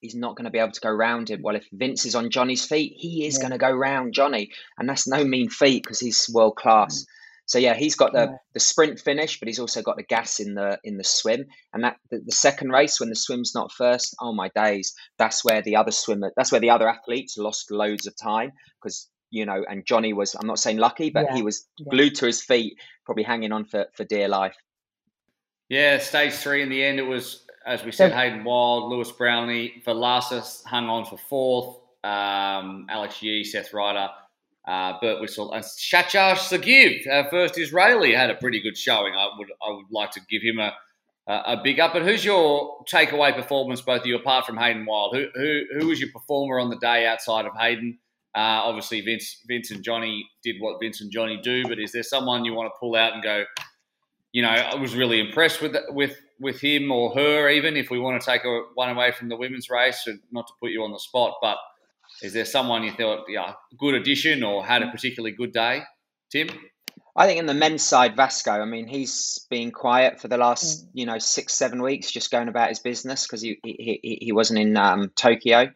he's 0.02 0.16
not 0.16 0.36
going 0.36 0.46
to 0.46 0.52
be 0.52 0.60
able 0.60 0.72
to 0.72 0.82
go 0.82 0.90
round 0.90 1.30
him. 1.30 1.42
Well, 1.42 1.56
if 1.56 1.68
Vince 1.72 2.06
is 2.06 2.16
on 2.16 2.30
Jonny's 2.30 2.66
feet, 2.66 2.94
he 2.96 3.26
is 3.26 3.36
yeah. 3.36 3.42
going 3.42 3.52
to 3.52 3.58
go 3.58 3.72
round 3.72 4.14
Jonny. 4.14 4.52
And 4.78 4.90
that's 4.90 5.08
no 5.08 5.24
mean 5.24 5.50
feat 5.50 5.84
because 5.84 6.00
he's 6.00 6.30
world 6.34 6.56
class. 6.56 7.04
Mm. 7.04 7.06
So 7.48 7.60
yeah, 7.60 7.76
he's 7.76 7.96
got 7.96 8.14
the, 8.14 8.28
yeah. 8.32 8.38
the 8.54 8.60
sprint 8.60 9.00
finish, 9.00 9.40
but 9.40 9.48
he's 9.48 9.60
also 9.60 9.82
got 9.82 9.98
the 9.98 10.04
gas 10.04 10.40
in 10.40 10.56
the 10.56 10.80
in 10.84 10.98
the 10.98 11.04
swim. 11.04 11.46
And 11.74 11.84
that 11.84 11.98
the, 12.10 12.22
the, 12.26 12.32
second 12.32 12.72
race 12.72 13.00
when 13.00 13.10
the 13.10 13.16
swim's 13.16 13.54
not 13.54 13.72
first, 13.72 14.16
oh 14.20 14.34
my 14.34 14.50
days, 14.56 14.94
that's 15.18 15.46
where 15.46 15.62
the 15.62 15.76
other 15.76 15.92
swimmer, 15.92 16.32
that's 16.36 16.52
where 16.52 16.62
the 16.62 16.72
other 16.72 16.90
athletes 16.90 17.38
lost 17.38 17.70
loads 17.70 18.08
of 18.08 18.16
time 18.18 18.52
because 18.82 19.10
you 19.30 19.46
know. 19.46 19.64
And 19.70 19.86
Jonny 19.86 20.14
was, 20.14 20.36
I'm 20.36 20.48
not 20.48 20.60
saying 20.60 20.78
lucky, 20.78 21.12
but 21.12 21.26
yeah. 21.30 21.36
he 21.36 21.44
was 21.44 21.68
yeah. 21.78 21.92
glued 21.92 22.16
to 22.16 22.26
his 22.26 22.42
feet, 22.42 22.78
probably 23.06 23.24
hanging 23.24 23.52
on 23.52 23.66
for 23.66 23.86
for 23.94 24.06
dear 24.06 24.28
life. 24.28 24.56
Yeah, 25.70 26.00
stage 26.00 26.34
three 26.34 26.62
in 26.64 26.70
the 26.70 26.84
end, 26.84 27.00
it 27.00 27.04
was 27.04 27.46
as 27.66 27.84
we 27.84 27.92
said, 27.92 28.12
Hayden 28.12 28.44
Wilde, 28.44 28.92
Luis 28.92 29.12
Brownlee, 29.12 29.82
Vilaça 29.86 30.64
hung 30.66 30.88
on 30.88 31.06
for 31.06 31.18
fourth. 31.18 31.78
Um, 32.04 32.86
Alex 32.90 33.24
Yee, 33.24 33.44
Seth 33.44 33.74
Rider 33.74 34.10
uh, 34.68 34.94
Bert 35.00 35.22
Whistle 35.22 35.52
and 35.54 35.64
Shachar 35.64 36.36
Sagiv, 36.36 37.08
our 37.08 37.30
first 37.30 37.58
Israeli, 37.58 38.14
had 38.14 38.30
a 38.30 38.36
pretty 38.36 38.62
good 38.62 38.78
showing. 38.78 39.14
I 39.14 39.30
would 39.38 39.48
I 39.66 39.72
would 39.72 39.92
like 39.92 40.12
to 40.12 40.22
give 40.30 40.42
him 40.42 40.60
a 40.60 40.74
a 41.28 41.58
big 41.64 41.80
up. 41.80 41.94
But 41.94 42.04
who's 42.04 42.24
your 42.24 42.84
takeaway 42.86 43.36
performance, 43.36 43.82
both 43.82 44.02
of 44.02 44.08
you, 44.08 44.16
apart 44.16 44.46
from 44.46 44.58
Hayden 44.58 44.86
Wilde? 44.86 45.16
Who 45.16 45.28
who 45.36 45.62
who 45.80 45.88
was 45.88 46.00
your 46.00 46.10
performer 46.12 46.60
on 46.60 46.70
the 46.70 46.78
day 46.78 47.06
outside 47.06 47.46
of 47.46 47.54
Hayden? 47.60 48.00
Uh, 48.36 48.62
obviously, 48.64 49.02
Vince 49.02 49.42
Vince 49.48 49.72
and 49.72 49.84
Jonny 49.84 50.28
did 50.44 50.58
what 50.60 50.80
Vince 50.82 51.02
and 51.02 51.12
Jonny 51.12 51.40
do. 51.42 51.68
But 51.68 51.80
is 51.80 51.92
there 51.92 52.04
someone 52.04 52.46
you 52.46 52.54
want 52.54 52.72
to 52.74 52.80
pull 52.80 52.96
out 52.96 53.14
and 53.14 53.24
go? 53.24 53.46
You 54.34 54.42
know, 54.42 54.50
I 54.50 54.76
was 54.76 54.96
really 54.96 55.20
impressed 55.20 55.62
with 55.62 55.76
with 55.90 56.18
with 56.40 56.60
him 56.60 56.92
or 56.92 57.14
her. 57.16 57.50
Even 57.50 57.78
if 57.78 57.90
we 57.90 58.00
want 58.00 58.22
to 58.22 58.26
take 58.26 58.44
a, 58.44 58.64
one 58.74 58.90
away 58.90 59.12
from 59.12 59.30
the 59.30 59.38
women's 59.38 59.70
race, 59.70 60.04
and 60.08 60.20
not 60.32 60.48
to 60.48 60.54
put 60.60 60.72
you 60.72 60.84
on 60.84 60.92
the 60.92 61.00
spot, 61.00 61.36
but 61.42 61.58
is 62.22 62.34
there 62.34 62.46
someone 62.46 62.84
you 62.84 62.92
thought, 62.92 63.26
yeah, 63.30 63.54
good 63.78 63.96
addition 63.96 64.44
or 64.44 64.66
had 64.66 64.82
a 64.82 64.90
particularly 64.90 65.36
good 65.36 65.52
day, 65.52 65.84
Tim? 66.32 66.50
I 67.18 67.28
think 67.28 67.40
in 67.40 67.46
the 67.46 67.54
men's 67.54 67.84
side, 67.84 68.18
Vasco. 68.18 68.52
I 68.52 68.66
mean, 68.66 68.88
he's 68.88 69.46
been 69.50 69.72
quiet 69.72 70.20
for 70.20 70.28
the 70.28 70.38
last, 70.38 70.86
mm. 70.86 70.90
you 70.94 71.06
know, 71.06 71.18
six, 71.18 71.54
seven 71.54 71.82
weeks, 71.82 72.12
just 72.12 72.30
going 72.30 72.50
about 72.50 72.70
his 72.70 72.80
business 72.80 73.26
because 73.26 73.42
he, 73.42 73.58
he 73.64 74.20
he 74.22 74.32
wasn't 74.34 74.60
in 74.60 74.76
um, 74.76 75.12
Tokyo. 75.16 75.72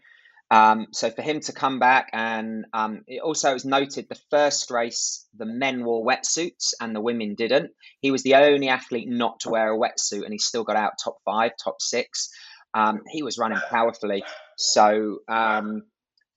Um, 0.51 0.87
so 0.91 1.11
for 1.11 1.21
him 1.21 1.39
to 1.41 1.53
come 1.53 1.79
back, 1.79 2.09
and 2.11 2.65
um, 2.73 3.03
it 3.07 3.21
also 3.21 3.53
was 3.53 3.65
noted 3.65 4.07
the 4.09 4.19
first 4.31 4.71
race 4.71 5.27
the 5.37 5.45
men 5.45 5.85
wore 5.85 6.05
wetsuits 6.05 6.73
and 6.81 6.95
the 6.95 7.01
women 7.01 7.35
didn't. 7.35 7.71
He 8.01 8.11
was 8.11 8.23
the 8.23 8.35
only 8.35 8.67
athlete 8.67 9.07
not 9.07 9.41
to 9.41 9.49
wear 9.49 9.73
a 9.73 9.77
wetsuit, 9.77 10.23
and 10.23 10.33
he 10.33 10.39
still 10.39 10.63
got 10.63 10.75
out 10.75 10.93
top 11.01 11.19
five, 11.23 11.51
top 11.63 11.81
six. 11.81 12.29
Um, 12.73 13.01
he 13.07 13.23
was 13.23 13.37
running 13.37 13.59
powerfully. 13.69 14.23
So 14.57 15.19
um, 15.27 15.83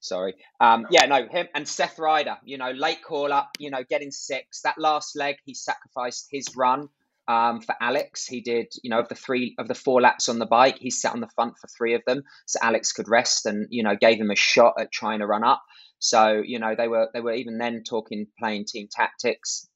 sorry, 0.02 0.34
um, 0.60 0.86
yeah, 0.90 1.06
no, 1.06 1.26
him 1.26 1.48
and 1.54 1.66
Seth 1.66 1.98
Rider. 1.98 2.36
You 2.44 2.58
know, 2.58 2.70
late 2.70 3.02
call 3.02 3.32
up. 3.32 3.50
You 3.58 3.70
know, 3.70 3.82
getting 3.88 4.10
six. 4.10 4.60
That 4.62 4.78
last 4.78 5.16
leg, 5.16 5.36
he 5.44 5.54
sacrificed 5.54 6.28
his 6.30 6.54
run 6.54 6.88
um, 7.28 7.60
for 7.60 7.74
Alex. 7.80 8.26
He 8.26 8.40
did, 8.40 8.72
you 8.82 8.90
know, 8.90 8.98
of 8.98 9.08
the 9.08 9.14
three 9.14 9.54
of 9.58 9.68
the 9.68 9.74
four 9.74 10.00
laps 10.00 10.28
on 10.28 10.38
the 10.38 10.46
bike, 10.46 10.78
he 10.78 10.90
sat 10.90 11.12
on 11.12 11.20
the 11.20 11.30
front 11.34 11.54
for 11.58 11.68
three 11.68 11.94
of 11.94 12.02
them, 12.06 12.22
so 12.46 12.58
Alex 12.62 12.92
could 12.92 13.08
rest 13.08 13.46
and 13.46 13.66
you 13.70 13.82
know 13.82 13.96
gave 13.96 14.20
him 14.20 14.30
a 14.30 14.36
shot 14.36 14.74
at 14.78 14.92
trying 14.92 15.20
to 15.20 15.26
run 15.26 15.44
up. 15.44 15.62
So 15.98 16.42
you 16.44 16.58
know 16.58 16.74
they 16.76 16.88
were 16.88 17.08
they 17.14 17.20
were 17.20 17.34
even 17.34 17.58
then 17.58 17.82
talking 17.88 18.26
playing 18.38 18.66
team 18.66 18.88
tactics. 18.90 19.68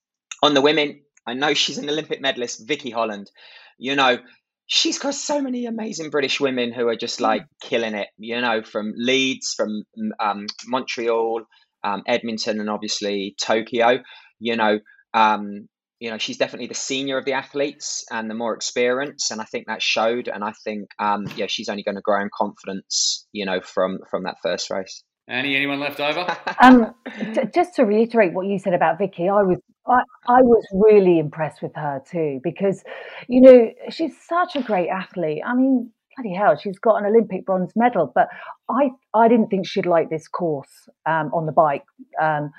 On 0.42 0.54
the 0.54 0.60
women, 0.60 1.00
I 1.26 1.34
know 1.34 1.54
she's 1.54 1.78
an 1.78 1.88
Olympic 1.88 2.20
medalist, 2.20 2.66
Vicky 2.66 2.90
Holland. 2.90 3.30
You 3.78 3.96
know. 3.96 4.18
She's 4.66 4.98
got 4.98 5.14
so 5.14 5.40
many 5.40 5.66
amazing 5.66 6.10
British 6.10 6.40
women 6.40 6.72
who 6.72 6.88
are 6.88 6.96
just 6.96 7.20
like 7.20 7.46
killing 7.62 7.94
it, 7.94 8.08
you 8.18 8.40
know, 8.40 8.62
from 8.62 8.92
Leeds, 8.96 9.54
from 9.56 9.84
um, 10.18 10.46
Montreal, 10.66 11.42
um, 11.84 12.02
Edmonton, 12.06 12.60
and 12.60 12.68
obviously 12.68 13.36
Tokyo. 13.40 13.98
You 14.40 14.56
know, 14.56 14.80
um, 15.14 15.68
you 16.00 16.10
know 16.10 16.18
she's 16.18 16.36
definitely 16.36 16.66
the 16.66 16.74
senior 16.74 17.18
of 17.18 17.24
the 17.24 17.32
athletes 17.32 18.04
and 18.10 18.28
the 18.28 18.34
more 18.34 18.54
experienced 18.54 19.30
and 19.30 19.40
i 19.40 19.44
think 19.44 19.66
that 19.66 19.82
showed 19.82 20.28
and 20.28 20.44
i 20.44 20.52
think 20.64 20.88
um, 20.98 21.26
yeah 21.36 21.46
she's 21.46 21.68
only 21.68 21.82
going 21.82 21.94
to 21.94 22.02
grow 22.02 22.20
in 22.20 22.28
confidence 22.36 23.26
you 23.32 23.46
know 23.46 23.60
from 23.60 23.98
from 24.10 24.24
that 24.24 24.36
first 24.42 24.70
race 24.70 25.02
Annie, 25.28 25.56
anyone 25.56 25.80
left 25.80 25.98
over? 25.98 26.24
um, 26.62 26.94
t- 27.34 27.40
just 27.52 27.74
to 27.74 27.84
reiterate 27.84 28.32
what 28.32 28.46
you 28.46 28.60
said 28.60 28.74
about 28.74 28.98
Vicky, 28.98 29.28
I 29.28 29.42
was 29.42 29.58
I, 29.88 30.02
I 30.26 30.42
was 30.42 30.64
really 30.72 31.18
impressed 31.18 31.62
with 31.62 31.74
her 31.76 32.02
too 32.10 32.40
because, 32.42 32.82
you 33.28 33.40
know, 33.40 33.70
she's 33.90 34.12
such 34.26 34.56
a 34.56 34.62
great 34.62 34.88
athlete. 34.88 35.42
I 35.44 35.54
mean, 35.54 35.90
bloody 36.16 36.34
hell, 36.34 36.56
she's 36.56 36.78
got 36.78 36.96
an 36.96 37.06
Olympic 37.06 37.46
bronze 37.46 37.72
medal, 37.76 38.10
but 38.14 38.28
I 38.68 38.90
I 39.14 39.28
didn't 39.28 39.48
think 39.48 39.66
she'd 39.66 39.86
like 39.86 40.10
this 40.10 40.28
course 40.28 40.88
um, 41.06 41.30
on 41.32 41.46
the 41.46 41.52
bike. 41.52 41.84
Um, 42.20 42.52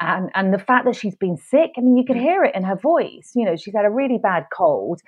and 0.00 0.30
and 0.34 0.52
the 0.52 0.58
fact 0.58 0.86
that 0.86 0.96
she's 0.96 1.14
been 1.14 1.36
sick 1.36 1.72
i 1.76 1.80
mean 1.80 1.96
you 1.96 2.04
can 2.04 2.16
mm. 2.16 2.22
hear 2.22 2.42
it 2.42 2.54
in 2.54 2.64
her 2.64 2.76
voice 2.76 3.32
you 3.34 3.44
know 3.44 3.54
she's 3.54 3.74
had 3.74 3.84
a 3.84 3.90
really 3.90 4.18
bad 4.18 4.46
cold 4.56 5.00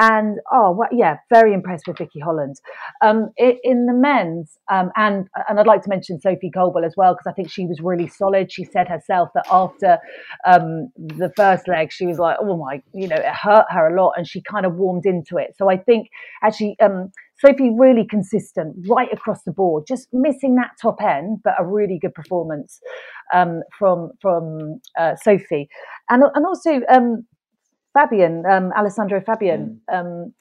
and 0.00 0.38
oh 0.50 0.72
well, 0.72 0.88
yeah 0.90 1.18
very 1.28 1.52
impressed 1.52 1.86
with 1.86 1.98
vicky 1.98 2.18
holland. 2.18 2.56
Um, 3.02 3.30
in 3.36 3.86
the 3.86 3.92
men's 3.92 4.58
um, 4.70 4.90
and 4.96 5.28
and 5.48 5.60
i'd 5.60 5.66
like 5.66 5.82
to 5.82 5.90
mention 5.90 6.20
sophie 6.20 6.50
colbourn 6.50 6.84
as 6.84 6.94
well 6.96 7.14
because 7.14 7.26
i 7.30 7.32
think 7.32 7.50
she 7.50 7.66
was 7.66 7.80
really 7.80 8.08
solid. 8.08 8.50
She 8.50 8.64
said 8.64 8.88
herself 8.88 9.28
that 9.34 9.46
after 9.50 9.98
um, 10.46 10.90
the 10.96 11.30
first 11.36 11.68
leg 11.68 11.92
she 11.92 12.06
was 12.06 12.18
like 12.18 12.38
oh 12.40 12.56
my 12.56 12.82
you 12.92 13.06
know 13.06 13.16
it 13.16 13.26
hurt 13.26 13.66
her 13.70 13.86
a 13.94 14.02
lot 14.02 14.14
and 14.16 14.26
she 14.26 14.42
kind 14.42 14.66
of 14.66 14.74
warmed 14.74 15.04
into 15.06 15.36
it. 15.36 15.54
So 15.56 15.70
i 15.70 15.76
think 15.76 16.08
actually 16.42 16.76
um, 16.80 17.12
Sophie 17.40 17.70
really 17.76 18.06
consistent 18.06 18.76
right 18.88 19.08
across 19.12 19.42
the 19.44 19.52
board, 19.52 19.84
just 19.88 20.08
missing 20.12 20.56
that 20.56 20.72
top 20.80 21.00
end, 21.00 21.38
but 21.42 21.54
a 21.58 21.64
really 21.64 21.98
good 21.98 22.14
performance 22.14 22.80
um, 23.32 23.62
from 23.78 24.10
from 24.20 24.80
uh, 24.98 25.16
Sophie, 25.16 25.68
and 26.10 26.22
and 26.34 26.46
also 26.46 26.80
um, 26.90 27.26
Fabian, 27.94 28.44
um, 28.46 28.72
Alessandro 28.76 29.20
Fabian. 29.20 29.80
Mm. 29.90 30.00
Um, 30.00 30.34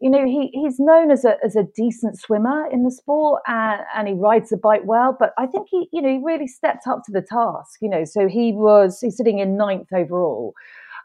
you 0.00 0.10
know, 0.10 0.24
he, 0.26 0.50
he's 0.52 0.80
known 0.80 1.12
as 1.12 1.24
a, 1.24 1.36
as 1.44 1.54
a 1.54 1.62
decent 1.76 2.18
swimmer 2.18 2.66
in 2.72 2.82
the 2.82 2.90
sport 2.90 3.40
and, 3.46 3.82
and 3.94 4.08
he 4.08 4.14
rides 4.14 4.50
the 4.50 4.56
bike 4.56 4.82
well, 4.84 5.16
but 5.16 5.32
I 5.38 5.46
think 5.46 5.68
he, 5.70 5.88
you 5.92 6.02
know, 6.02 6.08
he 6.08 6.20
really 6.22 6.48
stepped 6.48 6.88
up 6.88 7.02
to 7.06 7.12
the 7.12 7.22
task, 7.22 7.78
you 7.80 7.88
know, 7.88 8.04
so 8.04 8.26
he 8.26 8.52
was, 8.52 8.98
he's 9.00 9.16
sitting 9.16 9.38
in 9.38 9.56
ninth 9.56 9.86
overall 9.94 10.54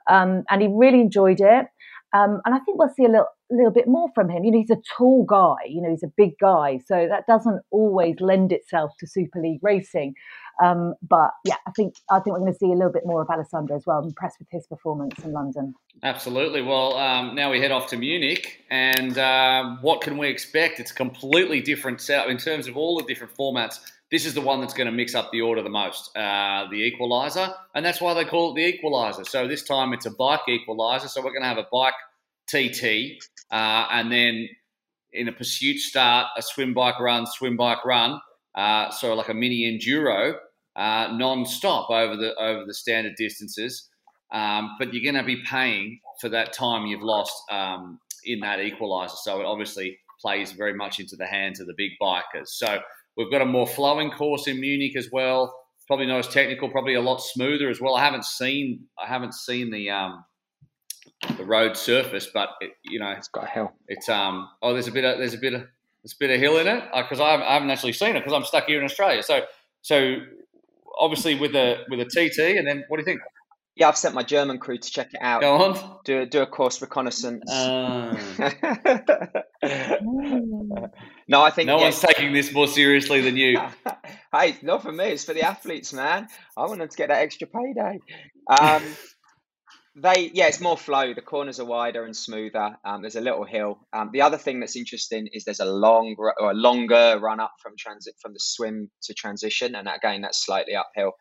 um, 0.10 0.44
and 0.50 0.64
he 0.64 0.68
really 0.72 1.00
enjoyed 1.00 1.40
it. 1.40 1.68
Um, 2.14 2.42
and 2.46 2.56
I 2.56 2.60
think 2.60 2.80
we'll 2.80 2.90
see 2.90 3.06
a 3.06 3.10
little, 3.10 3.28
little 3.52 3.72
bit 3.72 3.88
more 3.88 4.10
from 4.16 4.30
him. 4.30 4.44
You 4.44 4.52
know, 4.52 4.58
he's 4.58 4.72
a 4.72 4.82
tall 4.98 5.26
guy, 5.26 5.68
you 5.68 5.80
know, 5.80 5.92
he's 5.92 6.04
a 6.04 6.12
big 6.18 6.32
guy. 6.42 6.80
So 6.88 7.08
that 7.08 7.28
doesn't 7.28 7.62
always 7.70 8.16
lend 8.20 8.52
itself 8.52 8.94
to 9.00 9.08
Super 9.08 9.40
League 9.40 9.60
racing. 9.62 10.16
Um, 10.62 10.96
but 11.08 11.32
yeah, 11.46 11.56
I 11.68 11.72
think 11.72 11.96
I 12.10 12.20
think 12.20 12.34
we're 12.34 12.40
going 12.40 12.54
to 12.54 12.58
see 12.58 12.68
a 12.68 12.76
little 12.76 12.92
bit 12.92 13.06
more 13.06 13.22
of 13.22 13.30
Alessandro 13.30 13.76
as 13.76 13.86
well. 13.86 14.00
I'm 14.00 14.06
impressed 14.06 14.40
with 14.40 14.48
his 14.52 14.66
performance 14.68 15.14
in 15.24 15.32
London. 15.32 15.76
Absolutely. 16.04 16.62
Well, 16.62 16.96
um, 16.98 17.36
now 17.36 17.52
we 17.52 17.60
head 17.60 17.72
off 17.72 17.88
to 17.88 17.98
Munich, 17.98 18.64
and 18.70 19.18
uh, 19.18 19.78
what 19.82 20.02
can 20.02 20.18
we 20.18 20.28
expect? 20.28 20.80
It's 20.80 20.92
a 20.92 20.96
completely 20.96 21.62
different 21.62 22.02
setup 22.02 22.30
in 22.30 22.38
terms 22.38 22.68
of 22.68 22.78
all 22.78 22.98
the 22.98 23.04
different 23.06 23.36
formats. 23.36 23.80
This 24.10 24.26
is 24.26 24.34
the 24.34 24.42
one 24.42 24.62
that's 24.62 24.74
going 24.74 24.88
to 24.88 24.94
mix 24.94 25.16
up 25.16 25.32
the 25.32 25.42
order 25.42 25.62
the 25.62 25.70
most, 25.70 26.16
uh, 26.16 26.66
the 26.72 26.92
equaliser, 26.92 27.54
and 27.76 27.86
that's 27.86 28.00
why 28.00 28.14
they 28.14 28.26
call 28.26 28.52
it 28.52 28.56
the 28.56 28.74
equaliser. 28.74 29.28
So 29.28 29.48
this 29.48 29.64
time 29.64 29.94
it's 29.94 30.06
a 30.06 30.12
bike 30.12 30.42
equaliser. 30.48 31.10
So 31.10 31.22
we're 31.22 31.32
going 31.32 31.44
to 31.44 31.50
have 31.50 31.58
a 31.58 31.68
bike 31.72 31.94
TT, 32.48 33.22
uh, 33.52 33.88
and 33.92 34.12
then 34.12 34.48
in 35.14 35.28
a 35.28 35.32
pursuit 35.32 35.80
start, 35.80 36.28
a 36.38 36.42
swim 36.42 36.74
bike 36.74 37.00
run, 37.00 37.26
swim 37.26 37.58
bike 37.58 37.84
run. 37.86 38.20
Uh, 38.56 38.90
so 38.90 39.14
like 39.14 39.30
a 39.30 39.34
mini 39.34 39.72
enduro, 39.72 40.36
uh, 40.78 41.10
non-stop 41.12 41.90
over 41.90 42.16
the 42.16 42.36
over 42.36 42.64
the 42.66 42.74
standard 42.74 43.16
distances. 43.18 43.90
Um, 44.32 44.76
but 44.78 44.94
you're 44.94 45.04
going 45.04 45.22
to 45.22 45.26
be 45.26 45.42
paying 45.44 46.00
for 46.20 46.30
that 46.30 46.54
time 46.54 46.86
you've 46.86 47.02
lost 47.02 47.34
um, 47.50 48.00
in 48.26 48.42
that 48.42 48.60
equaliser. 48.60 49.16
So 49.16 49.40
it 49.40 49.46
obviously 49.46 49.98
plays 50.22 50.52
very 50.52 50.74
much 50.74 51.00
into 51.00 51.16
the 51.16 51.26
hands 51.26 51.60
of 51.60 51.68
the 51.68 51.74
big 51.78 51.92
bikers. 52.02 52.48
So 52.48 52.80
we've 53.16 53.32
got 53.32 53.42
a 53.42 53.46
more 53.46 53.68
flowing 53.68 54.12
course 54.12 54.48
in 54.48 54.60
Munich 54.60 54.96
as 54.96 55.10
well. 55.12 55.56
Probably 55.88 56.06
not 56.06 56.20
as 56.20 56.28
technical, 56.28 56.70
probably 56.70 56.96
a 56.96 57.02
lot 57.02 57.22
smoother 57.22 57.70
as 57.70 57.80
well. 57.80 57.96
I 57.96 58.04
haven't 58.04 58.26
seen 58.26 58.88
I 59.02 59.08
haven't 59.08 59.34
seen 59.34 59.72
the 59.72 59.90
um, 59.90 60.26
the 61.38 61.46
road 61.46 61.78
surface, 61.78 62.28
but 62.32 62.50
it, 62.60 62.74
you 62.84 63.00
know 63.00 63.12
it's 63.12 63.30
got 63.30 63.46
a 63.46 63.48
hill. 63.48 63.72
It's 63.88 64.10
um 64.10 64.50
oh 64.62 64.74
there's 64.74 64.88
a 64.88 64.92
bit 64.92 65.06
of 65.06 65.18
there's 65.18 65.34
a 65.34 65.38
bit 65.38 65.54
of 65.54 65.62
there's 66.04 66.14
a 66.14 66.20
bit 66.20 66.30
of 66.30 66.42
hill 66.42 66.58
in 66.58 66.68
it 66.68 66.84
because 66.94 67.22
uh, 67.22 67.24
I, 67.24 67.50
I 67.50 67.54
haven't 67.54 67.70
actually 67.70 67.94
seen 67.94 68.18
it 68.18 68.20
because 68.20 68.34
I'm 68.34 68.44
stuck 68.44 68.66
here 68.66 68.80
in 68.80 68.84
Australia. 68.84 69.24
So 69.24 69.46
so 69.82 70.18
obviously 71.00 71.36
with 71.36 71.56
a 71.56 71.84
with 71.90 72.00
a 72.00 72.06
TT, 72.06 72.58
and 72.58 72.68
then 72.68 72.84
what 72.88 72.98
do 72.98 73.02
you 73.02 73.06
think? 73.06 73.22
Yeah, 73.76 73.90
I've 73.90 73.98
sent 73.98 74.16
my 74.16 74.24
German 74.24 74.58
crew 74.58 74.80
to 74.80 74.90
check 74.90 75.14
it 75.14 75.22
out. 75.22 75.42
Go 75.42 75.56
on. 75.56 76.00
Do 76.04 76.26
do 76.26 76.42
a 76.42 76.48
course 76.48 76.82
reconnaissance. 76.82 77.52
Uh. 77.52 78.18
no, 81.28 81.42
I 81.42 81.52
think 81.52 81.68
no 81.68 81.78
yeah. 81.78 81.84
one's 81.84 82.00
taking 82.00 82.34
this 82.34 82.52
more 82.52 82.66
seriously 82.68 83.22
than 83.22 83.38
you. 83.38 83.60
hey, 84.34 84.58
not 84.64 84.82
for 84.82 84.92
me. 84.92 85.06
It's 85.06 85.26
for 85.26 85.34
the 85.34 85.44
athletes, 85.44 85.94
man. 85.94 86.28
I 86.58 86.62
want 86.62 86.80
them 86.80 86.90
to 86.90 86.98
get 86.98 87.10
that 87.10 87.22
extra 87.22 87.48
payday. 87.48 88.00
Um, 88.60 88.84
they 90.00 90.30
yeah, 90.34 90.48
it's 90.48 90.62
more 90.62 90.78
flow. 90.78 91.14
The 91.14 91.22
corners 91.22 91.60
are 91.60 91.66
wider 91.66 92.06
and 92.06 92.16
smoother. 92.16 92.78
Um, 92.86 93.02
there's 93.02 93.16
a 93.16 93.22
little 93.22 93.44
hill. 93.44 93.80
Um, 93.94 94.12
the 94.14 94.22
other 94.22 94.38
thing 94.38 94.60
that's 94.60 94.76
interesting 94.76 95.28
is 95.34 95.44
there's 95.44 95.60
a 95.60 95.66
long 95.66 96.16
or 96.20 96.52
a 96.52 96.54
longer 96.54 97.20
run 97.20 97.40
up 97.40 97.54
from 97.62 97.74
transit 97.78 98.14
from 98.22 98.34
the 98.34 98.40
swim 98.40 98.92
to 99.04 99.14
transition, 99.16 99.76
and 99.76 99.88
again 99.88 100.22
that's 100.22 100.46
slightly 100.46 100.76
uphill. 100.76 101.14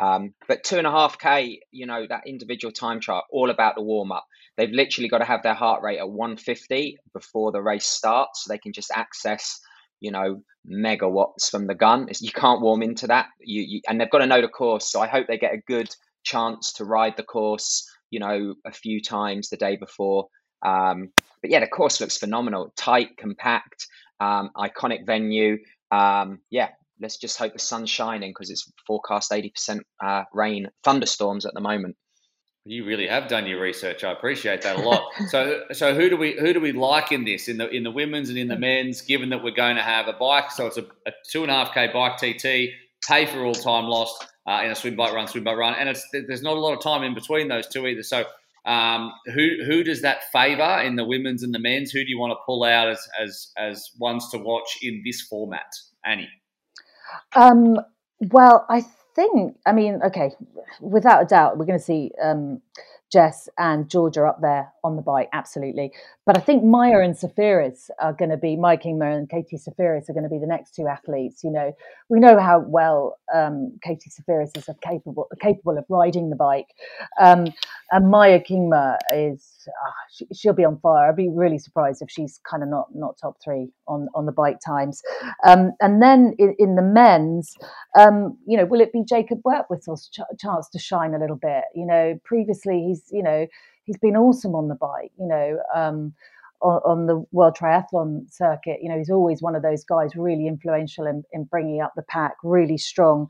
Um, 0.00 0.34
but 0.48 0.64
two 0.64 0.78
and 0.78 0.86
a 0.86 0.90
half 0.90 1.18
k, 1.18 1.60
you 1.70 1.86
know, 1.86 2.06
that 2.08 2.26
individual 2.26 2.72
time 2.72 3.00
chart, 3.00 3.26
all 3.30 3.50
about 3.50 3.76
the 3.76 3.82
warm 3.82 4.10
up. 4.10 4.24
They've 4.56 4.70
literally 4.70 5.08
got 5.08 5.18
to 5.18 5.24
have 5.24 5.42
their 5.42 5.54
heart 5.54 5.82
rate 5.82 5.98
at 5.98 6.08
150 6.08 6.96
before 7.12 7.52
the 7.52 7.62
race 7.62 7.86
starts, 7.86 8.44
so 8.44 8.52
they 8.52 8.58
can 8.58 8.72
just 8.72 8.90
access, 8.90 9.60
you 10.00 10.10
know, 10.10 10.42
megawatts 10.66 11.50
from 11.50 11.66
the 11.66 11.74
gun. 11.74 12.08
You 12.20 12.32
can't 12.32 12.62
warm 12.62 12.82
into 12.82 13.06
that. 13.08 13.26
You, 13.40 13.62
you 13.62 13.80
and 13.86 14.00
they've 14.00 14.10
got 14.10 14.18
to 14.18 14.26
know 14.26 14.40
the 14.40 14.48
course. 14.48 14.90
So 14.90 15.02
I 15.02 15.08
hope 15.08 15.26
they 15.26 15.36
get 15.36 15.52
a 15.52 15.62
good 15.66 15.94
chance 16.24 16.72
to 16.72 16.86
ride 16.86 17.18
the 17.18 17.22
course 17.22 17.86
you 18.14 18.20
know, 18.20 18.54
a 18.64 18.70
few 18.70 19.02
times 19.02 19.48
the 19.48 19.56
day 19.56 19.74
before. 19.76 20.28
Um, 20.64 21.10
but 21.42 21.50
yeah, 21.50 21.58
the 21.58 21.66
course 21.66 22.00
looks 22.00 22.16
phenomenal, 22.16 22.72
tight, 22.76 23.16
compact, 23.18 23.88
um, 24.20 24.50
iconic 24.56 25.04
venue. 25.04 25.58
Um, 25.90 26.38
yeah, 26.48 26.68
let's 27.00 27.16
just 27.16 27.36
hope 27.36 27.54
the 27.54 27.58
sun's 27.58 27.90
shining 27.90 28.30
because 28.30 28.50
it's 28.50 28.70
forecast 28.86 29.32
80% 29.32 29.80
uh, 30.00 30.22
rain, 30.32 30.68
thunderstorms 30.84 31.44
at 31.44 31.54
the 31.54 31.60
moment. 31.60 31.96
You 32.64 32.86
really 32.86 33.08
have 33.08 33.26
done 33.26 33.46
your 33.46 33.60
research. 33.60 34.04
I 34.04 34.12
appreciate 34.12 34.62
that 34.62 34.76
a 34.76 34.80
lot. 34.80 35.02
so, 35.28 35.64
so 35.72 35.92
who 35.92 36.08
do 36.08 36.16
we 36.16 36.38
who 36.38 36.52
do 36.54 36.60
we 36.60 36.72
like 36.72 37.10
in 37.10 37.24
this 37.24 37.48
in 37.48 37.58
the 37.58 37.68
in 37.68 37.82
the 37.82 37.90
women's 37.90 38.30
and 38.30 38.38
in 38.38 38.48
the 38.48 38.56
men's? 38.56 39.02
Given 39.02 39.30
that 39.30 39.42
we're 39.42 39.50
going 39.50 39.76
to 39.76 39.82
have 39.82 40.08
a 40.08 40.14
bike, 40.14 40.50
so 40.50 40.68
it's 40.68 40.78
a, 40.78 40.86
a 41.04 41.12
two 41.28 41.42
and 41.42 41.50
a 41.50 41.54
half 41.54 41.74
k 41.74 41.88
bike 41.92 42.16
TT, 42.16 42.72
pay 43.08 43.26
for 43.26 43.44
all 43.44 43.54
time 43.54 43.84
lost 43.84 44.26
uh, 44.46 44.62
in 44.64 44.70
a 44.70 44.74
swim 44.74 44.96
bike 44.96 45.12
run, 45.12 45.26
swim 45.26 45.44
bike 45.44 45.56
run, 45.56 45.74
and 45.74 45.88
it's 45.88 46.06
there's 46.12 46.42
not 46.42 46.56
a 46.56 46.60
lot 46.60 46.74
of 46.74 46.82
time 46.82 47.02
in 47.02 47.14
between 47.14 47.48
those 47.48 47.66
two 47.66 47.86
either. 47.86 48.02
So, 48.02 48.24
um, 48.64 49.12
who 49.26 49.64
who 49.66 49.82
does 49.82 50.02
that 50.02 50.30
favour 50.32 50.82
in 50.82 50.96
the 50.96 51.04
women's 51.04 51.42
and 51.42 51.54
the 51.54 51.58
men's? 51.58 51.90
Who 51.90 52.04
do 52.04 52.10
you 52.10 52.18
want 52.18 52.32
to 52.32 52.38
pull 52.44 52.64
out 52.64 52.88
as 52.88 53.06
as 53.20 53.52
as 53.56 53.90
ones 53.98 54.30
to 54.30 54.38
watch 54.38 54.78
in 54.82 55.02
this 55.04 55.22
format, 55.22 55.72
Annie? 56.04 56.28
Um, 57.34 57.78
well, 58.20 58.66
I 58.68 58.84
think 59.14 59.56
I 59.66 59.72
mean, 59.72 60.00
okay, 60.04 60.32
without 60.80 61.22
a 61.22 61.26
doubt, 61.26 61.58
we're 61.58 61.66
going 61.66 61.78
to 61.78 61.84
see 61.84 62.10
um, 62.22 62.60
Jess 63.14 63.48
and 63.58 63.88
Georgia 63.88 64.24
up 64.24 64.40
there 64.42 64.72
on 64.82 64.96
the 64.96 65.02
bike, 65.02 65.28
absolutely. 65.32 65.92
but 66.26 66.36
I 66.36 66.40
think 66.40 66.64
Maya 66.64 66.98
and 66.98 67.14
Zaferes 67.14 67.88
are 68.00 68.12
going 68.12 68.32
to 68.32 68.36
be 68.36 68.56
Maya 68.56 68.76
Kingma 68.76 69.16
and 69.16 69.30
Katie 69.30 69.56
Zaferes 69.56 70.10
are 70.10 70.12
going 70.12 70.24
to 70.24 70.28
be 70.28 70.40
the 70.40 70.48
next 70.48 70.74
two 70.74 70.88
athletes. 70.88 71.44
You 71.44 71.52
know, 71.52 71.76
we 72.08 72.18
know 72.18 72.40
how 72.40 72.58
well 72.58 73.16
um, 73.32 73.78
Katie 73.84 74.10
Zaferes 74.10 74.50
is 74.56 74.68
capable 74.82 75.28
capable 75.40 75.78
of 75.78 75.84
riding 75.88 76.30
the 76.30 76.36
bike, 76.36 76.66
um, 77.20 77.46
and 77.92 78.10
Maya 78.10 78.40
Kingma 78.40 78.96
is 79.12 79.48
uh, 79.68 80.24
she, 80.32 80.48
will 80.48 80.54
be 80.54 80.64
on 80.64 80.78
fire. 80.78 81.08
I'd 81.08 81.16
be 81.16 81.28
really 81.28 81.58
surprised 81.58 82.02
if 82.02 82.10
she's 82.10 82.40
kind 82.48 82.62
of 82.62 82.68
not 82.68 82.88
not 82.94 83.16
top 83.20 83.36
three 83.42 83.70
on 83.86 84.08
on 84.14 84.26
the 84.26 84.32
bike 84.32 84.58
times. 84.64 85.02
Um, 85.46 85.72
and 85.80 86.02
then 86.02 86.34
in, 86.38 86.54
in 86.58 86.74
the 86.76 86.82
men's, 86.82 87.56
um, 87.98 88.36
you 88.46 88.56
know, 88.56 88.64
will 88.64 88.80
it 88.80 88.92
be 88.92 89.04
Jacob 89.04 89.42
Birtwhistle's 89.42 90.08
ch- 90.08 90.38
chance 90.38 90.68
to 90.70 90.78
shine 90.78 91.14
a 91.14 91.18
little 91.18 91.36
bit? 91.36 91.64
You 91.74 91.86
know, 91.86 92.18
previously 92.24 92.84
he's 92.88 93.04
you 93.10 93.22
know 93.22 93.46
he's 93.84 93.98
been 93.98 94.16
awesome 94.16 94.54
on 94.54 94.68
the 94.68 94.76
bike. 94.76 95.12
You 95.18 95.28
know. 95.28 95.58
Um, 95.74 96.14
on, 96.60 96.80
on, 96.84 97.06
the 97.06 97.24
World 97.30 97.56
Triathlon 97.60 98.32
circuit, 98.32 98.78
you 98.80 98.88
know, 98.88 98.96
he's 98.96 99.10
always 99.10 99.42
one 99.42 99.54
of 99.54 99.62
those 99.62 99.84
guys 99.84 100.16
really 100.16 100.46
influential 100.46 101.06
in, 101.06 101.22
in 101.32 101.44
bringing 101.44 101.82
up 101.82 101.92
the 101.94 102.02
pack, 102.02 102.36
really 102.42 102.78
strong. 102.78 103.28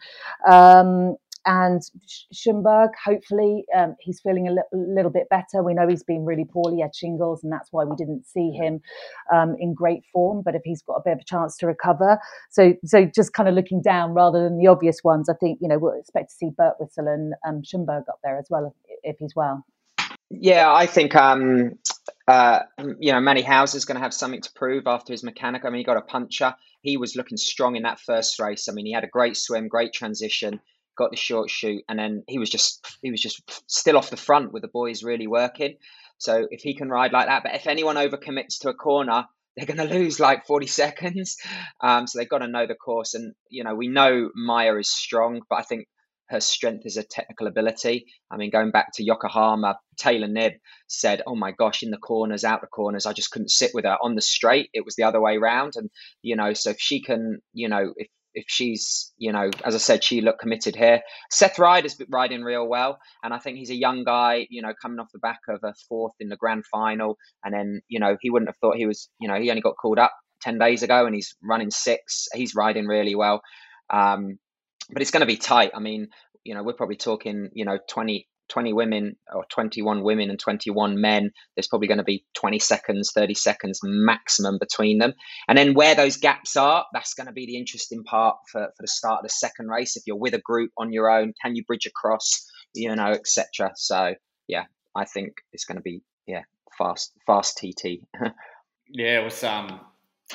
Um, 0.49 1.17
and 1.47 1.83
Schomburg, 2.33 2.91
hopefully, 3.03 3.65
um, 3.77 3.97
he's 4.01 4.21
feeling 4.21 4.49
a 4.49 4.53
li- 4.53 4.63
little 4.95 5.11
bit 5.11 5.29
better. 5.29 5.63
We 5.63 5.75
know 5.75 5.87
he's 5.87 6.03
been 6.03 6.25
really 6.25 6.45
poorly, 6.45 6.81
had 6.81 6.95
shingles, 6.95 7.43
and 7.43 7.53
that's 7.53 7.69
why 7.71 7.85
we 7.85 7.97
didn't 7.97 8.27
see 8.27 8.51
him 8.51 8.81
um, 9.33 9.55
in 9.59 9.75
great 9.75 10.05
form. 10.13 10.43
But 10.45 10.55
if 10.55 10.63
he's 10.65 10.83
got 10.83 10.95
a 10.95 11.03
bit 11.05 11.13
of 11.13 11.21
a 11.21 11.25
chance 11.25 11.57
to 11.59 11.67
recover, 11.67 12.19
so 12.51 12.75
so 12.85 13.05
just 13.05 13.35
kind 13.35 13.49
of 13.49 13.55
looking 13.55 13.83
down 13.83 14.15
rather 14.15 14.43
than 14.43 14.59
the 14.59 14.69
obvious 14.69 15.05
ones, 15.05 15.29
I 15.29 15.35
think 15.35 15.59
you 15.61 15.69
know 15.69 15.79
we'll 15.79 15.99
expect 15.99 16.31
to 16.31 16.37
see 16.37 16.51
Birtwhistle 16.51 17.13
and 17.13 17.35
um, 17.47 17.63
Schomburg 17.63 18.09
up 18.09 18.21
there 18.23 18.39
as 18.39 18.47
well 18.49 18.75
if, 18.89 18.99
if 19.03 19.17
he's 19.19 19.35
well. 19.37 19.65
Yeah, 20.31 20.73
I 20.73 20.87
think 20.87 21.15
um, 21.15 21.73
uh, 22.27 22.61
you 22.99 23.13
know 23.13 23.21
Matty 23.21 23.43
Hauser 23.43 23.77
is 23.77 23.85
going 23.85 23.97
to 23.97 24.03
have 24.03 24.15
something 24.15 24.41
to 24.41 24.53
prove 24.55 24.87
after 24.87 25.13
his 25.13 25.23
mechanic. 25.23 25.65
I 25.65 25.71
mean, 25.71 25.79
he 25.79 25.85
got 25.85 25.99
a 25.99 26.03
puncher. 26.03 26.55
He 26.81 26.97
was 26.97 27.17
looking 27.17 27.37
strong 27.37 27.77
in 27.77 27.83
that 27.83 28.01
first 28.01 28.39
race. 28.41 28.69
I 28.69 28.73
mean, 28.73 28.87
he 28.87 28.93
had 28.93 29.05
a 29.05 29.09
great 29.09 29.37
swim, 29.37 29.69
great 29.69 29.93
transition 29.93 30.61
got 30.97 31.11
the 31.11 31.17
short 31.17 31.51
chute, 31.51 31.85
and 31.89 31.99
then 31.99 32.25
he 32.27 32.39
was 32.39 32.51
just 32.51 32.99
he 33.03 33.11
was 33.11 33.21
just 33.21 33.43
still 33.71 33.97
off 33.97 34.11
the 34.11 34.17
front 34.17 34.53
with 34.53 34.63
the 34.63 34.69
boys 34.69 35.03
really 35.03 35.27
working. 35.27 35.77
So 36.19 36.47
if 36.51 36.63
he 36.63 36.75
can 36.75 36.89
ride 36.89 37.13
like 37.13 37.27
that, 37.27 37.43
but 37.43 37.55
if 37.55 37.67
anyone 37.67 37.97
overcommits 37.97 38.61
to 38.61 38.71
a 38.71 38.75
corner, 38.75 39.27
they're 39.57 39.67
going 39.67 39.77
to 39.89 39.95
lose 39.95 40.21
like 40.21 40.47
40 40.47 40.67
seconds. 40.67 41.37
Um, 41.81 42.07
so 42.07 42.19
they've 42.19 42.29
got 42.29 42.39
to 42.39 42.49
know 42.49 42.67
the 42.67 42.75
course. 42.75 43.15
And, 43.15 43.35
you 43.49 43.65
know, 43.65 43.75
we 43.75 43.89
know 43.89 44.31
Maya 44.35 44.77
is 44.77 44.91
strong, 44.91 45.43
but 45.49 45.57
I 45.57 45.63
think 45.63 45.87
her 46.29 46.41
strength 46.41 46.87
is 46.87 46.97
a 46.97 47.03
technical 47.03 47.47
ability. 47.47 48.07
I 48.31 48.37
mean, 48.37 48.51
going 48.51 48.71
back 48.71 48.93
to 48.95 49.05
Yokohama, 49.05 49.79
Taylor 49.97 50.27
Knibb 50.27 50.55
said, 50.87 51.23
Oh 51.27 51.37
my 51.37 51.53
gosh, 51.53 51.83
in 51.83 51.91
the 51.91 51.99
corners, 51.99 52.45
out 52.45 52.63
the 52.63 52.67
corners, 52.67 53.07
I 53.07 53.13
just 53.13 53.31
couldn't 53.31 53.51
sit 53.51 53.73
with 53.75 53.85
her 53.85 53.99
on 54.01 54.15
the 54.15 54.23
straight. 54.23 54.71
It 54.73 54.85
was 54.85 54.97
the 54.97 55.03
other 55.03 55.21
way 55.21 55.37
around. 55.37 55.75
And, 55.77 55.91
you 56.23 56.37
know, 56.37 56.55
so 56.55 56.71
if 56.71 56.81
she 56.81 57.03
can, 57.03 57.41
you 57.53 57.69
know, 57.69 57.93
if 57.97 58.09
if 58.35 58.45
she's, 58.49 59.13
you 59.17 59.33
know, 59.33 59.51
as 59.65 59.75
I 59.75 59.79
said, 59.79 60.05
she 60.05 60.21
looked 60.21 60.41
committed 60.41 60.77
here. 60.77 61.01
Seth 61.31 61.59
Rider's 61.59 61.97
riding 62.09 62.43
real 62.43 62.67
well, 62.67 62.99
and 63.23 63.33
I 63.33 63.39
think 63.39 63.59
he's 63.59 63.71
a 63.71 63.77
young 63.77 64.05
guy, 64.05 64.47
you 64.51 64.63
know, 64.63 64.73
coming 64.81 64.99
off 64.99 65.09
the 65.13 65.19
back 65.19 65.41
of 65.49 65.61
a 65.63 65.75
fourth 65.89 66.15
in 66.21 66.29
the 66.29 66.37
grand 66.37 66.65
final, 66.67 67.17
and 67.45 67.55
then, 67.55 67.81
you 67.89 68.01
know, 68.01 68.17
he 68.21 68.31
wouldn't 68.31 68.49
have 68.49 68.57
thought 68.59 68.77
he 68.77 68.87
was, 68.87 69.09
you 69.21 69.29
know, 69.29 69.41
he 69.41 69.51
only 69.51 69.63
got 69.63 69.77
called 69.81 69.99
up 69.99 70.13
ten 70.41 70.59
days 70.59 70.83
ago, 70.83 71.07
and 71.07 71.15
he's 71.15 71.37
running 71.43 71.71
six. 71.71 72.29
He's 72.35 72.55
riding 72.55 72.87
really 72.87 73.15
well, 73.15 73.43
um, 73.93 74.39
but 74.91 75.03
it's 75.03 75.11
going 75.11 75.21
to 75.21 75.27
be 75.27 75.37
tight. 75.37 75.73
I 75.75 75.81
mean, 75.81 76.09
you 76.45 76.55
know, 76.55 76.63
we're 76.63 76.75
probably 76.75 76.97
talking, 76.97 77.51
you 77.55 77.65
know, 77.65 77.79
20, 77.89 78.29
20 78.49 78.73
women 78.73 79.17
or 79.33 79.45
21 79.51 80.03
women 80.03 80.31
and 80.31 80.39
21 80.39 81.01
men, 81.01 81.31
there's 81.57 81.67
probably 81.67 81.89
going 81.89 81.99
to 81.99 82.05
be 82.05 82.25
20 82.35 82.59
seconds, 82.59 83.13
30 83.15 83.35
seconds 83.35 83.81
maximum 83.83 84.59
between 84.59 84.99
them. 84.99 85.15
And 85.49 85.57
then 85.57 85.75
where 85.75 85.95
those 85.95 86.17
gaps 86.17 86.57
are, 86.57 86.85
that's 86.93 87.15
going 87.15 87.27
to 87.27 87.33
be 87.33 87.47
the 87.47 87.57
interesting 87.57 88.05
part 88.05 88.37
for, 88.51 88.69
for 88.77 88.83
the 88.83 88.89
start 88.89 89.21
of 89.21 89.23
the 89.25 89.31
second 89.31 89.69
race. 89.69 89.97
If 89.97 90.05
you're 90.07 90.17
with 90.17 90.35
a 90.35 90.41
group 90.41 90.71
on 90.77 90.93
your 90.93 91.11
own, 91.11 91.33
can 91.43 91.57
you 91.57 91.65
bridge 91.65 91.87
across, 91.87 92.47
you 92.75 92.95
know, 92.95 93.11
etc. 93.11 93.73
So, 93.77 94.15
yeah, 94.47 94.65
I 94.95 95.05
think 95.05 95.35
it's 95.53 95.65
going 95.65 95.77
to 95.77 95.83
be, 95.83 96.03
yeah, 96.27 96.43
fast, 96.77 97.13
fast 97.27 97.59
TT. 97.59 98.03
yeah, 98.89 99.21
it 99.21 99.25
was, 99.25 99.43
um, 99.43 99.81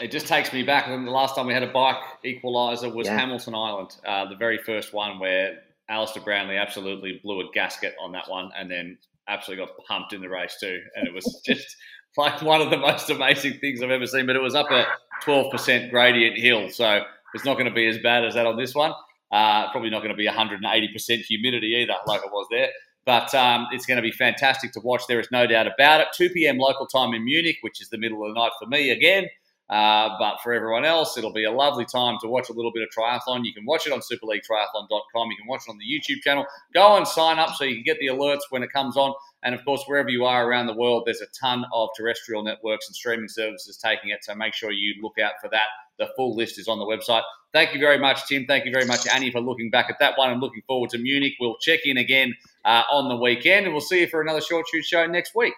it 0.01 0.11
just 0.11 0.27
takes 0.27 0.53
me 0.53 0.63
back. 0.63 0.87
I 0.87 0.89
think 0.89 1.05
the 1.05 1.11
last 1.11 1.35
time 1.35 1.47
we 1.47 1.53
had 1.53 1.63
a 1.63 1.71
bike 1.71 2.01
equaliser 2.25 2.93
was 2.93 3.07
yeah. 3.07 3.17
Hamilton 3.17 3.55
Island, 3.55 3.95
uh, 4.05 4.29
the 4.29 4.35
very 4.35 4.57
first 4.57 4.93
one 4.93 5.19
where 5.19 5.59
Alistair 5.89 6.23
Brownlee 6.23 6.57
absolutely 6.57 7.19
blew 7.23 7.41
a 7.41 7.51
gasket 7.53 7.95
on 8.01 8.11
that 8.13 8.29
one, 8.29 8.51
and 8.57 8.69
then 8.69 8.97
absolutely 9.27 9.65
got 9.65 9.75
pumped 9.85 10.13
in 10.13 10.21
the 10.21 10.29
race 10.29 10.57
too. 10.59 10.79
And 10.95 11.07
it 11.07 11.13
was 11.13 11.41
just 11.45 11.75
like 12.17 12.41
one 12.41 12.61
of 12.61 12.69
the 12.69 12.77
most 12.77 13.09
amazing 13.09 13.59
things 13.59 13.81
I've 13.81 13.91
ever 13.91 14.07
seen. 14.07 14.25
But 14.25 14.35
it 14.35 14.41
was 14.41 14.55
up 14.55 14.71
a 14.71 14.85
12% 15.23 15.89
gradient 15.89 16.37
hill, 16.37 16.69
so 16.69 17.03
it's 17.33 17.45
not 17.45 17.55
going 17.55 17.67
to 17.67 17.73
be 17.73 17.87
as 17.87 17.97
bad 17.99 18.25
as 18.25 18.35
that 18.35 18.45
on 18.45 18.57
this 18.57 18.75
one. 18.75 18.93
Uh, 19.31 19.69
probably 19.71 19.89
not 19.89 19.99
going 19.99 20.09
to 20.09 20.17
be 20.17 20.27
180% 20.27 21.19
humidity 21.21 21.67
either, 21.81 21.93
like 22.07 22.21
it 22.23 22.31
was 22.31 22.47
there. 22.49 22.69
But 23.05 23.33
um, 23.33 23.67
it's 23.71 23.85
going 23.85 23.97
to 23.97 24.01
be 24.03 24.11
fantastic 24.11 24.71
to 24.73 24.79
watch. 24.81 25.03
There 25.07 25.19
is 25.19 25.29
no 25.31 25.47
doubt 25.47 25.67
about 25.67 26.01
it. 26.01 26.07
2 26.15 26.29
p.m. 26.29 26.57
local 26.57 26.85
time 26.85 27.13
in 27.13 27.23
Munich, 27.23 27.57
which 27.61 27.81
is 27.81 27.89
the 27.89 27.97
middle 27.97 28.23
of 28.23 28.33
the 28.33 28.39
night 28.39 28.51
for 28.59 28.67
me 28.67 28.91
again. 28.91 29.27
Uh, 29.69 30.09
but 30.17 30.37
for 30.41 30.51
everyone 30.51 30.83
else, 30.83 31.15
it'll 31.17 31.31
be 31.31 31.43
a 31.43 31.51
lovely 31.51 31.85
time 31.85 32.17
to 32.21 32.27
watch 32.27 32.49
a 32.49 32.53
little 32.53 32.71
bit 32.71 32.81
of 32.81 32.89
triathlon. 32.89 33.45
You 33.45 33.53
can 33.53 33.65
watch 33.65 33.85
it 33.85 33.93
on 33.93 33.99
superleaguetriathlon.com. 33.99 35.29
You 35.29 35.37
can 35.37 35.47
watch 35.47 35.61
it 35.67 35.71
on 35.71 35.77
the 35.77 35.85
YouTube 35.85 36.21
channel. 36.23 36.45
Go 36.73 36.97
and 36.97 37.07
sign 37.07 37.37
up 37.37 37.53
so 37.55 37.65
you 37.65 37.75
can 37.75 37.83
get 37.83 37.99
the 37.99 38.07
alerts 38.07 38.41
when 38.49 38.63
it 38.63 38.73
comes 38.73 38.97
on. 38.97 39.13
And 39.43 39.53
of 39.53 39.63
course, 39.63 39.83
wherever 39.85 40.09
you 40.09 40.25
are 40.25 40.47
around 40.47 40.67
the 40.67 40.73
world, 40.73 41.03
there's 41.05 41.21
a 41.21 41.27
ton 41.39 41.65
of 41.71 41.89
terrestrial 41.95 42.43
networks 42.43 42.87
and 42.87 42.95
streaming 42.95 43.29
services 43.29 43.77
taking 43.77 44.09
it. 44.09 44.23
So 44.23 44.33
make 44.33 44.53
sure 44.53 44.71
you 44.71 44.95
look 45.01 45.19
out 45.19 45.33
for 45.39 45.49
that. 45.51 45.67
The 45.99 46.07
full 46.15 46.35
list 46.35 46.57
is 46.57 46.67
on 46.67 46.79
the 46.79 46.85
website. 46.85 47.23
Thank 47.53 47.73
you 47.73 47.79
very 47.79 47.99
much, 47.99 48.27
Tim. 48.27 48.45
Thank 48.45 48.65
you 48.65 48.71
very 48.71 48.85
much, 48.85 49.07
Annie, 49.07 49.31
for 49.31 49.39
looking 49.39 49.69
back 49.69 49.89
at 49.89 49.97
that 49.99 50.17
one 50.17 50.31
and 50.31 50.41
looking 50.41 50.61
forward 50.67 50.89
to 50.91 50.97
Munich. 50.97 51.33
We'll 51.39 51.57
check 51.57 51.81
in 51.85 51.97
again 51.97 52.35
uh, 52.65 52.83
on 52.91 53.07
the 53.07 53.17
weekend 53.17 53.65
and 53.65 53.73
we'll 53.73 53.81
see 53.81 54.01
you 54.01 54.07
for 54.07 54.21
another 54.21 54.41
short 54.41 54.65
chute 54.67 54.85
show 54.85 55.05
next 55.05 55.35
week. 55.35 55.53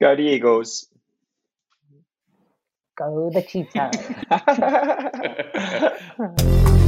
Go 0.00 0.14
to 0.14 0.22
Eagles. 0.22 0.88
Go 2.96 3.30
the 3.30 3.42
cheetah. 3.42 3.90